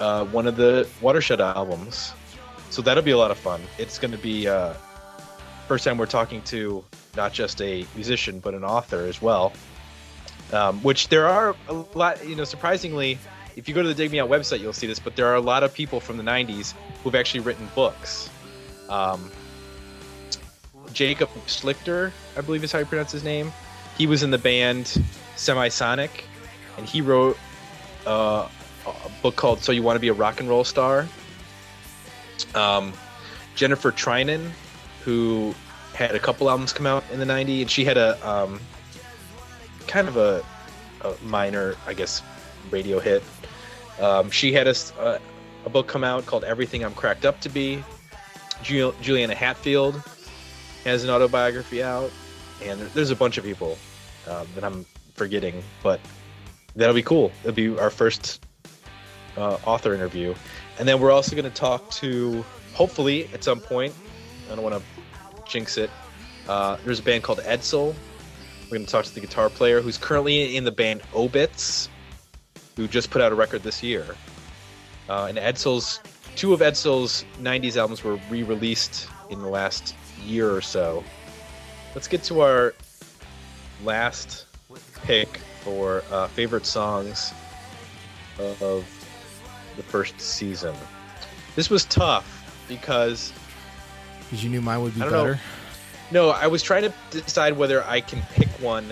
uh, 0.01 0.25
one 0.25 0.47
of 0.47 0.57
the 0.57 0.85
Watershed 0.99 1.39
albums. 1.39 2.11
So 2.71 2.81
that'll 2.81 3.03
be 3.03 3.11
a 3.11 3.17
lot 3.17 3.31
of 3.31 3.37
fun. 3.37 3.61
It's 3.77 3.97
going 3.97 4.11
to 4.11 4.17
be 4.17 4.49
uh, 4.49 4.73
first 5.69 5.85
time 5.85 5.97
we're 5.97 6.05
talking 6.05 6.41
to 6.43 6.83
not 7.15 7.31
just 7.31 7.61
a 7.61 7.85
musician 7.95 8.39
but 8.39 8.53
an 8.53 8.65
author 8.65 9.05
as 9.05 9.21
well. 9.21 9.53
Um, 10.51 10.83
which 10.83 11.07
there 11.07 11.29
are 11.29 11.55
a 11.69 11.73
lot, 11.73 12.27
you 12.27 12.35
know, 12.35 12.43
surprisingly, 12.43 13.17
if 13.55 13.69
you 13.69 13.73
go 13.73 13.81
to 13.81 13.87
the 13.87 13.93
Dig 13.93 14.11
Me 14.11 14.19
Out 14.19 14.29
website, 14.29 14.59
you'll 14.59 14.73
see 14.73 14.87
this. 14.87 14.99
But 14.99 15.15
there 15.15 15.27
are 15.27 15.35
a 15.35 15.41
lot 15.41 15.63
of 15.63 15.73
people 15.73 16.01
from 16.01 16.17
the 16.17 16.23
'90s 16.23 16.73
who've 17.01 17.15
actually 17.15 17.39
written 17.39 17.69
books. 17.73 18.29
Um, 18.93 19.31
Jacob 20.93 21.29
Slichter, 21.47 22.11
I 22.37 22.41
believe 22.41 22.63
is 22.63 22.71
how 22.71 22.79
you 22.79 22.85
pronounce 22.85 23.11
his 23.11 23.23
name. 23.23 23.51
He 23.97 24.05
was 24.05 24.21
in 24.21 24.29
the 24.29 24.37
band 24.37 24.85
Semisonic, 25.35 26.09
and 26.77 26.85
he 26.85 27.01
wrote 27.01 27.37
uh, 28.05 28.47
a 28.85 29.21
book 29.23 29.35
called 29.35 29.63
"So 29.63 29.71
You 29.71 29.81
Want 29.81 29.95
to 29.95 29.99
Be 29.99 30.09
a 30.09 30.13
Rock 30.13 30.39
and 30.39 30.47
Roll 30.47 30.63
Star." 30.63 31.07
Um, 32.53 32.93
Jennifer 33.55 33.91
Trynin 33.91 34.51
who 35.03 35.53
had 35.93 36.15
a 36.15 36.19
couple 36.19 36.49
albums 36.49 36.73
come 36.73 36.85
out 36.85 37.03
in 37.11 37.19
the 37.19 37.25
90s, 37.25 37.61
and 37.61 37.71
she 37.71 37.83
had 37.85 37.97
a 37.97 38.27
um, 38.27 38.59
kind 39.87 40.07
of 40.07 40.17
a, 40.17 40.43
a 41.01 41.15
minor, 41.23 41.75
I 41.85 41.93
guess, 41.93 42.21
radio 42.71 42.99
hit. 42.99 43.23
Um, 43.99 44.31
she 44.31 44.53
had 44.53 44.67
a 44.67 45.19
book 45.71 45.87
come 45.87 46.03
out 46.03 46.25
called 46.25 46.43
Everything 46.43 46.83
I'm 46.83 46.93
Cracked 46.93 47.25
Up 47.25 47.39
to 47.41 47.49
Be. 47.49 47.83
Jul- 48.63 48.95
Juliana 49.01 49.35
Hatfield 49.35 50.01
has 50.83 51.03
an 51.03 51.09
autobiography 51.09 51.83
out, 51.83 52.11
and 52.63 52.79
there's 52.79 53.11
a 53.11 53.15
bunch 53.15 53.37
of 53.37 53.43
people 53.43 53.77
um, 54.27 54.47
that 54.55 54.63
I'm 54.63 54.85
forgetting, 55.13 55.63
but 55.81 55.99
that'll 56.75 56.95
be 56.95 57.03
cool. 57.03 57.31
It'll 57.43 57.53
be 57.53 57.77
our 57.77 57.89
first 57.89 58.43
uh, 59.37 59.57
author 59.65 59.93
interview, 59.93 60.33
and 60.79 60.87
then 60.87 60.99
we're 60.99 61.11
also 61.11 61.35
going 61.35 61.49
to 61.49 61.55
talk 61.55 61.89
to, 61.91 62.43
hopefully, 62.73 63.29
at 63.33 63.43
some 63.43 63.59
point. 63.59 63.93
I 64.51 64.55
don't 64.55 64.63
want 64.63 64.75
to 64.75 65.43
jinx 65.49 65.77
it. 65.77 65.89
Uh, 66.47 66.77
there's 66.83 66.99
a 66.99 67.03
band 67.03 67.23
called 67.23 67.39
Edsel. 67.39 67.93
We're 68.63 68.77
going 68.77 68.85
to 68.85 68.91
talk 68.91 69.05
to 69.05 69.13
the 69.13 69.21
guitar 69.21 69.49
player 69.49 69.81
who's 69.81 69.97
currently 69.97 70.55
in 70.55 70.63
the 70.63 70.71
band 70.71 71.01
Obits, 71.13 71.89
who 72.75 72.87
just 72.87 73.11
put 73.11 73.21
out 73.21 73.31
a 73.31 73.35
record 73.35 73.63
this 73.63 73.83
year. 73.83 74.15
Uh, 75.07 75.27
and 75.29 75.37
Edsel's 75.37 75.99
two 76.35 76.53
of 76.53 76.61
Edsel's 76.61 77.25
'90s 77.41 77.77
albums 77.77 78.03
were 78.03 78.19
re-released 78.29 79.07
in 79.29 79.41
the 79.41 79.47
last 79.47 79.95
year 80.25 80.51
or 80.53 80.61
so. 80.61 81.03
Let's 81.95 82.07
get 82.07 82.23
to 82.23 82.41
our 82.41 82.73
last 83.83 84.45
pick 85.03 85.37
for 85.63 86.03
uh, 86.11 86.27
favorite 86.27 86.65
songs 86.65 87.33
of 88.39 88.85
the 89.77 89.83
first 89.83 90.19
season. 90.19 90.75
This 91.55 91.69
was 91.69 91.85
tough 91.85 92.25
because 92.67 93.31
Because 94.21 94.43
you 94.43 94.49
knew 94.49 94.61
mine 94.61 94.81
would 94.81 94.95
be 94.95 95.01
I 95.01 95.05
don't 95.05 95.13
know. 95.13 95.23
better. 95.33 95.39
no, 96.11 96.29
I 96.29 96.47
was 96.47 96.63
trying 96.63 96.83
to 96.83 96.93
decide 97.11 97.55
whether 97.57 97.83
I 97.83 98.01
can 98.01 98.21
pick 98.33 98.47
one 98.59 98.91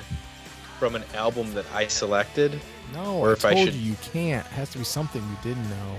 from 0.80 0.96
an 0.96 1.04
album 1.16 1.54
that 1.56 1.66
I 1.74 1.88
selected. 1.88 2.60
No, 2.94 3.18
Or 3.18 3.30
I 3.30 3.34
if 3.34 3.46
I 3.46 3.54
told 3.54 3.66
should- 3.68 3.76
you 3.76 3.92
you 3.92 3.98
can't. 4.14 4.46
It 4.46 4.52
has 4.54 4.70
to 4.72 4.78
be 4.78 4.84
something 4.84 5.22
you 5.24 5.38
didn't 5.50 5.70
know. 5.70 5.96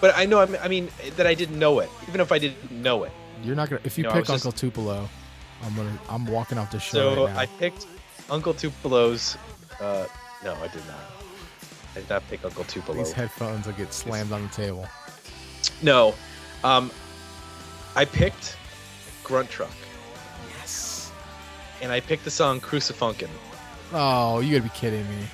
But 0.00 0.14
I 0.16 0.26
know, 0.26 0.40
I 0.40 0.68
mean- 0.68 0.90
that 1.16 1.26
I 1.26 1.34
didn't 1.34 1.58
know 1.58 1.78
it, 1.80 1.88
even 2.08 2.20
if 2.20 2.30
I 2.32 2.38
didn't 2.38 2.70
know 2.70 3.04
it. 3.04 3.12
You're 3.42 3.56
not 3.56 3.68
gonna. 3.70 3.80
If 3.84 3.96
you 3.98 4.04
No, 4.04 4.10
I 4.10 4.12
pick 4.14 4.20
was 4.22 4.28
just- 4.28 4.46
Uncle 4.46 4.58
Tupelo, 4.58 5.08
I'm 5.64 5.74
gonna. 5.76 5.98
I'm 6.08 6.26
walking 6.26 6.58
off 6.58 6.70
the 6.70 6.78
show 6.80 7.14
So 7.14 7.24
right 7.26 7.34
now. 7.34 7.40
I 7.40 7.46
picked 7.46 7.86
Uncle 8.30 8.54
Tupelo's. 8.54 9.36
Uh, 9.80 10.06
no, 10.44 10.54
I 10.54 10.68
did 10.68 10.86
not. 10.86 10.96
I 11.96 12.00
did 12.00 12.10
not 12.10 12.28
pick 12.28 12.44
Uncle 12.44 12.64
Tupelo. 12.64 12.98
These 12.98 13.12
headphones 13.12 13.66
will 13.66 13.74
get 13.74 13.92
slammed 13.92 14.32
on 14.32 14.42
the 14.42 14.48
table. 14.48 14.86
No, 15.82 16.14
um, 16.64 16.90
I 17.96 18.04
picked 18.04 18.56
Gruntruck, 19.24 19.70
Yes. 20.58 21.10
and 21.82 21.92
I 21.92 22.00
picked 22.00 22.24
the 22.24 22.30
song 22.30 22.60
Crucifunkin. 22.60 23.28
Oh, 23.92 24.40
you 24.40 24.58
gotta 24.58 24.70
be 24.72 24.76
kidding 24.78 25.08
me. 25.08 25.26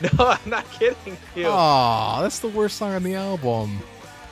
No, 0.18 0.26
I'm 0.28 0.50
not 0.50 0.70
kidding 0.70 1.16
you. 1.36 1.44
Oh, 1.46 2.20
that's 2.22 2.38
the 2.38 2.48
worst 2.48 2.78
song 2.78 2.94
on 2.94 3.02
the 3.02 3.14
album. 3.14 3.78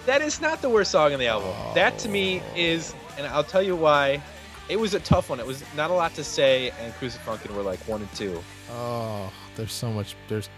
That 0.06 0.22
is 0.22 0.40
not 0.40 0.62
the 0.62 0.70
worst 0.70 0.90
song 0.92 1.12
on 1.12 1.18
the 1.18 1.26
album. 1.26 1.54
That 1.74 1.98
to 1.98 2.08
me 2.08 2.42
is, 2.56 2.94
and 3.18 3.26
I'll 3.26 3.44
tell 3.44 3.62
you 3.62 3.76
why. 3.76 4.22
It 4.70 4.78
was 4.78 4.94
a 4.94 5.00
tough 5.00 5.30
one. 5.30 5.40
It 5.40 5.46
was 5.46 5.62
not 5.76 5.90
a 5.90 5.94
lot 5.94 6.14
to 6.14 6.24
say, 6.24 6.70
and 6.80 6.92
Crucifunkin 6.94 7.54
were 7.54 7.62
like 7.62 7.78
one 7.80 8.00
and 8.02 8.12
two. 8.14 8.42
Oh, 8.70 9.30
there's 9.56 9.72
so 9.72 9.90
much. 9.90 10.14
There's 10.28 10.48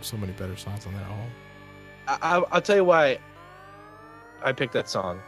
so 0.00 0.16
many 0.16 0.32
better 0.32 0.56
songs 0.56 0.86
on 0.86 0.92
that 0.94 1.02
album. 1.02 1.30
I, 2.06 2.18
I, 2.22 2.42
I'll 2.52 2.62
tell 2.62 2.76
you 2.76 2.84
why 2.84 3.18
I 4.42 4.52
picked 4.52 4.72
that 4.74 4.88
song. 4.88 5.20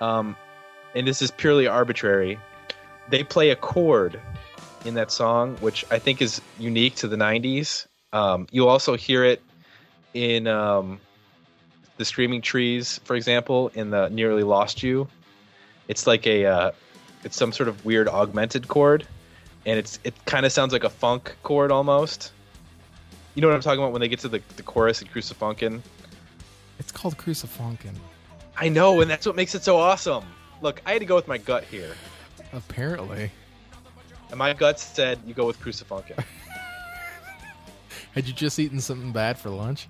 Um, 0.00 0.36
and 0.94 1.06
this 1.06 1.22
is 1.22 1.30
purely 1.30 1.66
arbitrary. 1.66 2.38
They 3.08 3.22
play 3.22 3.50
a 3.50 3.56
chord 3.56 4.20
in 4.84 4.94
that 4.94 5.10
song, 5.10 5.56
which 5.56 5.84
I 5.90 5.98
think 5.98 6.20
is 6.20 6.40
unique 6.58 6.94
to 6.96 7.08
the 7.08 7.16
90s. 7.16 7.86
Um, 8.16 8.46
you 8.50 8.66
also 8.66 8.96
hear 8.96 9.24
it 9.24 9.42
in 10.14 10.46
um, 10.46 10.98
the 11.98 12.04
Screaming 12.04 12.40
Trees, 12.40 12.98
for 13.04 13.14
example, 13.14 13.70
in 13.74 13.90
the 13.90 14.08
Nearly 14.08 14.42
Lost 14.42 14.82
You. 14.82 15.06
It's 15.88 16.06
like 16.06 16.26
a, 16.26 16.46
uh, 16.46 16.70
it's 17.24 17.36
some 17.36 17.52
sort 17.52 17.68
of 17.68 17.84
weird 17.84 18.08
augmented 18.08 18.68
chord, 18.68 19.06
and 19.66 19.78
it's 19.78 19.98
it 20.02 20.14
kind 20.24 20.46
of 20.46 20.52
sounds 20.52 20.72
like 20.72 20.84
a 20.84 20.88
funk 20.88 21.36
chord 21.42 21.70
almost. 21.70 22.32
You 23.34 23.42
know 23.42 23.48
what 23.48 23.54
I'm 23.54 23.60
talking 23.60 23.80
about 23.80 23.92
when 23.92 24.00
they 24.00 24.08
get 24.08 24.20
to 24.20 24.28
the, 24.28 24.40
the 24.56 24.62
chorus 24.62 25.02
in 25.02 25.08
Crucifunkin? 25.08 25.82
It's 26.78 26.90
called 26.90 27.18
Crucifunkin. 27.18 27.96
I 28.56 28.70
know, 28.70 29.02
and 29.02 29.10
that's 29.10 29.26
what 29.26 29.36
makes 29.36 29.54
it 29.54 29.62
so 29.62 29.76
awesome. 29.76 30.24
Look, 30.62 30.80
I 30.86 30.92
had 30.92 31.00
to 31.00 31.04
go 31.04 31.16
with 31.16 31.28
my 31.28 31.36
gut 31.36 31.64
here, 31.64 31.94
Apparently, 32.54 33.30
and 34.30 34.38
my 34.38 34.54
gut 34.54 34.80
said 34.80 35.18
you 35.26 35.34
go 35.34 35.46
with 35.46 35.60
Crucifunkin. 35.60 36.24
Had 38.16 38.26
you 38.26 38.32
just 38.32 38.58
eaten 38.58 38.80
something 38.80 39.12
bad 39.12 39.38
for 39.38 39.50
lunch? 39.50 39.88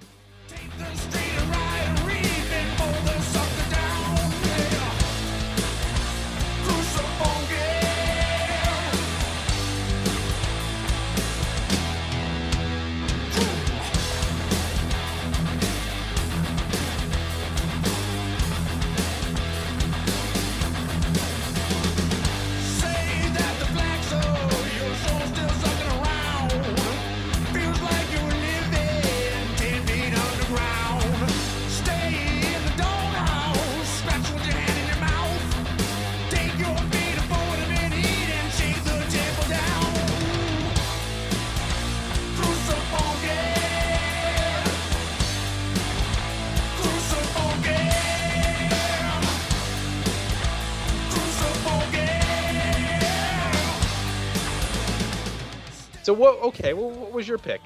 What? 56.17 56.43
Okay, 56.43 56.73
well, 56.73 56.91
what 56.91 57.13
was 57.13 57.29
your 57.29 57.39
pick, 57.39 57.61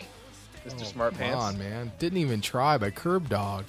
Mr. 0.67 0.81
Oh, 0.81 0.85
Smart 0.85 1.19
come 1.19 1.35
on, 1.35 1.59
man. 1.59 1.93
Didn't 1.99 2.19
even 2.19 2.41
try 2.41 2.79
by 2.79 2.91
Kerbdog. 2.91 3.65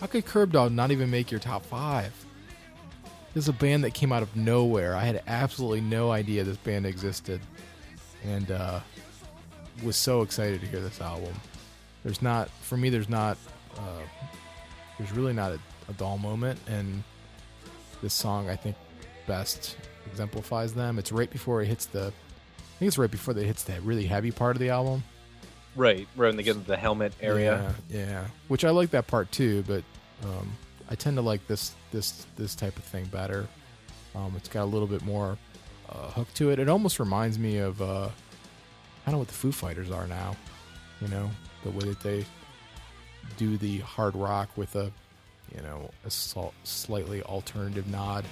How 0.00 0.06
could 0.06 0.24
Kerbdog 0.24 0.72
not 0.72 0.90
even 0.90 1.10
make 1.10 1.30
your 1.30 1.40
top 1.40 1.64
five? 1.64 2.12
This 3.34 3.44
is 3.44 3.48
a 3.48 3.52
band 3.52 3.84
that 3.84 3.94
came 3.94 4.12
out 4.12 4.22
of 4.22 4.34
nowhere. 4.36 4.96
I 4.96 5.04
had 5.04 5.22
absolutely 5.26 5.80
no 5.80 6.10
idea 6.10 6.44
this 6.44 6.56
band 6.56 6.86
existed, 6.86 7.40
and 8.24 8.50
uh, 8.50 8.80
was 9.82 9.96
so 9.96 10.22
excited 10.22 10.60
to 10.60 10.66
hear 10.66 10.80
this 10.80 11.00
album. 11.00 11.34
There's 12.04 12.22
not, 12.22 12.48
for 12.62 12.76
me, 12.76 12.90
there's 12.90 13.08
not, 13.08 13.36
uh, 13.76 14.02
there's 14.98 15.12
really 15.12 15.32
not 15.32 15.52
a, 15.52 15.58
a 15.88 15.92
dull 15.94 16.18
moment, 16.18 16.58
and 16.68 17.02
this 18.02 18.14
song 18.14 18.48
I 18.48 18.56
think 18.56 18.76
best 19.26 19.76
exemplifies 20.06 20.72
them. 20.74 20.98
It's 20.98 21.12
right 21.12 21.30
before 21.30 21.62
it 21.62 21.66
hits 21.66 21.86
the, 21.86 22.12
I 22.78 22.80
think 22.80 22.86
it's 22.90 22.98
right 22.98 23.10
before 23.10 23.36
it 23.36 23.44
hits 23.44 23.64
that 23.64 23.82
really 23.82 24.06
heavy 24.06 24.30
part 24.30 24.54
of 24.54 24.60
the 24.60 24.68
album. 24.70 25.02
Right, 25.74 26.06
right 26.14 26.28
when 26.28 26.36
they 26.36 26.44
get 26.44 26.54
into 26.54 26.68
the 26.68 26.76
helmet 26.76 27.12
area. 27.20 27.74
Yeah, 27.90 28.06
yeah. 28.06 28.24
Which 28.46 28.64
I 28.64 28.70
like 28.70 28.90
that 28.90 29.08
part 29.08 29.32
too, 29.32 29.64
but 29.66 29.82
um, 30.22 30.56
I 30.88 30.94
tend 30.94 31.16
to 31.16 31.22
like 31.22 31.44
this 31.48 31.74
this 31.90 32.24
this 32.36 32.54
type 32.54 32.76
of 32.76 32.84
thing 32.84 33.06
better. 33.06 33.48
Um, 34.14 34.34
it's 34.36 34.48
got 34.48 34.62
a 34.62 34.70
little 34.70 34.86
bit 34.86 35.02
more 35.02 35.36
uh, 35.88 36.10
hook 36.10 36.32
to 36.34 36.50
it. 36.50 36.60
It 36.60 36.68
almost 36.68 37.00
reminds 37.00 37.36
me 37.36 37.56
of 37.58 37.82
uh, 37.82 38.10
kind 39.04 39.14
of 39.14 39.18
what 39.18 39.26
the 39.26 39.34
Foo 39.34 39.50
Fighters 39.50 39.90
are 39.90 40.06
now. 40.06 40.36
You 41.00 41.08
know, 41.08 41.28
the 41.64 41.70
way 41.70 41.88
that 41.88 41.98
they 42.00 42.24
do 43.38 43.56
the 43.56 43.78
hard 43.78 44.14
rock 44.14 44.50
with 44.56 44.76
a 44.76 44.92
you 45.52 45.62
know 45.62 45.90
a 46.04 46.10
sl- 46.12 46.54
slightly 46.62 47.24
alternative 47.24 47.88
nod. 47.88 48.24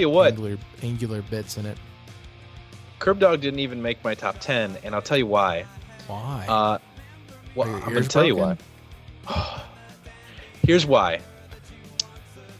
You 0.00 0.10
what. 0.10 0.32
angular, 0.32 0.58
angular 0.82 1.22
bits 1.22 1.56
in 1.56 1.66
it. 1.66 1.78
Kerbdog 2.98 3.40
didn't 3.40 3.60
even 3.60 3.80
make 3.80 4.02
my 4.04 4.14
top 4.14 4.38
ten, 4.40 4.76
and 4.82 4.94
I'll 4.94 5.02
tell 5.02 5.18
you 5.18 5.26
why. 5.26 5.64
Why? 6.06 6.46
Uh, 6.48 6.78
well, 7.54 7.68
I'm 7.68 7.92
gonna 7.92 8.02
tell 8.04 8.24
you 8.24 8.36
why. 8.36 8.56
Here's 10.66 10.86
why. 10.86 11.20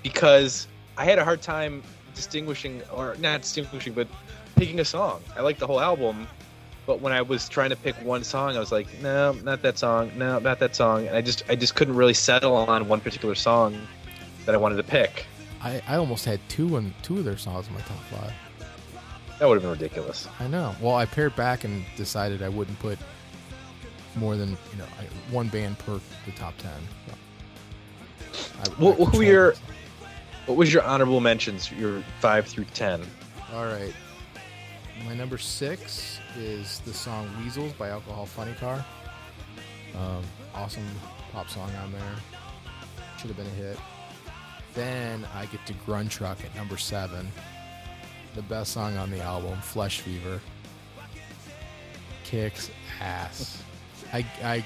Because 0.02 0.66
I 0.96 1.04
had 1.04 1.18
a 1.18 1.24
hard 1.24 1.42
time 1.42 1.82
distinguishing, 2.14 2.82
or 2.92 3.16
not 3.18 3.42
distinguishing, 3.42 3.92
but 3.92 4.08
picking 4.56 4.80
a 4.80 4.84
song. 4.84 5.22
I 5.36 5.40
like 5.40 5.58
the 5.58 5.66
whole 5.66 5.80
album, 5.80 6.26
but 6.86 7.00
when 7.00 7.12
I 7.12 7.22
was 7.22 7.48
trying 7.48 7.70
to 7.70 7.76
pick 7.76 7.94
one 7.96 8.24
song, 8.24 8.56
I 8.56 8.60
was 8.60 8.72
like, 8.72 8.86
no, 9.00 9.32
not 9.44 9.62
that 9.62 9.78
song. 9.78 10.10
No, 10.16 10.38
not 10.38 10.58
that 10.58 10.74
song. 10.74 11.06
And 11.06 11.16
I 11.16 11.20
just, 11.20 11.44
I 11.48 11.54
just 11.54 11.74
couldn't 11.74 11.94
really 11.94 12.14
settle 12.14 12.54
on 12.54 12.88
one 12.88 13.00
particular 13.00 13.34
song 13.34 13.80
that 14.44 14.54
I 14.54 14.58
wanted 14.58 14.76
to 14.76 14.82
pick. 14.82 15.26
I, 15.62 15.82
I 15.86 15.96
almost 15.96 16.24
had 16.24 16.40
two 16.48 16.76
and 16.76 16.92
two 17.02 17.18
of 17.18 17.24
their 17.24 17.36
songs 17.36 17.68
in 17.68 17.74
my 17.74 17.80
top 17.80 17.98
five. 18.10 18.32
That 19.38 19.48
would 19.48 19.54
have 19.54 19.62
been 19.62 19.70
ridiculous. 19.72 20.26
I 20.38 20.46
know. 20.48 20.74
Well, 20.80 20.94
I 20.96 21.06
paired 21.06 21.34
back 21.36 21.64
and 21.64 21.84
decided 21.96 22.42
I 22.42 22.48
wouldn't 22.48 22.78
put 22.78 22.98
more 24.16 24.36
than 24.36 24.50
you 24.50 24.78
know 24.78 24.86
one 25.30 25.48
band 25.48 25.78
per 25.78 26.00
the 26.26 26.32
top 26.36 26.54
ten. 26.58 26.72
So 28.32 28.50
I, 28.62 28.68
Wh- 28.94 29.00
I 29.00 29.04
who 29.04 29.20
your- 29.22 29.54
What 30.46 30.56
was 30.56 30.72
your 30.72 30.82
honorable 30.82 31.20
mentions? 31.20 31.70
Your 31.72 32.02
five 32.20 32.46
through 32.46 32.64
ten. 32.74 33.02
All 33.54 33.66
right. 33.66 33.94
My 35.06 35.14
number 35.14 35.38
six 35.38 36.18
is 36.36 36.80
the 36.80 36.92
song 36.92 37.28
"Weasels" 37.42 37.72
by 37.74 37.88
Alcohol 37.88 38.26
Funnycar. 38.26 38.84
Um, 39.96 40.22
awesome 40.54 40.86
pop 41.32 41.48
song 41.48 41.70
on 41.82 41.92
there. 41.92 42.14
Should 43.18 43.28
have 43.28 43.36
been 43.36 43.46
a 43.46 43.50
hit. 43.50 43.78
Then 44.74 45.26
I 45.34 45.46
get 45.46 45.64
to 45.66 45.74
Grunge 45.74 46.10
Truck 46.10 46.38
at 46.44 46.54
number 46.54 46.76
seven. 46.76 47.30
The 48.34 48.42
best 48.42 48.72
song 48.72 48.96
on 48.96 49.10
the 49.10 49.20
album, 49.20 49.60
Flesh 49.60 50.00
Fever. 50.00 50.40
Kicks 52.24 52.70
ass. 53.00 53.62
I, 54.12 54.24
I 54.42 54.64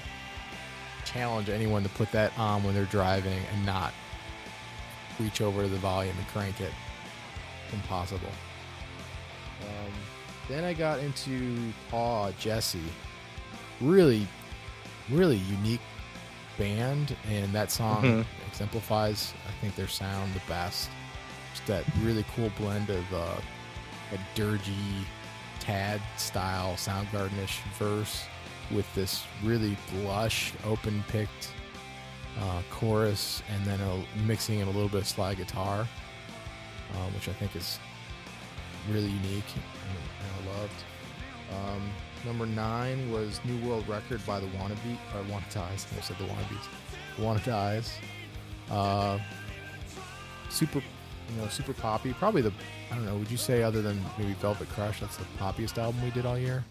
challenge 1.06 1.48
anyone 1.48 1.82
to 1.82 1.88
put 1.90 2.10
that 2.12 2.36
on 2.38 2.62
when 2.62 2.74
they're 2.74 2.84
driving 2.86 3.42
and 3.54 3.64
not 3.66 3.92
reach 5.18 5.40
over 5.40 5.62
to 5.62 5.68
the 5.68 5.78
volume 5.78 6.14
and 6.18 6.26
crank 6.28 6.60
it. 6.60 6.72
Impossible. 7.72 8.28
Um, 9.62 9.92
then 10.48 10.64
I 10.64 10.74
got 10.74 10.98
into 10.98 11.72
Paw 11.90 12.30
Jessie. 12.32 12.80
Really, 13.80 14.26
really 15.10 15.36
unique 15.38 15.80
band, 16.58 17.16
and 17.30 17.52
that 17.54 17.70
song 17.70 18.02
Mhm. 18.02 18.26
Exemplifies, 18.54 19.34
I 19.48 19.60
think, 19.60 19.74
their 19.74 19.88
sound 19.88 20.32
the 20.32 20.40
best. 20.48 20.88
Just 21.52 21.66
that 21.66 21.84
really 22.02 22.24
cool 22.36 22.52
blend 22.56 22.88
of 22.88 23.12
uh, 23.12 23.36
a 24.12 24.38
dirgy, 24.38 25.04
tad 25.58 26.00
style 26.16 26.74
Soundgarden-ish 26.74 27.60
verse 27.78 28.24
with 28.70 28.92
this 28.94 29.24
really 29.42 29.76
lush, 30.04 30.52
open 30.64 31.04
picked 31.08 31.52
uh, 32.40 32.62
chorus, 32.70 33.42
and 33.52 33.64
then 33.64 33.80
a, 33.80 34.20
mixing 34.24 34.60
in 34.60 34.68
a 34.68 34.70
little 34.70 34.88
bit 34.88 35.00
of 35.00 35.08
slide 35.08 35.36
guitar, 35.36 35.80
uh, 36.92 37.08
which 37.14 37.28
I 37.28 37.32
think 37.32 37.56
is 37.56 37.80
really 38.88 39.08
unique 39.08 39.50
and, 39.56 39.98
and 40.20 40.48
I 40.48 40.60
loved. 40.60 40.84
Um, 41.50 41.90
number 42.24 42.46
nine 42.46 43.10
was 43.10 43.40
New 43.44 43.68
World 43.68 43.88
Record 43.88 44.24
by 44.24 44.38
the 44.38 44.46
Wannabe 44.46 44.96
or 45.14 45.24
Wannadies. 45.24 45.86
I 45.98 46.00
said 46.00 46.18
the 46.18 46.24
Wannabes. 46.24 46.68
Wannadies. 47.18 47.92
Uh, 48.74 49.18
super, 50.50 50.80
you 50.80 51.40
know, 51.40 51.48
super 51.48 51.72
poppy. 51.72 52.12
Probably 52.14 52.42
the 52.42 52.52
I 52.90 52.96
don't 52.96 53.06
know. 53.06 53.16
Would 53.16 53.30
you 53.30 53.36
say 53.36 53.62
other 53.62 53.82
than 53.82 54.00
maybe 54.18 54.34
Velvet 54.34 54.68
Crush, 54.70 55.00
that's 55.00 55.16
the 55.16 55.24
poppiest 55.38 55.78
album 55.78 56.02
we 56.02 56.10
did 56.10 56.26
all 56.26 56.38
year? 56.38 56.64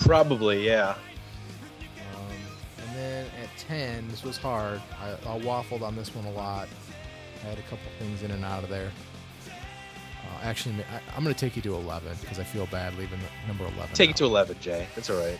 Probably, 0.00 0.64
yeah. 0.66 0.96
Um, 2.14 2.86
and 2.86 2.96
then 2.96 3.26
at 3.42 3.48
10, 3.58 4.08
this 4.08 4.22
was 4.24 4.36
hard. 4.36 4.80
I, 5.00 5.12
I 5.28 5.38
waffled 5.40 5.82
on 5.82 5.96
this 5.96 6.14
one 6.14 6.24
a 6.24 6.30
lot. 6.32 6.68
I 7.44 7.48
had 7.48 7.58
a 7.58 7.62
couple 7.62 7.78
things 7.98 8.22
in 8.22 8.30
and 8.30 8.44
out 8.44 8.64
of 8.64 8.70
there. 8.70 8.90
Uh, 9.46 10.42
actually, 10.42 10.74
I, 10.92 11.00
I'm 11.16 11.22
going 11.22 11.34
to 11.34 11.40
take 11.40 11.56
you 11.56 11.62
to 11.62 11.74
11 11.74 12.16
because 12.20 12.38
I 12.38 12.44
feel 12.44 12.66
bad 12.66 12.96
leaving 12.96 13.18
the 13.20 13.46
number 13.46 13.64
11. 13.64 13.94
Take 13.94 14.10
out. 14.10 14.14
it 14.14 14.18
to 14.18 14.24
eleven, 14.24 14.56
Jay. 14.60 14.86
That's 14.94 15.10
all 15.10 15.18
right. 15.18 15.38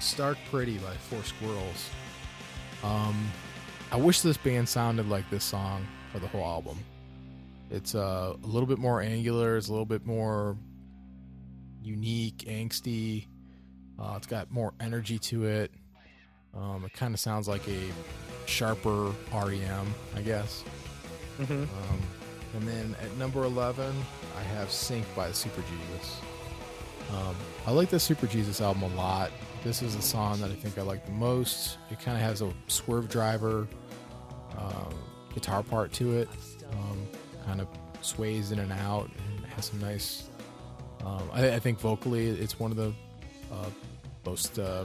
Stark 0.00 0.38
Pretty 0.50 0.78
by 0.78 0.92
Four 0.94 1.22
Squirrels. 1.22 1.90
Um, 2.84 3.28
I 3.90 3.96
wish 3.96 4.20
this 4.20 4.36
band 4.36 4.68
sounded 4.68 5.08
like 5.08 5.28
this 5.30 5.44
song 5.44 5.86
for 6.12 6.18
the 6.18 6.28
whole 6.28 6.44
album. 6.44 6.78
It's 7.70 7.94
uh, 7.94 8.34
a 8.42 8.46
little 8.46 8.66
bit 8.66 8.78
more 8.78 9.00
angular. 9.00 9.56
It's 9.56 9.68
a 9.68 9.72
little 9.72 9.86
bit 9.86 10.04
more 10.04 10.56
unique, 11.82 12.44
angsty. 12.48 13.26
Uh, 13.98 14.14
it's 14.16 14.26
got 14.26 14.50
more 14.50 14.74
energy 14.78 15.18
to 15.18 15.44
it. 15.46 15.72
Um, 16.54 16.84
it 16.84 16.92
kind 16.92 17.14
of 17.14 17.20
sounds 17.20 17.48
like 17.48 17.66
a 17.68 17.80
sharper 18.46 19.12
REM, 19.32 19.94
I 20.14 20.20
guess. 20.20 20.64
Mm-hmm. 21.38 21.62
Um, 21.62 22.00
and 22.54 22.68
then 22.68 22.96
at 23.02 23.14
number 23.16 23.44
11, 23.44 23.94
I 24.36 24.42
have 24.42 24.70
Sync 24.70 25.04
by 25.14 25.30
Superjesus. 25.30 26.16
Um, 27.10 27.34
I 27.66 27.70
like 27.70 27.88
the 27.88 27.96
Superjesus 27.96 28.60
album 28.60 28.82
a 28.82 28.94
lot. 28.96 29.30
This 29.64 29.82
is 29.82 29.96
the 29.96 30.02
song 30.02 30.40
that 30.40 30.50
I 30.50 30.54
think 30.54 30.78
I 30.78 30.82
like 30.82 31.04
the 31.04 31.12
most. 31.12 31.78
It 31.90 32.00
kind 32.00 32.16
of 32.16 32.22
has 32.22 32.42
a 32.42 32.52
Swervedriver 32.68 33.66
um, 34.56 34.94
guitar 35.34 35.62
part 35.62 35.92
to 35.94 36.18
it. 36.18 36.28
Um, 36.72 37.08
kind 37.46 37.60
of 37.60 37.68
sways 38.02 38.52
in 38.52 38.58
and 38.58 38.72
out 38.72 39.10
and 39.16 39.46
has 39.46 39.66
some 39.66 39.80
nice. 39.80 40.28
Um, 41.04 41.30
I, 41.32 41.54
I 41.54 41.58
think 41.58 41.80
vocally 41.80 42.28
it's 42.28 42.58
one 42.58 42.70
of 42.70 42.76
the 42.76 42.92
uh, 43.52 43.70
most, 44.26 44.58
uh, 44.58 44.84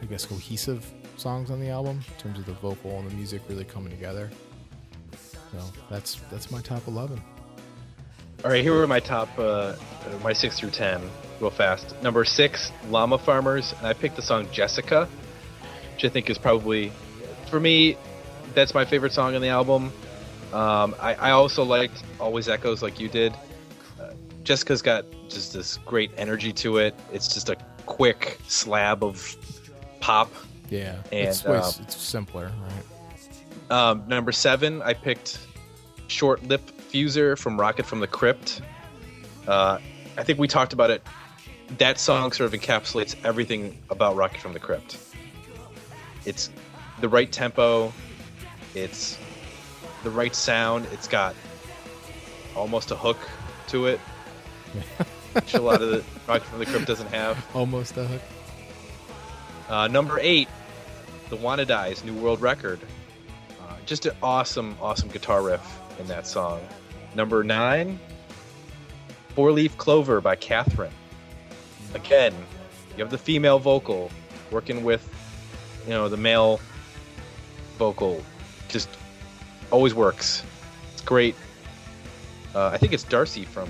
I 0.00 0.04
guess, 0.06 0.24
cohesive 0.26 0.90
songs 1.16 1.50
on 1.50 1.60
the 1.60 1.68
album 1.68 2.00
in 2.08 2.20
terms 2.20 2.38
of 2.40 2.46
the 2.46 2.54
vocal 2.54 2.98
and 2.98 3.08
the 3.08 3.14
music 3.14 3.42
really 3.48 3.64
coming 3.64 3.90
together. 3.90 4.30
So 5.52 5.58
that's 5.88 6.16
that's 6.30 6.50
my 6.50 6.60
top 6.60 6.88
eleven. 6.88 7.22
All 8.44 8.50
right, 8.50 8.62
here 8.62 8.74
are 8.80 8.86
my 8.88 8.98
top, 8.98 9.28
uh, 9.38 9.42
uh, 9.42 9.76
my 10.24 10.32
six 10.32 10.58
through 10.58 10.70
ten, 10.70 11.00
real 11.38 11.50
fast. 11.50 11.94
Number 12.02 12.24
six, 12.24 12.72
Llama 12.88 13.18
Farmers, 13.18 13.72
and 13.78 13.86
I 13.86 13.92
picked 13.92 14.16
the 14.16 14.22
song 14.22 14.48
Jessica, 14.50 15.08
which 15.94 16.04
I 16.04 16.08
think 16.08 16.28
is 16.28 16.38
probably, 16.38 16.90
for 17.48 17.60
me, 17.60 17.96
that's 18.52 18.74
my 18.74 18.84
favorite 18.84 19.12
song 19.12 19.36
on 19.36 19.42
the 19.42 19.48
album. 19.48 19.92
Um, 20.52 20.96
I, 21.00 21.14
I 21.14 21.30
also 21.30 21.62
liked 21.62 22.02
Always 22.18 22.48
Echoes 22.48 22.82
like 22.82 22.98
you 22.98 23.08
did. 23.08 23.32
Uh, 24.00 24.10
Jessica's 24.42 24.82
got 24.82 25.04
just 25.28 25.52
this 25.52 25.78
great 25.86 26.10
energy 26.16 26.52
to 26.54 26.78
it. 26.78 26.96
It's 27.12 27.32
just 27.32 27.48
a 27.48 27.56
quick 27.86 28.40
slab 28.48 29.04
of 29.04 29.36
pop. 30.00 30.32
Yeah, 30.68 30.96
And, 31.12 31.28
it's, 31.28 31.44
way, 31.44 31.58
um, 31.58 31.72
it's 31.80 31.96
simpler, 31.96 32.50
right? 32.60 33.70
Um, 33.70 34.02
number 34.08 34.32
seven, 34.32 34.82
I 34.82 34.94
picked 34.94 35.38
Short 36.08 36.42
Lip 36.42 36.62
Fuser 36.92 37.38
from 37.38 37.58
Rocket 37.58 37.86
from 37.86 38.00
the 38.00 38.06
Crypt. 38.06 38.60
Uh, 39.46 39.78
I 40.18 40.22
think 40.24 40.38
we 40.38 40.46
talked 40.46 40.72
about 40.72 40.90
it. 40.90 41.02
That 41.78 41.98
song 41.98 42.32
sort 42.32 42.52
of 42.52 42.60
encapsulates 42.60 43.16
everything 43.24 43.78
about 43.88 44.14
Rocket 44.14 44.40
from 44.40 44.52
the 44.52 44.60
Crypt. 44.60 44.98
It's 46.26 46.50
the 47.00 47.08
right 47.08 47.32
tempo, 47.32 47.92
it's 48.74 49.18
the 50.04 50.10
right 50.10 50.34
sound, 50.34 50.86
it's 50.92 51.08
got 51.08 51.34
almost 52.54 52.90
a 52.90 52.96
hook 52.96 53.18
to 53.68 53.86
it, 53.86 53.98
which 55.32 55.54
a 55.54 55.60
lot 55.62 55.80
of 55.80 55.88
the 55.88 56.04
Rocket 56.28 56.44
from 56.44 56.58
the 56.58 56.66
Crypt 56.66 56.86
doesn't 56.86 57.08
have. 57.08 57.44
Almost 57.54 57.96
a 57.96 58.04
hook. 58.04 58.22
Uh, 59.68 59.88
number 59.88 60.18
eight, 60.20 60.48
the 61.30 61.38
Wannadies 61.38 62.04
New 62.04 62.14
World 62.14 62.42
Record. 62.42 62.80
Uh, 63.62 63.76
just 63.86 64.04
an 64.04 64.14
awesome, 64.22 64.76
awesome 64.82 65.08
guitar 65.08 65.42
riff 65.42 65.78
in 65.98 66.06
that 66.08 66.26
song. 66.26 66.60
Number 67.14 67.44
nine, 67.44 67.98
Four 69.34 69.52
Leaf 69.52 69.76
Clover 69.78 70.20
by 70.20 70.36
Catherine. 70.36 70.92
Again, 71.94 72.34
you 72.96 73.02
have 73.02 73.10
the 73.10 73.18
female 73.18 73.58
vocal 73.58 74.10
working 74.50 74.84
with, 74.84 75.08
you 75.84 75.90
know, 75.90 76.08
the 76.08 76.16
male 76.16 76.60
vocal. 77.78 78.22
Just 78.68 78.88
always 79.70 79.94
works. 79.94 80.42
It's 80.92 81.02
great. 81.02 81.34
Uh, 82.54 82.66
I 82.68 82.78
think 82.78 82.92
it's 82.92 83.02
Darcy 83.04 83.44
from 83.44 83.68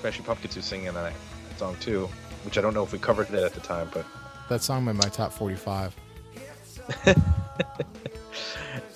Smashing 0.00 0.24
Pumpkins 0.24 0.54
who's 0.54 0.64
singing 0.66 0.92
that 0.92 1.12
song 1.56 1.76
too, 1.80 2.08
which 2.44 2.58
I 2.58 2.60
don't 2.60 2.74
know 2.74 2.82
if 2.82 2.92
we 2.92 2.98
covered 2.98 3.28
it 3.30 3.42
at 3.42 3.54
the 3.54 3.60
time, 3.60 3.88
but 3.92 4.04
That 4.48 4.62
song 4.62 4.84
made 4.84 4.96
my 4.96 5.08
top 5.08 5.32
forty-five. 5.32 5.94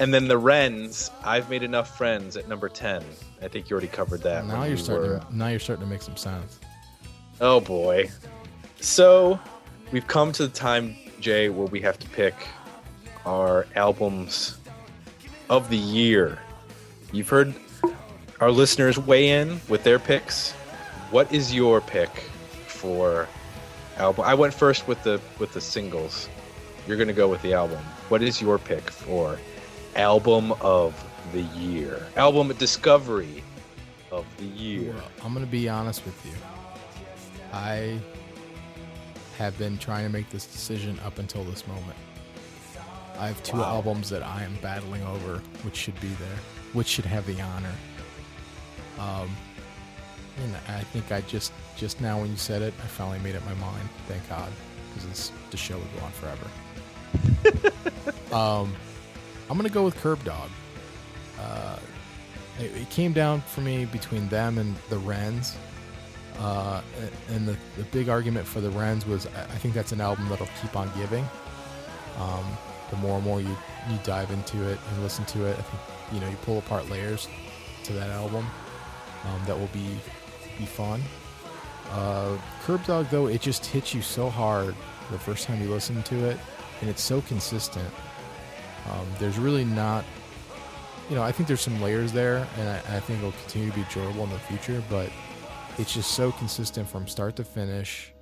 And 0.00 0.12
then 0.14 0.26
the 0.28 0.38
Wrens, 0.38 1.10
I've 1.24 1.48
made 1.50 1.62
enough 1.62 1.96
friends 1.96 2.36
at 2.36 2.48
number 2.48 2.68
ten. 2.68 3.04
I 3.42 3.48
think 3.48 3.68
you 3.70 3.74
already 3.74 3.88
covered 3.88 4.22
that. 4.22 4.46
now 4.46 4.64
you're 4.64 4.76
starting. 4.78 5.10
were- 5.10 5.18
To, 5.20 5.36
now 5.36 5.48
you're 5.48 5.60
starting 5.60 5.84
to 5.84 5.90
make 5.90 6.02
some 6.02 6.16
sense. 6.16 6.58
Oh 7.40 7.60
boy. 7.60 8.10
So 8.80 9.38
we've 9.92 10.06
come 10.06 10.32
to 10.32 10.46
the 10.46 10.52
time, 10.52 10.96
Jay, 11.20 11.48
where 11.50 11.66
we 11.66 11.80
have 11.82 11.98
to 11.98 12.08
pick 12.08 12.34
our 13.26 13.66
albums 13.76 14.56
of 15.50 15.68
the 15.68 15.76
year. 15.76 16.38
You've 17.12 17.28
heard 17.28 17.54
our 18.40 18.50
listeners 18.50 18.98
weigh 18.98 19.28
in 19.28 19.60
with 19.68 19.84
their 19.84 19.98
picks. 19.98 20.52
What 21.10 21.30
is 21.32 21.52
your 21.52 21.80
pick 21.82 22.08
for 22.66 23.28
album? 23.98 24.24
I 24.26 24.32
went 24.32 24.54
first 24.54 24.88
with 24.88 25.02
the 25.02 25.20
with 25.38 25.52
the 25.52 25.60
singles. 25.60 26.28
You're 26.86 26.96
gonna 26.96 27.12
go 27.12 27.28
with 27.28 27.42
the 27.42 27.52
album. 27.52 27.80
What 28.08 28.22
is 28.22 28.40
your 28.40 28.58
pick 28.58 28.90
for 28.90 29.38
album 29.96 30.52
of 30.60 30.94
the 31.32 31.42
year? 31.42 32.06
Album 32.16 32.48
discovery 32.58 33.42
of 34.10 34.24
the 34.38 34.44
year. 34.44 34.92
Well, 34.92 35.10
I'm 35.24 35.32
gonna 35.34 35.46
be 35.46 35.68
honest 35.68 36.04
with 36.04 36.24
you. 36.26 36.32
I 37.52 37.98
have 39.38 39.56
been 39.58 39.78
trying 39.78 40.04
to 40.04 40.10
make 40.12 40.28
this 40.30 40.46
decision 40.46 40.98
up 41.04 41.18
until 41.18 41.44
this 41.44 41.66
moment. 41.66 41.96
I 43.18 43.26
have 43.28 43.42
two 43.42 43.58
Wow. 43.58 43.64
albums 43.76 44.08
that 44.10 44.22
I 44.22 44.44
am 44.44 44.56
battling 44.62 45.02
over, 45.02 45.38
which 45.62 45.76
should 45.76 45.98
be 46.00 46.08
there, 46.08 46.38
which 46.72 46.86
should 46.86 47.04
have 47.04 47.26
the 47.26 47.40
honor. 47.40 47.74
Um, 48.98 49.34
and 50.42 50.56
I 50.68 50.80
think 50.84 51.10
I 51.12 51.20
just 51.22 51.52
just 51.76 52.00
now 52.00 52.20
when 52.20 52.30
you 52.30 52.36
said 52.36 52.62
it, 52.62 52.74
I 52.82 52.86
finally 52.86 53.18
made 53.20 53.36
up 53.36 53.44
my 53.46 53.54
mind. 53.54 53.88
Thank 54.08 54.26
God, 54.28 54.50
because 54.94 55.08
this 55.08 55.32
the 55.50 55.56
show 55.56 55.76
would 55.78 55.98
go 55.98 56.04
on 56.04 56.12
forever. 56.12 56.46
um, 58.34 58.74
I'm 59.50 59.56
gonna 59.56 59.68
go 59.68 59.84
with 59.84 59.96
Kerbdog. 59.96 60.48
Uh, 61.40 61.76
it, 62.60 62.82
it 62.82 62.90
came 62.90 63.12
down 63.12 63.40
for 63.40 63.62
me 63.62 63.84
between 63.84 64.28
them 64.28 64.58
and 64.58 64.76
the 64.90 64.98
Wrens. 64.98 65.56
Uh, 66.38 66.80
and 67.28 67.46
the, 67.46 67.56
the 67.76 67.82
big 67.90 68.08
argument 68.08 68.46
for 68.46 68.60
the 68.60 68.70
Wrens 68.70 69.04
was 69.04 69.26
I 69.26 69.42
I 69.42 69.56
think 69.58 69.74
that's 69.74 69.90
an 69.90 70.00
album 70.00 70.28
that'll 70.28 70.48
keep 70.62 70.76
on 70.76 70.90
giving. 70.96 71.28
Um, 72.18 72.46
the 72.90 72.96
more 72.96 73.16
and 73.16 73.24
more 73.24 73.40
you, 73.40 73.56
you 73.90 73.98
dive 74.04 74.30
into 74.30 74.68
it 74.68 74.78
and 74.88 75.02
listen 75.02 75.24
to 75.26 75.46
it, 75.46 75.58
I 75.58 75.62
think 75.62 75.82
you 76.12 76.20
know 76.20 76.28
you 76.28 76.36
pull 76.42 76.58
apart 76.58 76.88
layers 76.88 77.28
to 77.84 77.92
that 77.94 78.10
album 78.10 78.46
um, 79.24 79.42
that 79.46 79.58
will 79.58 79.68
be 79.68 79.98
be 80.58 80.64
fun. 80.64 81.02
Uh, 81.90 82.36
Kerbdog 82.64 83.10
though 83.10 83.26
it 83.26 83.40
just 83.40 83.66
hits 83.66 83.94
you 83.94 84.00
so 84.00 84.30
hard 84.30 84.76
the 85.10 85.18
first 85.18 85.46
time 85.46 85.60
you 85.60 85.68
listen 85.68 86.04
to 86.04 86.24
it, 86.26 86.38
and 86.80 86.88
it's 86.88 87.02
so 87.02 87.20
consistent. 87.22 87.92
Um, 88.90 89.06
there's 89.18 89.38
really 89.38 89.64
not 89.64 90.04
you 91.10 91.16
know, 91.16 91.22
I 91.24 91.32
think 91.32 91.48
there's 91.48 91.60
some 91.60 91.82
layers 91.82 92.12
there, 92.12 92.46
and 92.56 92.68
I, 92.68 92.76
I 92.76 93.00
think 93.00 93.18
it'll 93.18 93.32
continue 93.32 93.70
to 93.70 93.74
be 93.74 93.82
enjoyable 93.82 94.22
in 94.22 94.30
the 94.30 94.38
future. 94.38 94.80
But 94.88 95.10
it's 95.76 95.92
just 95.92 96.12
so 96.12 96.30
consistent 96.30 96.88
from 96.88 97.08
start 97.08 97.34
to 97.36 97.44
finish. 97.44 98.12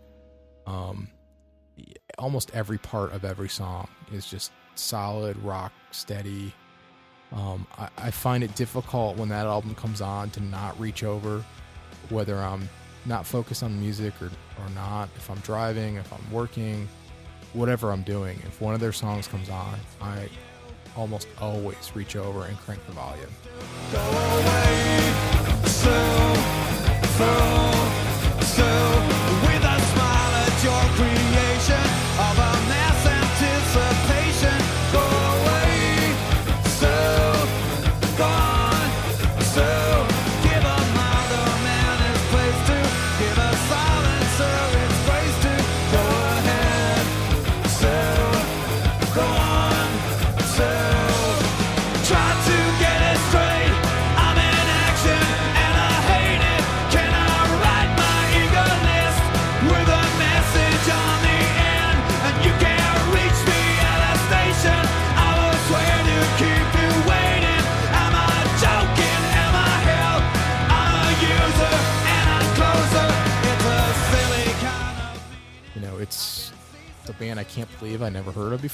Um, 0.67 1.09
almost 2.19 2.51
every 2.55 2.79
part 2.79 3.13
of 3.13 3.27
every 3.27 3.51
song 3.51 3.89
is 4.11 4.27
just 4.27 4.53
solid 4.75 5.37
rock 5.43 5.73
steady. 5.91 6.55
Um, 7.31 7.67
I, 7.77 7.89
I 7.99 8.11
find 8.11 8.43
it 8.43 8.55
difficult 8.55 9.19
when 9.19 9.29
that 9.29 9.47
album 9.47 9.75
comes 9.75 10.01
on 10.01 10.31
to 10.31 10.41
not 10.41 10.79
reach 10.81 11.05
over, 11.05 11.45
whether 12.09 12.39
I'm 12.39 12.67
not 13.05 13.27
focused 13.27 13.63
on 13.63 13.79
music 13.79 14.15
or, 14.23 14.27
or 14.27 14.71
not. 14.75 15.11
If 15.15 15.31
I'm 15.31 15.39
driving, 15.41 15.97
if 15.97 16.11
I'm 16.11 16.33
working, 16.33 16.89
whatever 17.53 17.93
I'm 17.93 18.03
doing, 18.03 18.39
if 18.47 18.63
one 18.63 18.73
of 18.73 18.81
their 18.81 18.93
songs 18.93 19.29
comes 19.29 19.51
on, 19.51 19.79
I 20.01 20.31
almost 20.99 21.29
always 21.41 21.95
reach 21.95 22.17
over 22.17 22.47
and 22.47 22.59
crank 22.59 22.85
the 22.87 22.93
volume. 22.93 23.31
Go 23.93 24.01
away, 24.01 25.15
so, 25.65 26.35
so, 27.17 27.33
so, 28.43 29.18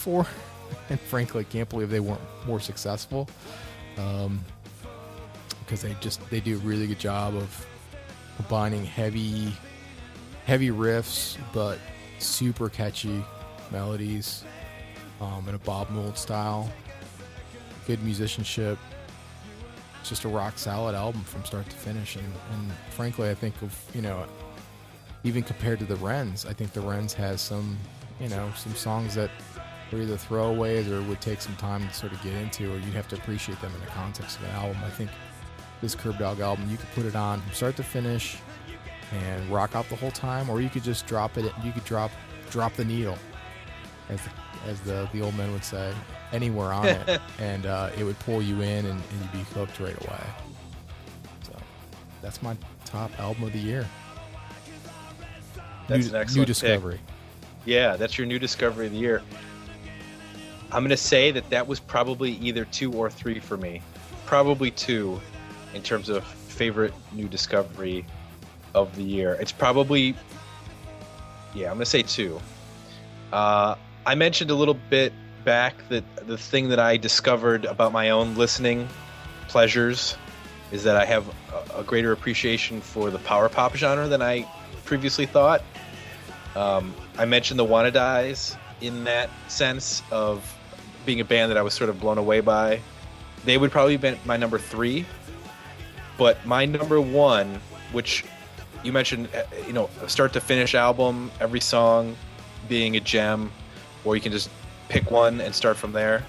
before, 0.04 0.26
and 0.90 1.00
frankly, 1.00 1.40
I 1.40 1.44
can't 1.44 1.68
believe 1.68 1.90
they 1.90 2.00
weren't 2.00 2.20
more 2.46 2.60
successful. 2.60 3.28
Um, 3.96 4.44
because 5.60 5.80
they 5.80 5.96
just 6.00 6.20
they 6.28 6.40
do 6.40 6.56
a 6.56 6.58
really 6.58 6.86
good 6.86 6.98
job 6.98 7.34
of 7.34 7.66
combining 8.36 8.84
heavy, 8.84 9.50
heavy 10.44 10.68
riffs, 10.68 11.38
but 11.54 11.78
super 12.18 12.68
catchy 12.68 13.24
melodies, 13.72 14.44
um, 15.22 15.48
in 15.48 15.54
a 15.54 15.58
Bob 15.58 15.88
Mould 15.88 16.18
style. 16.18 16.70
Good 17.86 18.02
musicianship. 18.02 18.78
It's 20.00 20.10
just 20.10 20.24
a 20.24 20.28
rock 20.28 20.58
solid 20.58 20.94
album 20.94 21.22
from 21.22 21.44
start 21.46 21.64
to 21.70 21.76
finish, 21.76 22.16
and, 22.16 22.26
and 22.52 22.70
frankly, 22.90 23.30
I 23.30 23.34
think 23.34 23.54
of 23.62 23.74
you 23.94 24.02
know 24.02 24.26
even 25.22 25.42
compared 25.42 25.78
to 25.78 25.86
the 25.86 25.96
Wrens, 25.96 26.44
I 26.44 26.52
think 26.52 26.74
the 26.74 26.82
Wrens 26.82 27.14
has 27.14 27.40
some, 27.40 27.78
you 28.20 28.28
know, 28.28 28.52
some 28.54 28.74
songs 28.74 29.14
that 29.14 29.30
are 29.92 29.98
either 29.98 30.16
throwaways 30.16 30.90
or 30.90 31.02
would 31.08 31.20
take 31.20 31.40
some 31.40 31.56
time 31.56 31.86
to 31.86 31.94
sort 31.94 32.12
of 32.12 32.22
get 32.22 32.34
into, 32.34 32.72
or 32.72 32.76
you'd 32.76 32.94
have 32.94 33.08
to 33.08 33.16
appreciate 33.16 33.60
them 33.60 33.72
in 33.74 33.80
the 33.80 33.86
context 33.86 34.38
of 34.38 34.44
an 34.44 34.50
album. 34.50 34.76
I 34.84 34.90
think 34.90 35.10
this 35.80 35.94
Kerbdog 35.94 36.40
album, 36.40 36.68
you 36.70 36.76
could 36.76 36.90
put 36.94 37.04
it 37.04 37.14
on 37.14 37.40
from 37.40 37.52
start 37.52 37.76
to 37.76 37.82
finish 37.82 38.38
and 39.12 39.48
rock 39.50 39.76
out 39.76 39.88
the 39.88 39.96
whole 39.96 40.10
time, 40.10 40.48
or 40.48 40.60
you 40.60 40.68
could 40.68 40.82
just 40.82 41.06
drop 41.06 41.36
it. 41.36 41.52
You 41.62 41.72
could 41.72 41.84
drop 41.84 42.10
drop 42.50 42.74
the 42.74 42.84
needle, 42.84 43.18
as 44.08 44.20
the, 44.22 44.30
as 44.70 44.80
the 44.80 45.08
the 45.12 45.20
old 45.20 45.36
men 45.36 45.52
would 45.52 45.64
say, 45.64 45.92
anywhere 46.32 46.72
on 46.72 46.86
it, 46.86 47.20
and 47.38 47.66
uh, 47.66 47.90
it 47.98 48.04
would 48.04 48.18
pull 48.20 48.42
you 48.42 48.60
in, 48.62 48.86
and, 48.86 48.88
and 48.88 49.20
you'd 49.20 49.32
be 49.32 49.38
hooked 49.54 49.78
right 49.80 49.96
away. 50.06 50.22
So 51.42 51.52
that's 52.22 52.42
my 52.42 52.56
top 52.84 53.16
album 53.20 53.44
of 53.44 53.52
the 53.52 53.58
year. 53.58 53.86
That's 55.86 56.06
new, 56.06 56.14
an 56.14 56.20
excellent 56.20 56.34
new 56.34 56.40
pick. 56.40 56.46
discovery. 56.46 57.00
Yeah, 57.66 57.96
that's 57.96 58.18
your 58.18 58.26
new 58.26 58.38
discovery 58.38 58.86
of 58.86 58.92
the 58.92 58.98
year. 58.98 59.22
I'm 60.74 60.82
going 60.82 60.90
to 60.90 60.96
say 60.96 61.30
that 61.30 61.48
that 61.50 61.68
was 61.68 61.78
probably 61.78 62.32
either 62.32 62.64
two 62.64 62.92
or 62.92 63.08
three 63.08 63.38
for 63.38 63.56
me. 63.56 63.80
Probably 64.26 64.72
two 64.72 65.20
in 65.72 65.82
terms 65.82 66.08
of 66.08 66.24
favorite 66.24 66.92
new 67.12 67.28
discovery 67.28 68.04
of 68.74 68.94
the 68.96 69.04
year. 69.04 69.34
It's 69.34 69.52
probably, 69.52 70.16
yeah, 71.54 71.68
I'm 71.70 71.76
going 71.76 71.84
to 71.84 71.86
say 71.86 72.02
two. 72.02 72.40
Uh, 73.32 73.76
I 74.04 74.16
mentioned 74.16 74.50
a 74.50 74.54
little 74.56 74.76
bit 74.90 75.12
back 75.44 75.76
that 75.90 76.04
the 76.26 76.36
thing 76.36 76.68
that 76.70 76.80
I 76.80 76.96
discovered 76.96 77.66
about 77.66 77.92
my 77.92 78.10
own 78.10 78.34
listening 78.34 78.88
pleasures 79.46 80.16
is 80.72 80.82
that 80.82 80.96
I 80.96 81.04
have 81.04 81.32
a, 81.76 81.84
greater 81.84 82.10
appreciation 82.10 82.80
for 82.80 83.10
the 83.10 83.20
power 83.20 83.48
pop 83.48 83.76
genre 83.76 84.08
than 84.08 84.22
I 84.22 84.44
previously 84.84 85.26
thought. 85.26 85.62
Um, 86.56 86.92
I 87.16 87.26
mentioned 87.26 87.60
the 87.60 87.64
Wannadies 87.64 88.56
in 88.80 89.04
that 89.04 89.30
sense 89.48 90.02
of 90.10 90.53
being 91.04 91.20
a 91.20 91.24
band 91.24 91.50
that 91.50 91.58
I 91.58 91.62
was 91.62 91.74
sort 91.74 91.90
of 91.90 92.00
blown 92.00 92.18
away 92.18 92.40
by. 92.40 92.80
They 93.44 93.58
would 93.58 93.70
probably 93.70 93.96
be 93.96 94.16
my 94.24 94.36
number 94.36 94.58
three, 94.58 95.04
but 96.16 96.44
my 96.46 96.64
number 96.64 97.00
one, 97.00 97.60
which 97.92 98.24
you 98.82 98.92
mentioned, 98.92 99.28
uh, 99.34 99.42
you 99.66 99.72
know, 99.72 99.90
start 100.06 100.32
to 100.34 100.40
finish 100.40 100.74
album, 100.74 101.30
every 101.40 101.60
song 101.60 102.16
being 102.68 102.96
a 102.96 103.00
gem, 103.00 103.50
or 104.04 104.14
you 104.14 104.22
can 104.22 104.32
just 104.32 104.48
pick 104.88 105.10
one 105.10 105.40
and 105.40 105.54
start 105.54 105.76
from 105.76 105.92
there. 105.92 106.24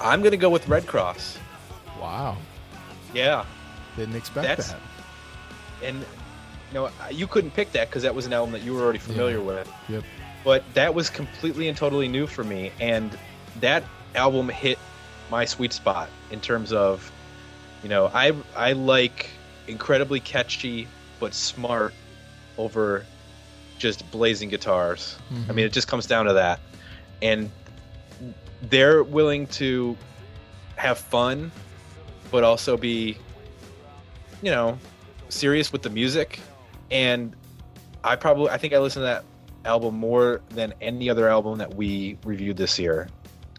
I'm 0.00 0.22
gonna 0.22 0.36
go 0.36 0.50
with 0.50 0.68
Redd 0.68 0.86
Kross. 0.86 1.36
Wow, 2.00 2.36
Yeah, 3.14 3.44
didn't 3.96 4.14
expect 4.16 4.46
That's- 4.46 4.68
that. 4.72 4.80
and 5.82 5.98
you 6.00 6.74
know 6.74 6.90
you 7.10 7.26
couldn't 7.26 7.50
pick 7.52 7.72
that 7.72 7.88
because 7.88 8.02
that 8.02 8.14
was 8.14 8.26
an 8.26 8.32
album 8.32 8.52
that 8.52 8.62
you 8.62 8.74
were 8.74 8.82
already 8.82 8.98
familiar 8.98 9.38
Yeah. 9.38 9.42
with. 9.44 9.72
Yep. 9.88 10.04
But 10.48 10.64
that 10.72 10.94
was 10.94 11.10
completely 11.10 11.68
and 11.68 11.76
totally 11.76 12.08
new 12.08 12.26
for 12.26 12.42
me 12.42 12.72
and 12.80 13.18
that 13.60 13.84
album 14.14 14.48
hit 14.48 14.78
my 15.30 15.44
sweet 15.44 15.74
spot 15.74 16.08
in 16.30 16.40
terms 16.40 16.72
of 16.72 17.12
you 17.82 17.88
know 17.90 18.10
i 18.14 18.32
i 18.56 18.72
like 18.72 19.28
incredibly 19.66 20.20
catchy 20.20 20.88
but 21.20 21.34
smart 21.34 21.92
over 22.56 23.04
just 23.76 24.10
blazing 24.10 24.48
guitars. 24.48 25.16
I 25.30 25.34
Mhm. 25.34 25.54
mean 25.54 25.66
it 25.66 25.72
just 25.72 25.86
comes 25.86 26.06
down 26.06 26.24
to 26.24 26.32
that. 26.32 26.60
And 27.22 27.50
they're 28.62 29.04
willing 29.04 29.46
to 29.48 29.96
have 30.76 30.98
fun 30.98 31.52
but 32.30 32.42
also 32.42 32.78
be 32.78 33.18
you 34.40 34.50
know, 34.50 34.78
serious 35.28 35.72
with 35.72 35.82
the 35.82 35.90
music, 35.90 36.40
and 36.90 37.34
I 38.02 38.16
probably 38.16 38.48
I 38.50 38.56
think 38.56 38.72
I 38.72 38.78
listened 38.78 39.02
to 39.02 39.06
that 39.06 39.24
album 39.64 39.96
more 39.96 40.40
than 40.50 40.74
any 40.80 41.10
other 41.10 41.28
album 41.28 41.58
that 41.58 41.74
we 41.74 42.18
reviewed 42.24 42.56
this 42.56 42.78
year, 42.78 43.08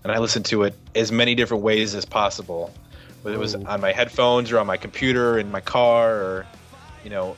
and 0.03 0.11
I 0.11 0.19
listened 0.19 0.45
to 0.45 0.63
it 0.63 0.75
as 0.95 1.11
many 1.11 1.35
different 1.35 1.63
ways 1.63 1.95
as 1.95 2.05
possible, 2.05 2.73
whether 3.21 3.35
it 3.35 3.39
was 3.39 3.55
on 3.55 3.81
my 3.81 3.91
headphones 3.91 4.51
or 4.51 4.59
on 4.59 4.67
my 4.67 4.77
computer 4.77 5.37
in 5.37 5.51
my 5.51 5.61
car 5.61 6.15
or, 6.15 6.47
you 7.03 7.09
know, 7.09 7.35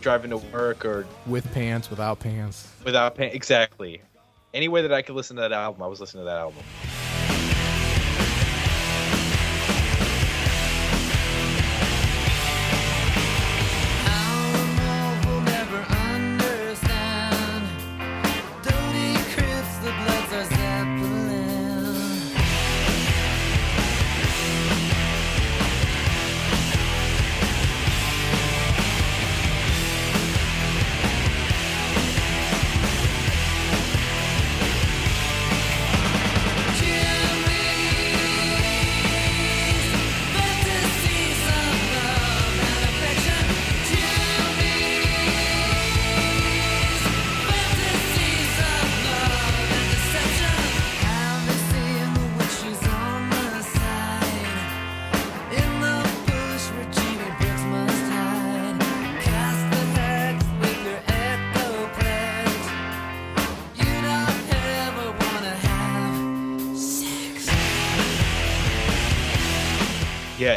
driving 0.00 0.30
to 0.30 0.36
work 0.38 0.84
or 0.84 1.06
With 1.26 1.52
pants, 1.52 1.90
without 1.90 2.20
pants. 2.20 2.72
without 2.84 3.16
pants, 3.16 3.34
exactly 3.34 4.00
any 4.54 4.68
way 4.68 4.82
that 4.82 4.92
I 4.92 5.02
could 5.02 5.14
listen 5.14 5.36
to 5.36 5.42
that 5.42 5.52
album. 5.52 5.82
I 5.82 5.86
was 5.86 6.00
listening 6.00 6.22
to 6.22 6.26
that 6.26 6.38
album. 6.38 6.62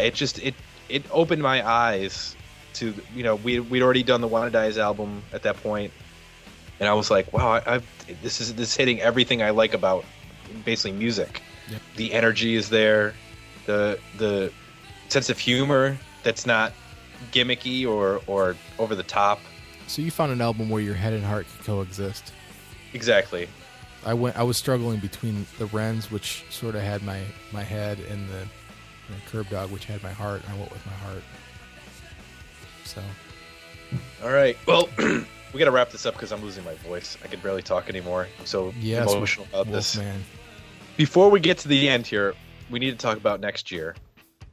It 0.02 0.14
just 0.16 0.40
it 0.40 0.56
it 0.90 1.04
opened 1.12 1.42
my 1.42 1.68
eyes 1.68 2.36
to 2.74 2.94
you 3.16 3.24
know 3.24 3.36
we 3.36 3.60
we'd 3.60 3.82
already 3.82 4.04
done 4.04 4.22
the 4.22 4.30
Wannadies 4.30 4.78
album 4.78 5.24
at 5.34 5.44
that 5.44 5.58
point, 5.58 5.92
and 6.80 6.90
I 6.90 6.94
was 6.94 7.12
like, 7.12 7.32
wow, 7.34 7.54
I, 7.54 7.76
I've 7.76 8.22
this 8.22 8.42
is 8.42 8.56
this 8.56 8.70
is 8.70 8.76
hitting 8.76 9.02
everything 9.02 9.42
I 9.42 9.52
like 9.52 9.74
about 9.74 10.06
basically 10.66 10.98
music. 10.98 11.42
Yep. 11.70 11.82
The 11.96 12.14
energy 12.14 12.56
is 12.56 12.70
there, 12.70 13.14
the 13.66 14.00
the 14.18 14.52
sense 15.10 15.30
of 15.30 15.38
humor 15.38 15.98
that's 16.24 16.46
not 16.46 16.74
gimmicky 17.32 17.88
or 17.88 18.22
or 18.28 18.56
over 18.80 18.96
the 18.96 19.04
top. 19.04 19.40
So 19.88 20.02
you 20.02 20.12
found 20.12 20.32
an 20.32 20.42
album 20.42 20.70
where 20.70 20.82
your 20.82 20.96
head 20.96 21.14
and 21.14 21.24
heart 21.24 21.48
could 21.58 21.66
coexist. 21.66 22.34
Exactly. 22.94 23.48
I 24.06 24.14
went. 24.14 24.38
I 24.38 24.44
was 24.44 24.58
struggling 24.58 25.00
between 25.00 25.46
the 25.60 25.68
Wrens, 25.68 26.10
which 26.10 26.44
sort 26.50 26.76
of 26.76 26.82
had 26.82 27.04
my 27.04 27.22
my 27.52 27.64
head, 27.64 28.00
and 28.00 28.28
the, 28.30 28.48
the 29.12 29.38
Kerbdog, 29.38 29.70
which 29.70 29.86
had 29.86 30.02
my 30.04 30.12
heart. 30.12 30.42
And 30.44 30.54
I 30.54 30.58
went 30.58 30.72
with 30.72 30.86
my 30.86 30.94
heart. 30.94 31.24
So 32.84 33.02
All 34.24 34.32
right. 34.32 34.58
Well, 34.66 34.90
we 34.98 35.60
got 35.60 35.66
to 35.66 35.72
wrap 35.72 35.90
this 35.90 36.06
up 36.06 36.14
because 36.14 36.32
I'm 36.32 36.42
losing 36.42 36.64
my 36.64 36.76
voice. 36.76 37.18
I 37.24 37.28
can 37.28 37.40
barely 37.40 37.62
talk 37.62 37.90
anymore. 37.90 38.28
I'm 38.40 38.46
so 38.46 38.74
yes, 38.80 39.12
emotional 39.12 39.48
about 39.50 39.72
this. 39.72 39.96
Wolfman. 39.96 40.24
Before 40.98 41.30
we 41.30 41.40
get 41.40 41.58
to 41.60 41.68
the 41.68 41.90
end 41.90 42.06
here, 42.06 42.34
we 42.70 42.80
need 42.80 42.92
to 42.92 42.98
talk 42.98 43.18
about 43.18 43.40
next 43.40 43.72
year. 43.72 43.96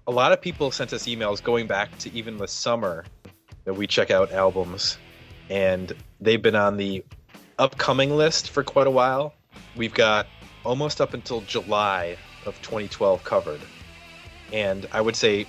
A 0.07 0.11
lot 0.11 0.33
of 0.33 0.41
people 0.41 0.71
sent 0.71 0.93
us 0.93 1.05
emails 1.05 1.43
going 1.43 1.67
back 1.67 1.97
to 1.99 2.13
even 2.13 2.39
the 2.39 2.49
summer 2.49 3.05
that 3.65 3.75
we 3.75 3.87
check 3.87 4.11
out 4.11 4.33
albums, 4.33 4.97
and 5.51 5.93
they've 6.21 6.41
been 6.41 6.57
on 6.57 6.79
the 6.79 7.05
upcoming 7.59 8.17
list 8.17 8.51
for 8.51 8.63
quite 8.63 8.87
a 8.87 8.91
while. 8.91 9.35
We've 9.77 9.93
got 9.93 10.27
almost 10.65 11.01
up 11.01 11.13
until 11.13 11.43
July 11.43 12.17
of 12.47 12.57
2012 12.63 13.23
covered, 13.25 13.61
and 14.53 14.87
I 14.93 15.01
would 15.01 15.17
say 15.17 15.47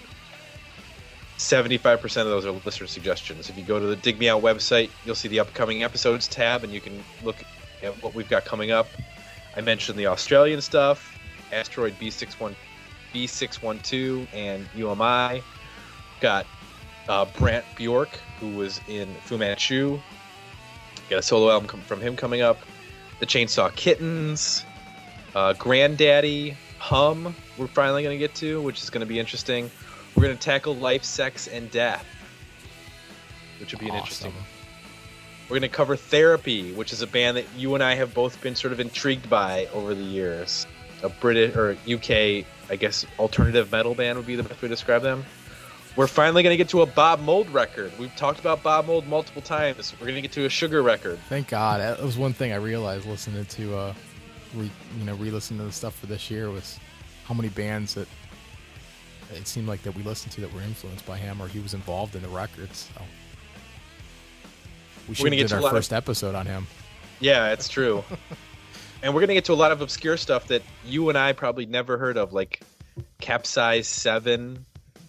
75% 1.37 2.03
of 2.03 2.27
those 2.27 2.45
are 2.45 2.51
listener 2.51 2.87
suggestions. 2.87 3.49
If 3.49 3.57
you 3.57 3.63
go 3.63 3.79
to 3.79 3.85
the 3.85 3.95
Dig 3.95 4.19
Me 4.19 4.27
Out 4.29 4.41
website, 4.41 4.89
you'll 5.05 5.15
see 5.15 5.29
the 5.29 5.39
upcoming 5.39 5.83
episodes 5.83 6.27
tab, 6.27 6.63
and 6.63 6.73
you 6.73 6.81
can 6.81 7.01
look 7.23 7.37
at 7.81 8.03
what 8.03 8.13
we've 8.13 8.29
got 8.29 8.45
coming 8.45 8.71
up. 8.71 8.87
I 9.55 9.61
mentioned 9.61 9.97
the 9.97 10.07
Australian 10.07 10.61
stuff, 10.61 11.17
Asteroid 11.51 11.97
B61, 11.99 12.53
B612, 13.13 14.27
and 14.33 14.67
You 14.75 14.91
Am 14.91 15.01
I. 15.01 15.41
Got 16.19 16.45
uh, 17.07 17.25
Brant 17.37 17.65
Bjork, 17.75 18.19
who 18.39 18.49
was 18.49 18.81
in 18.89 19.07
Fu 19.21 19.37
Manchu. 19.37 19.97
Got 21.09 21.19
a 21.19 21.21
solo 21.21 21.49
album 21.51 21.81
from 21.81 22.01
him 22.01 22.15
coming 22.15 22.41
up. 22.41 22.59
The 23.19 23.25
Chainsaw 23.25 23.73
Kittens, 23.75 24.65
uh, 25.35 25.53
Grandaddy, 25.53 26.55
Hum. 26.79 27.33
We're 27.59 27.67
finally 27.67 28.03
going 28.03 28.15
to 28.15 28.19
get 28.19 28.33
to, 28.35 28.61
which 28.61 28.81
is 28.81 28.89
going 28.89 29.01
to 29.01 29.05
be 29.05 29.19
interesting. 29.19 29.69
We're 30.15 30.23
going 30.23 30.37
to 30.37 30.41
tackle 30.41 30.75
life, 30.75 31.03
sex, 31.03 31.47
and 31.47 31.69
death, 31.69 32.05
which 33.59 33.73
would 33.73 33.81
be 33.81 33.89
an 33.89 33.95
interesting 33.95 34.31
Awesome. 34.31 34.43
we're 35.49 35.59
going 35.59 35.69
to 35.69 35.75
cover 35.75 35.97
Therapy, 35.97 36.71
which 36.73 36.93
is 36.93 37.01
a 37.01 37.07
band 37.07 37.35
that 37.37 37.45
you 37.57 37.75
and 37.75 37.83
I 37.83 37.95
have 37.95 38.13
both 38.13 38.41
been 38.41 38.55
sort 38.55 38.71
of 38.71 38.79
intrigued 38.79 39.29
by 39.29 39.67
over 39.73 39.93
the 39.93 40.03
years. 40.03 40.65
A 41.03 41.09
British 41.09 41.55
or 41.55 41.77
UK, 41.89 42.45
I 42.69 42.75
guess, 42.77 43.05
alternative 43.19 43.71
metal 43.71 43.93
band 43.93 44.17
would 44.17 44.27
be 44.27 44.35
the 44.35 44.43
best 44.43 44.61
way 44.61 44.67
to 44.67 44.73
describe 44.73 45.01
them. 45.01 45.25
We're 45.95 46.07
finally 46.07 46.43
going 46.43 46.53
to 46.53 46.57
get 46.57 46.69
to 46.69 46.81
a 46.81 46.85
Bob 46.85 47.19
Mould 47.21 47.49
record. 47.49 47.91
We've 47.99 48.15
talked 48.15 48.39
about 48.39 48.63
Bob 48.63 48.85
Mould 48.87 49.05
multiple 49.07 49.41
times. 49.41 49.93
We're 49.99 50.05
going 50.07 50.15
to 50.15 50.21
get 50.21 50.31
to 50.33 50.45
a 50.45 50.49
Sugar 50.49 50.81
record. 50.81 51.19
Thank 51.27 51.49
God. 51.49 51.81
That 51.81 52.01
was 52.01 52.17
one 52.17 52.31
thing 52.31 52.53
I 52.53 52.55
realized 52.55 53.05
listening 53.05 53.45
to, 53.45 53.75
uh, 53.75 53.93
re, 54.53 54.71
you 54.97 55.05
know, 55.05 55.15
re-listening 55.15 55.59
to 55.59 55.65
the 55.65 55.71
stuff 55.71 55.95
for 55.97 56.05
this 56.05 56.29
year 56.31 56.49
was 56.51 56.79
how 57.29 57.33
many 57.35 57.47
bands 57.49 57.93
that 57.93 58.07
it 59.33 59.47
seemed 59.47 59.67
like 59.67 59.81
that 59.83 59.95
we 59.95 60.01
listened 60.03 60.31
to 60.33 60.41
that 60.41 60.51
were 60.53 60.61
influenced 60.61 61.05
by 61.05 61.15
him 61.17 61.39
or 61.41 61.47
he 61.47 61.59
was 61.59 61.73
involved 61.75 62.15
in 62.15 62.21
the 62.23 62.27
records. 62.27 62.89
So 62.95 63.01
we 65.07 65.13
should 65.15 65.23
gonna 65.25 65.35
get 65.37 65.47
to 65.49 65.55
our 65.55 65.61
lot 65.61 65.67
of- 65.69 65.77
first 65.77 65.93
episode 65.93 66.33
on 66.35 66.45
him. 66.47 66.65
Yeah, 67.19 67.51
it's 67.51 67.67
true. 67.67 68.03
and 69.03 69.13
we're 69.13 69.19
going 69.21 69.27
to 69.27 69.33
get 69.35 69.45
to 69.45 69.53
a 69.53 69.55
lot 69.55 69.71
of 69.71 69.81
obscure 69.81 70.17
stuff 70.17 70.47
that 70.47 70.61
you 70.85 71.09
and 71.09 71.17
I 71.17 71.33
probably 71.33 71.65
never 71.65 71.97
heard 71.97 72.17
of, 72.17 72.31
like 72.33 72.61
Capsize 73.19 73.87
7 73.87 74.65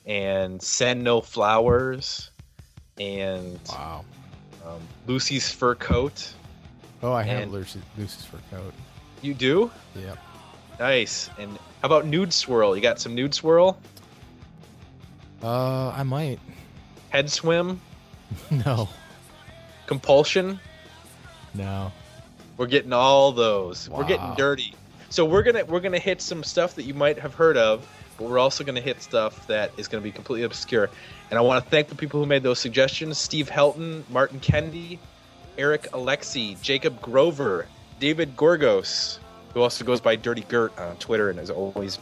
and 0.07 0.61
Send 0.61 1.03
No 1.05 1.21
Flowers 1.21 2.31
and 2.99 3.59
Wow. 3.69 4.05
um, 4.67 4.81
Lucy's 5.07 5.51
Fur 5.51 5.75
Coat. 5.77 6.33
Oh, 7.03 7.13
I 7.13 7.23
have 7.23 7.51
Lucy, 7.51 7.81
Lucy's 7.97 8.27
fur 8.27 8.39
coat. 8.51 8.75
You 9.23 9.33
do? 9.33 9.71
Yep. 9.97 10.19
Nice. 10.79 11.31
And 11.39 11.59
how 11.81 11.87
about 11.87 12.05
Nudeswirl? 12.07 12.75
You 12.77 12.81
got 12.83 13.01
some 13.01 13.17
Nudeswirl? 13.17 13.77
Uh, 15.43 15.91
I 15.91 16.03
might. 16.03 16.39
Headswim? 17.13 17.79
No, 18.51 18.89
Compulsion? 19.87 20.61
no. 21.53 21.91
We're 22.57 22.67
getting 22.69 22.93
all 22.93 23.33
those. 23.33 23.89
We're 23.89 24.05
getting 24.05 24.35
dirty. 24.37 24.75
So 25.09 25.25
we're 25.25 25.43
gonna 25.43 25.65
we're 25.65 25.81
gonna 25.81 25.99
hit 25.99 26.21
some 26.23 26.45
stuff 26.45 26.77
that 26.77 26.85
you 26.85 26.95
might 26.95 27.19
have 27.19 27.35
heard 27.35 27.57
of, 27.57 27.85
but 28.17 28.29
we're 28.29 28.39
also 28.39 28.63
gonna 28.63 28.81
hit 28.83 29.03
stuff 29.03 29.47
that 29.49 29.73
is 29.79 29.89
gonna 29.89 30.03
be 30.03 30.13
completely 30.13 30.45
obscure. 30.45 30.91
And 31.31 31.39
I 31.39 31.43
want 31.43 31.65
to 31.65 31.71
thank 31.71 31.89
the 31.89 31.97
people 31.97 32.21
who 32.21 32.27
made 32.27 32.45
those 32.45 32.61
suggestions: 32.61 33.19
Steve 33.19 33.49
Helton, 33.51 34.09
Martin 34.11 34.39
Kendi, 34.39 34.99
Eric 35.59 35.89
Alexi, 35.93 36.61
Jacob 36.63 37.01
Grover, 37.01 37.67
David 37.99 38.37
Gorgos, 38.37 39.19
who 39.55 39.63
also 39.63 39.85
goes 39.85 40.01
by 40.01 40.17
Dirty 40.17 40.43
Gert 40.43 40.77
on 40.79 40.97
Twitter 40.97 41.31
and 41.31 41.39
is 41.39 41.51
always 41.51 41.99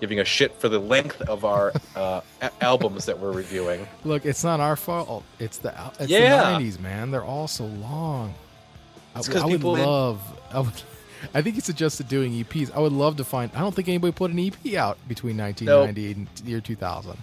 giving 0.00 0.20
a 0.20 0.24
shit 0.24 0.54
for 0.60 0.68
the 0.68 0.78
length 0.78 1.20
of 1.22 1.44
our 1.44 1.72
uh, 1.94 2.20
albums 2.60 3.06
that 3.06 3.18
we're 3.18 3.32
reviewing. 3.32 3.86
Look, 4.04 4.26
it's 4.26 4.44
not 4.44 4.60
our 4.60 4.76
fault. 4.76 5.24
It's 5.38 5.58
the 5.58 5.74
it's 5.98 6.10
Yeah. 6.10 6.58
the 6.58 6.64
'90s, 6.64 6.78
man. 6.80 7.10
They're 7.10 7.24
all 7.24 7.48
so 7.48 7.64
long. 7.66 8.34
I, 9.14 9.22
I 9.34 9.46
would 9.46 9.64
love. 9.64 10.20
I 10.52 10.60
would. 10.60 10.72
I 11.34 11.40
think 11.40 11.54
he 11.54 11.62
suggested 11.62 12.08
doing 12.08 12.32
EPs. 12.32 12.70
I 12.74 12.78
would 12.78 12.92
love 12.92 13.16
to 13.16 13.24
find. 13.24 13.50
I 13.54 13.60
don't 13.60 13.74
think 13.74 13.88
anybody 13.88 14.12
put 14.12 14.30
an 14.30 14.38
EP 14.38 14.74
out 14.74 14.98
between 15.08 15.36
1990 15.38 16.12
and 16.12 16.28
year 16.48 16.60
2000. 16.60 17.16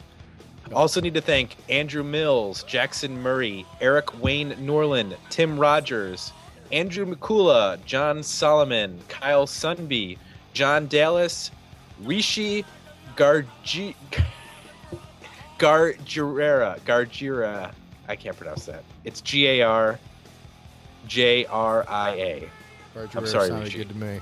Also 0.74 1.00
need 1.00 1.14
to 1.14 1.22
thank 1.22 1.56
Andrew 1.70 2.04
Mills, 2.04 2.64
Jackson 2.64 3.22
Murray, 3.22 3.66
Eric 3.80 4.20
Wayne 4.24 4.56
Norland, 4.60 5.16
Tim 5.30 5.60
Rogers, 5.60 6.32
Andrew 6.74 7.06
McCula, 7.06 7.78
John 7.86 8.24
Solomon, 8.24 9.00
Kyle 9.08 9.46
Sunby, 9.46 10.18
John 10.54 10.88
Dallas, 10.88 11.52
Rishi 12.02 12.66
Gargi- 13.16 13.94
Gargira. 15.60 16.80
Gargira. 16.80 17.72
I 18.08 18.16
can't 18.16 18.36
pronounce 18.36 18.66
that. 18.66 18.84
It's 19.06 19.22
G 19.22 19.48
A 19.48 19.62
R 19.62 20.00
J 21.08 21.46
R 21.46 21.86
I 21.88 22.10
A. 22.16 22.50
I'm 23.16 23.28
sorry, 23.28 23.50
sounded 23.50 23.66
Richie. 23.66 23.78
good 23.78 23.90
to 23.90 23.96
me. 23.96 24.20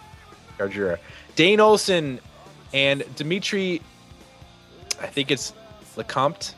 Gargira. 0.60 0.98
Dane 1.36 1.62
Olson 1.62 2.20
and 2.74 3.04
Dimitri, 3.16 3.82
I 5.02 5.08
think 5.08 5.32
it's 5.32 5.54
Lecompte. 5.96 6.54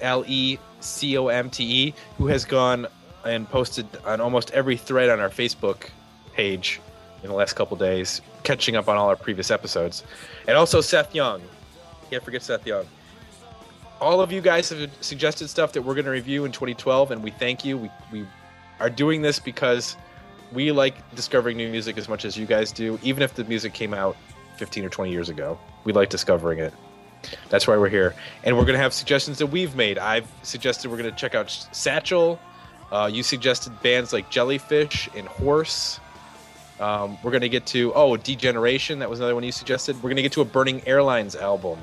L 0.00 0.24
E 0.26 0.58
C 0.80 1.16
O 1.18 1.28
M 1.28 1.48
T 1.50 1.64
E, 1.88 1.94
who 2.16 2.26
has 2.26 2.44
gone 2.44 2.86
and 3.28 3.48
posted 3.48 3.86
on 4.04 4.20
almost 4.20 4.50
every 4.52 4.76
thread 4.76 5.10
on 5.10 5.20
our 5.20 5.28
Facebook 5.28 5.90
page 6.32 6.80
in 7.22 7.28
the 7.28 7.34
last 7.34 7.54
couple 7.54 7.76
days, 7.76 8.20
catching 8.42 8.76
up 8.76 8.88
on 8.88 8.96
all 8.96 9.08
our 9.08 9.16
previous 9.16 9.50
episodes. 9.50 10.04
And 10.46 10.56
also 10.56 10.80
Seth 10.80 11.14
Young. 11.14 11.42
Can't 12.10 12.22
forget 12.22 12.42
Seth 12.42 12.66
Young. 12.66 12.86
All 14.00 14.20
of 14.20 14.30
you 14.30 14.40
guys 14.40 14.68
have 14.70 14.90
suggested 15.00 15.48
stuff 15.48 15.72
that 15.72 15.82
we're 15.82 15.94
going 15.94 16.04
to 16.04 16.12
review 16.12 16.44
in 16.44 16.52
2012, 16.52 17.10
and 17.10 17.22
we 17.22 17.30
thank 17.32 17.64
you. 17.64 17.76
We, 17.76 17.90
we 18.12 18.26
are 18.78 18.88
doing 18.88 19.22
this 19.22 19.40
because 19.40 19.96
we 20.52 20.70
like 20.70 20.94
discovering 21.14 21.56
new 21.56 21.68
music 21.68 21.98
as 21.98 22.08
much 22.08 22.24
as 22.24 22.36
you 22.36 22.46
guys 22.46 22.70
do, 22.70 22.98
even 23.02 23.22
if 23.22 23.34
the 23.34 23.44
music 23.44 23.74
came 23.74 23.92
out 23.92 24.16
15 24.56 24.84
or 24.84 24.88
20 24.88 25.10
years 25.10 25.28
ago. 25.28 25.58
We 25.84 25.92
like 25.92 26.08
discovering 26.08 26.60
it. 26.60 26.72
That's 27.48 27.66
why 27.66 27.76
we're 27.76 27.88
here. 27.88 28.14
And 28.44 28.56
we're 28.56 28.64
going 28.64 28.76
to 28.76 28.82
have 28.82 28.92
suggestions 28.92 29.38
that 29.38 29.46
we've 29.46 29.74
made. 29.74 29.98
I've 29.98 30.30
suggested 30.42 30.90
we're 30.90 30.98
going 30.98 31.10
to 31.10 31.16
check 31.16 31.34
out 31.34 31.50
Satchel. 31.72 32.38
Uh, 32.90 33.10
you 33.12 33.22
suggested 33.22 33.80
bands 33.82 34.12
like 34.12 34.30
Jellyfish 34.30 35.08
and 35.14 35.28
Horse. 35.28 36.00
Um, 36.80 37.18
we're 37.22 37.30
going 37.32 37.42
to 37.42 37.48
get 37.48 37.66
to, 37.66 37.92
oh, 37.94 38.16
Degeneration. 38.16 38.98
That 39.00 39.10
was 39.10 39.18
another 39.18 39.34
one 39.34 39.44
you 39.44 39.52
suggested. 39.52 39.96
We're 39.96 40.10
going 40.10 40.16
to 40.16 40.22
get 40.22 40.32
to 40.32 40.40
a 40.42 40.44
Burning 40.44 40.80
Airlines 40.86 41.34
album, 41.36 41.78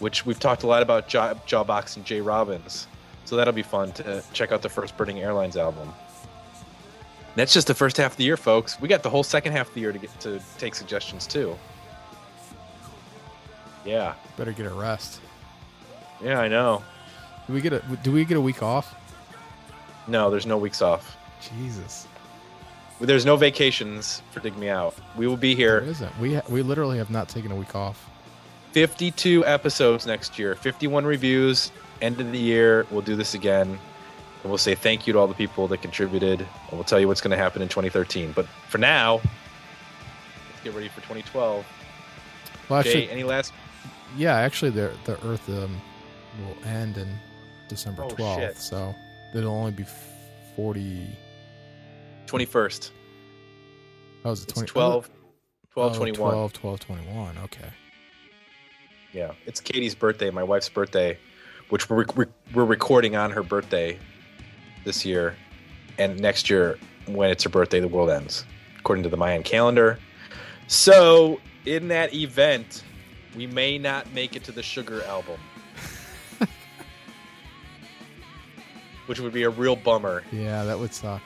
which 0.00 0.26
we've 0.26 0.40
talked 0.40 0.62
a 0.64 0.66
lot 0.66 0.82
about 0.82 1.08
Jaw- 1.08 1.34
Jawbox 1.46 1.96
and 1.96 2.04
Jay 2.04 2.20
Robbins. 2.20 2.86
So 3.24 3.36
that'll 3.36 3.54
be 3.54 3.62
fun 3.62 3.92
to 3.92 4.22
check 4.32 4.50
out 4.52 4.60
the 4.62 4.68
first 4.68 4.96
Burning 4.96 5.20
Airlines 5.20 5.56
album. 5.56 5.92
That's 7.34 7.54
just 7.54 7.66
the 7.66 7.74
first 7.74 7.96
half 7.96 8.10
of 8.12 8.16
the 8.18 8.24
year, 8.24 8.36
folks. 8.36 8.78
We 8.80 8.88
got 8.88 9.02
the 9.02 9.08
whole 9.10 9.22
second 9.22 9.52
half 9.52 9.68
of 9.68 9.74
the 9.74 9.80
year 9.80 9.92
to 9.92 9.98
get 9.98 10.20
to 10.20 10.38
take 10.58 10.74
suggestions 10.74 11.26
too. 11.26 11.56
Yeah, 13.84 14.14
Better 14.36 14.52
get 14.52 14.66
a 14.66 14.74
rest. 14.74 15.20
yeah, 16.22 16.40
I 16.40 16.48
know. 16.48 16.82
Do 17.46 17.52
we 17.52 17.60
get 17.60 17.72
a 17.72 17.80
Do 18.02 18.12
we 18.12 18.24
get 18.24 18.36
a 18.36 18.40
week 18.40 18.62
off? 18.62 18.94
No, 20.06 20.30
there's 20.30 20.46
no 20.46 20.58
weeks 20.58 20.82
off. 20.82 21.16
Jesus, 21.58 22.06
There's 23.00 23.24
no 23.26 23.36
vacations 23.36 24.22
for 24.30 24.40
Dig 24.40 24.56
Me 24.56 24.68
Out. 24.68 24.94
We 25.16 25.26
will 25.26 25.36
be 25.36 25.54
there 25.54 25.80
here 25.80 25.90
isn't. 25.90 26.18
We 26.20 26.34
ha- 26.34 26.42
we 26.48 26.62
literally 26.62 26.98
have 26.98 27.10
not 27.10 27.28
taken 27.28 27.50
a 27.50 27.56
week 27.56 27.74
off. 27.74 28.08
52 28.72 29.44
episodes 29.44 30.06
next 30.06 30.38
year, 30.38 30.54
51 30.54 31.04
reviews. 31.04 31.72
End 32.00 32.20
of 32.20 32.30
the 32.32 32.38
year, 32.38 32.86
we'll 32.90 33.02
do 33.02 33.16
this 33.16 33.34
again. 33.34 33.68
And 34.42 34.50
we'll 34.50 34.58
say 34.58 34.74
thank 34.74 35.06
you 35.06 35.12
to 35.12 35.18
all 35.18 35.26
the 35.28 35.34
people 35.34 35.68
that 35.68 35.82
contributed. 35.82 36.40
And 36.40 36.72
we'll 36.72 36.84
tell 36.84 36.98
you 37.00 37.06
what's 37.06 37.20
going 37.20 37.30
to 37.32 37.36
happen 37.36 37.60
in 37.62 37.68
2013. 37.68 38.32
But 38.32 38.46
for 38.68 38.78
now, 38.78 39.14
let's 40.50 40.62
get 40.64 40.74
ready 40.74 40.88
for 40.88 41.00
2012. 41.02 41.64
Well, 42.68 42.78
actually, 42.80 43.06
Jay, 43.06 43.10
any 43.10 43.24
last 43.24 43.52
yeah, 44.16 44.36
actually, 44.36 44.70
the 44.70 44.92
the 45.04 45.12
Earth 45.26 45.48
um, 45.48 45.80
will 46.40 46.68
end 46.68 46.96
in 46.98 47.08
December 47.68 48.04
Oh, 48.04 48.08
twelfth, 48.10 48.40
shit. 48.40 48.58
so 48.58 48.94
it'll 49.34 49.54
only 49.54 49.72
be 49.72 49.84
forty. 50.56 51.06
21st? 52.26 52.90
Oh, 54.24 54.30
was 54.30 54.40
it 54.40 54.44
It's 54.44 54.52
20, 54.54 54.68
12, 54.68 55.10
12, 55.72 55.92
oh, 55.92 55.96
21. 55.96 56.32
12, 56.32 56.52
12, 56.52 56.80
21. 56.80 57.38
Okay. 57.44 57.68
Yeah, 59.12 59.32
it's 59.44 59.60
Katie's 59.60 59.94
birthday, 59.94 60.30
my 60.30 60.42
wife's 60.42 60.68
birthday, 60.70 61.18
which 61.68 61.90
we're, 61.90 62.06
we're, 62.14 62.28
we're 62.54 62.64
recording 62.64 63.16
on 63.16 63.30
her 63.30 63.42
birthday 63.42 63.98
this 64.84 65.04
year. 65.04 65.36
And 65.98 66.18
next 66.18 66.48
year, 66.48 66.78
when 67.06 67.28
it's 67.28 67.44
her 67.44 67.50
birthday, 67.50 67.80
the 67.80 67.88
world 67.88 68.08
ends, 68.08 68.46
according 68.78 69.02
to 69.02 69.10
the 69.10 69.16
Mayan 69.18 69.42
calendar. 69.42 69.98
So, 70.68 71.38
in 71.66 71.88
that 71.88 72.14
event, 72.14 72.82
we 73.36 73.46
may 73.46 73.76
not 73.76 74.10
make 74.14 74.34
it 74.34 74.44
to 74.44 74.52
the 74.52 74.62
Sugar 74.62 75.04
album, 75.04 75.38
which 79.06 79.20
would 79.20 79.32
be 79.32 79.42
a 79.42 79.50
real 79.50 79.76
bummer. 79.76 80.22
Yeah, 80.32 80.64
that 80.64 80.78
would 80.78 80.94
suck. 80.94 81.22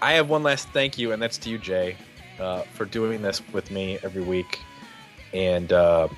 I 0.00 0.12
have 0.14 0.28
one 0.28 0.42
last 0.42 0.68
thank 0.70 0.98
you, 0.98 1.12
and 1.12 1.22
that's 1.22 1.38
to 1.38 1.50
you, 1.50 1.58
Jay, 1.58 1.96
uh, 2.40 2.62
for 2.74 2.84
doing 2.84 3.22
this 3.22 3.40
with 3.52 3.70
me 3.70 3.98
every 4.02 4.22
week. 4.22 4.58
And 5.32 5.72
uh, 5.72 6.08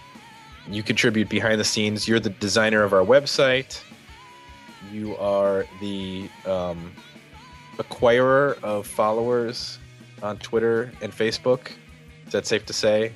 you 0.68 0.82
contribute 0.82 1.28
behind 1.28 1.60
the 1.60 1.64
scenes. 1.64 2.08
You're 2.08 2.20
the 2.20 2.30
designer 2.30 2.82
of 2.82 2.92
our 2.92 3.04
website. 3.04 3.80
You 4.90 5.16
are 5.16 5.66
the 5.80 6.28
um, 6.46 6.92
acquirer 7.76 8.62
of 8.62 8.86
followers 8.86 9.78
on 10.22 10.38
Twitter 10.38 10.92
and 11.02 11.12
Facebook. 11.12 11.72
Is 12.26 12.32
that 12.32 12.46
safe 12.46 12.64
to 12.66 12.72
say? 12.72 13.12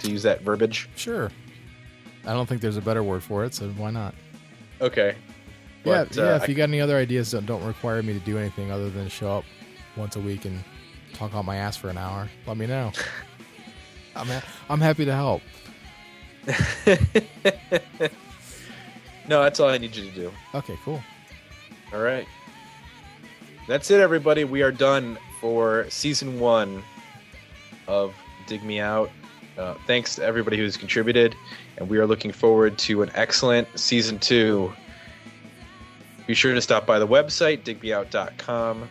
To 0.00 0.10
use 0.10 0.22
that 0.22 0.42
verbiage? 0.42 0.88
Sure. 0.96 1.30
I 2.24 2.34
don't 2.34 2.48
think 2.48 2.60
there's 2.60 2.76
a 2.76 2.82
better 2.82 3.02
word 3.02 3.22
for 3.22 3.44
it, 3.44 3.54
so 3.54 3.68
why 3.70 3.90
not? 3.90 4.14
Okay. 4.80 5.16
Yeah, 5.84 6.04
But, 6.04 6.16
yeah. 6.16 6.22
uh, 6.24 6.36
If 6.36 6.48
you 6.48 6.54
got 6.54 6.64
any 6.64 6.80
other 6.80 6.96
ideas 6.96 7.30
that 7.32 7.46
don't 7.46 7.64
require 7.64 8.02
me 8.02 8.12
to 8.12 8.20
do 8.20 8.38
anything 8.38 8.70
other 8.70 8.90
than 8.90 9.08
show 9.08 9.38
up 9.38 9.44
once 9.96 10.16
a 10.16 10.20
week 10.20 10.44
and 10.44 10.62
talk 11.12 11.34
out 11.34 11.44
my 11.44 11.56
ass 11.56 11.76
for 11.76 11.88
an 11.88 11.98
hour, 11.98 12.28
let 12.46 12.56
me 12.56 12.66
know. 12.66 12.92
I'm 14.16 14.26
ha- 14.26 14.44
I'm 14.68 14.80
happy 14.80 15.04
to 15.06 15.14
help. 15.14 15.42
no, 19.28 19.42
that's 19.42 19.60
all 19.60 19.68
I 19.68 19.78
need 19.78 19.94
you 19.94 20.04
to 20.04 20.14
do. 20.14 20.32
Okay, 20.54 20.76
cool. 20.84 21.00
All 21.92 22.00
right. 22.00 22.26
That's 23.68 23.90
it, 23.90 24.00
everybody. 24.00 24.44
We 24.44 24.62
are 24.62 24.72
done 24.72 25.18
for 25.40 25.86
season 25.88 26.40
one 26.40 26.82
of 27.86 28.14
Dig 28.46 28.62
Me 28.64 28.80
Out. 28.80 29.10
Uh, 29.56 29.74
thanks 29.86 30.14
to 30.16 30.24
everybody 30.24 30.56
who's 30.56 30.76
contributed, 30.76 31.36
and 31.76 31.88
we 31.88 31.98
are 31.98 32.06
looking 32.06 32.32
forward 32.32 32.76
to 32.78 33.02
an 33.02 33.10
excellent 33.14 33.68
season 33.78 34.18
two. 34.18 34.72
Be 36.26 36.34
sure 36.34 36.54
to 36.54 36.60
stop 36.60 36.86
by 36.86 36.98
the 36.98 37.06
website, 37.06 37.64
digmeout.com, 37.64 38.88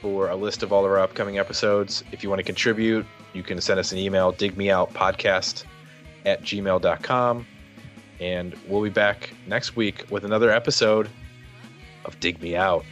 for 0.00 0.30
a 0.30 0.36
list 0.36 0.62
of 0.62 0.72
all 0.72 0.84
of 0.84 0.90
our 0.90 0.98
upcoming 0.98 1.38
episodes. 1.38 2.02
If 2.12 2.22
you 2.22 2.28
want 2.28 2.40
to 2.40 2.44
contribute, 2.44 3.06
you 3.34 3.42
can 3.42 3.60
send 3.60 3.78
us 3.78 3.92
an 3.92 3.98
email, 3.98 4.32
digmeoutpodcast 4.32 5.64
at 6.24 6.42
gmail.com. 6.42 7.46
And 8.20 8.56
we'll 8.68 8.82
be 8.82 8.90
back 8.90 9.34
next 9.46 9.76
week 9.76 10.06
with 10.10 10.24
another 10.24 10.50
episode 10.50 11.08
of 12.04 12.18
Dig 12.20 12.40
Me 12.40 12.56
Out. 12.56 12.84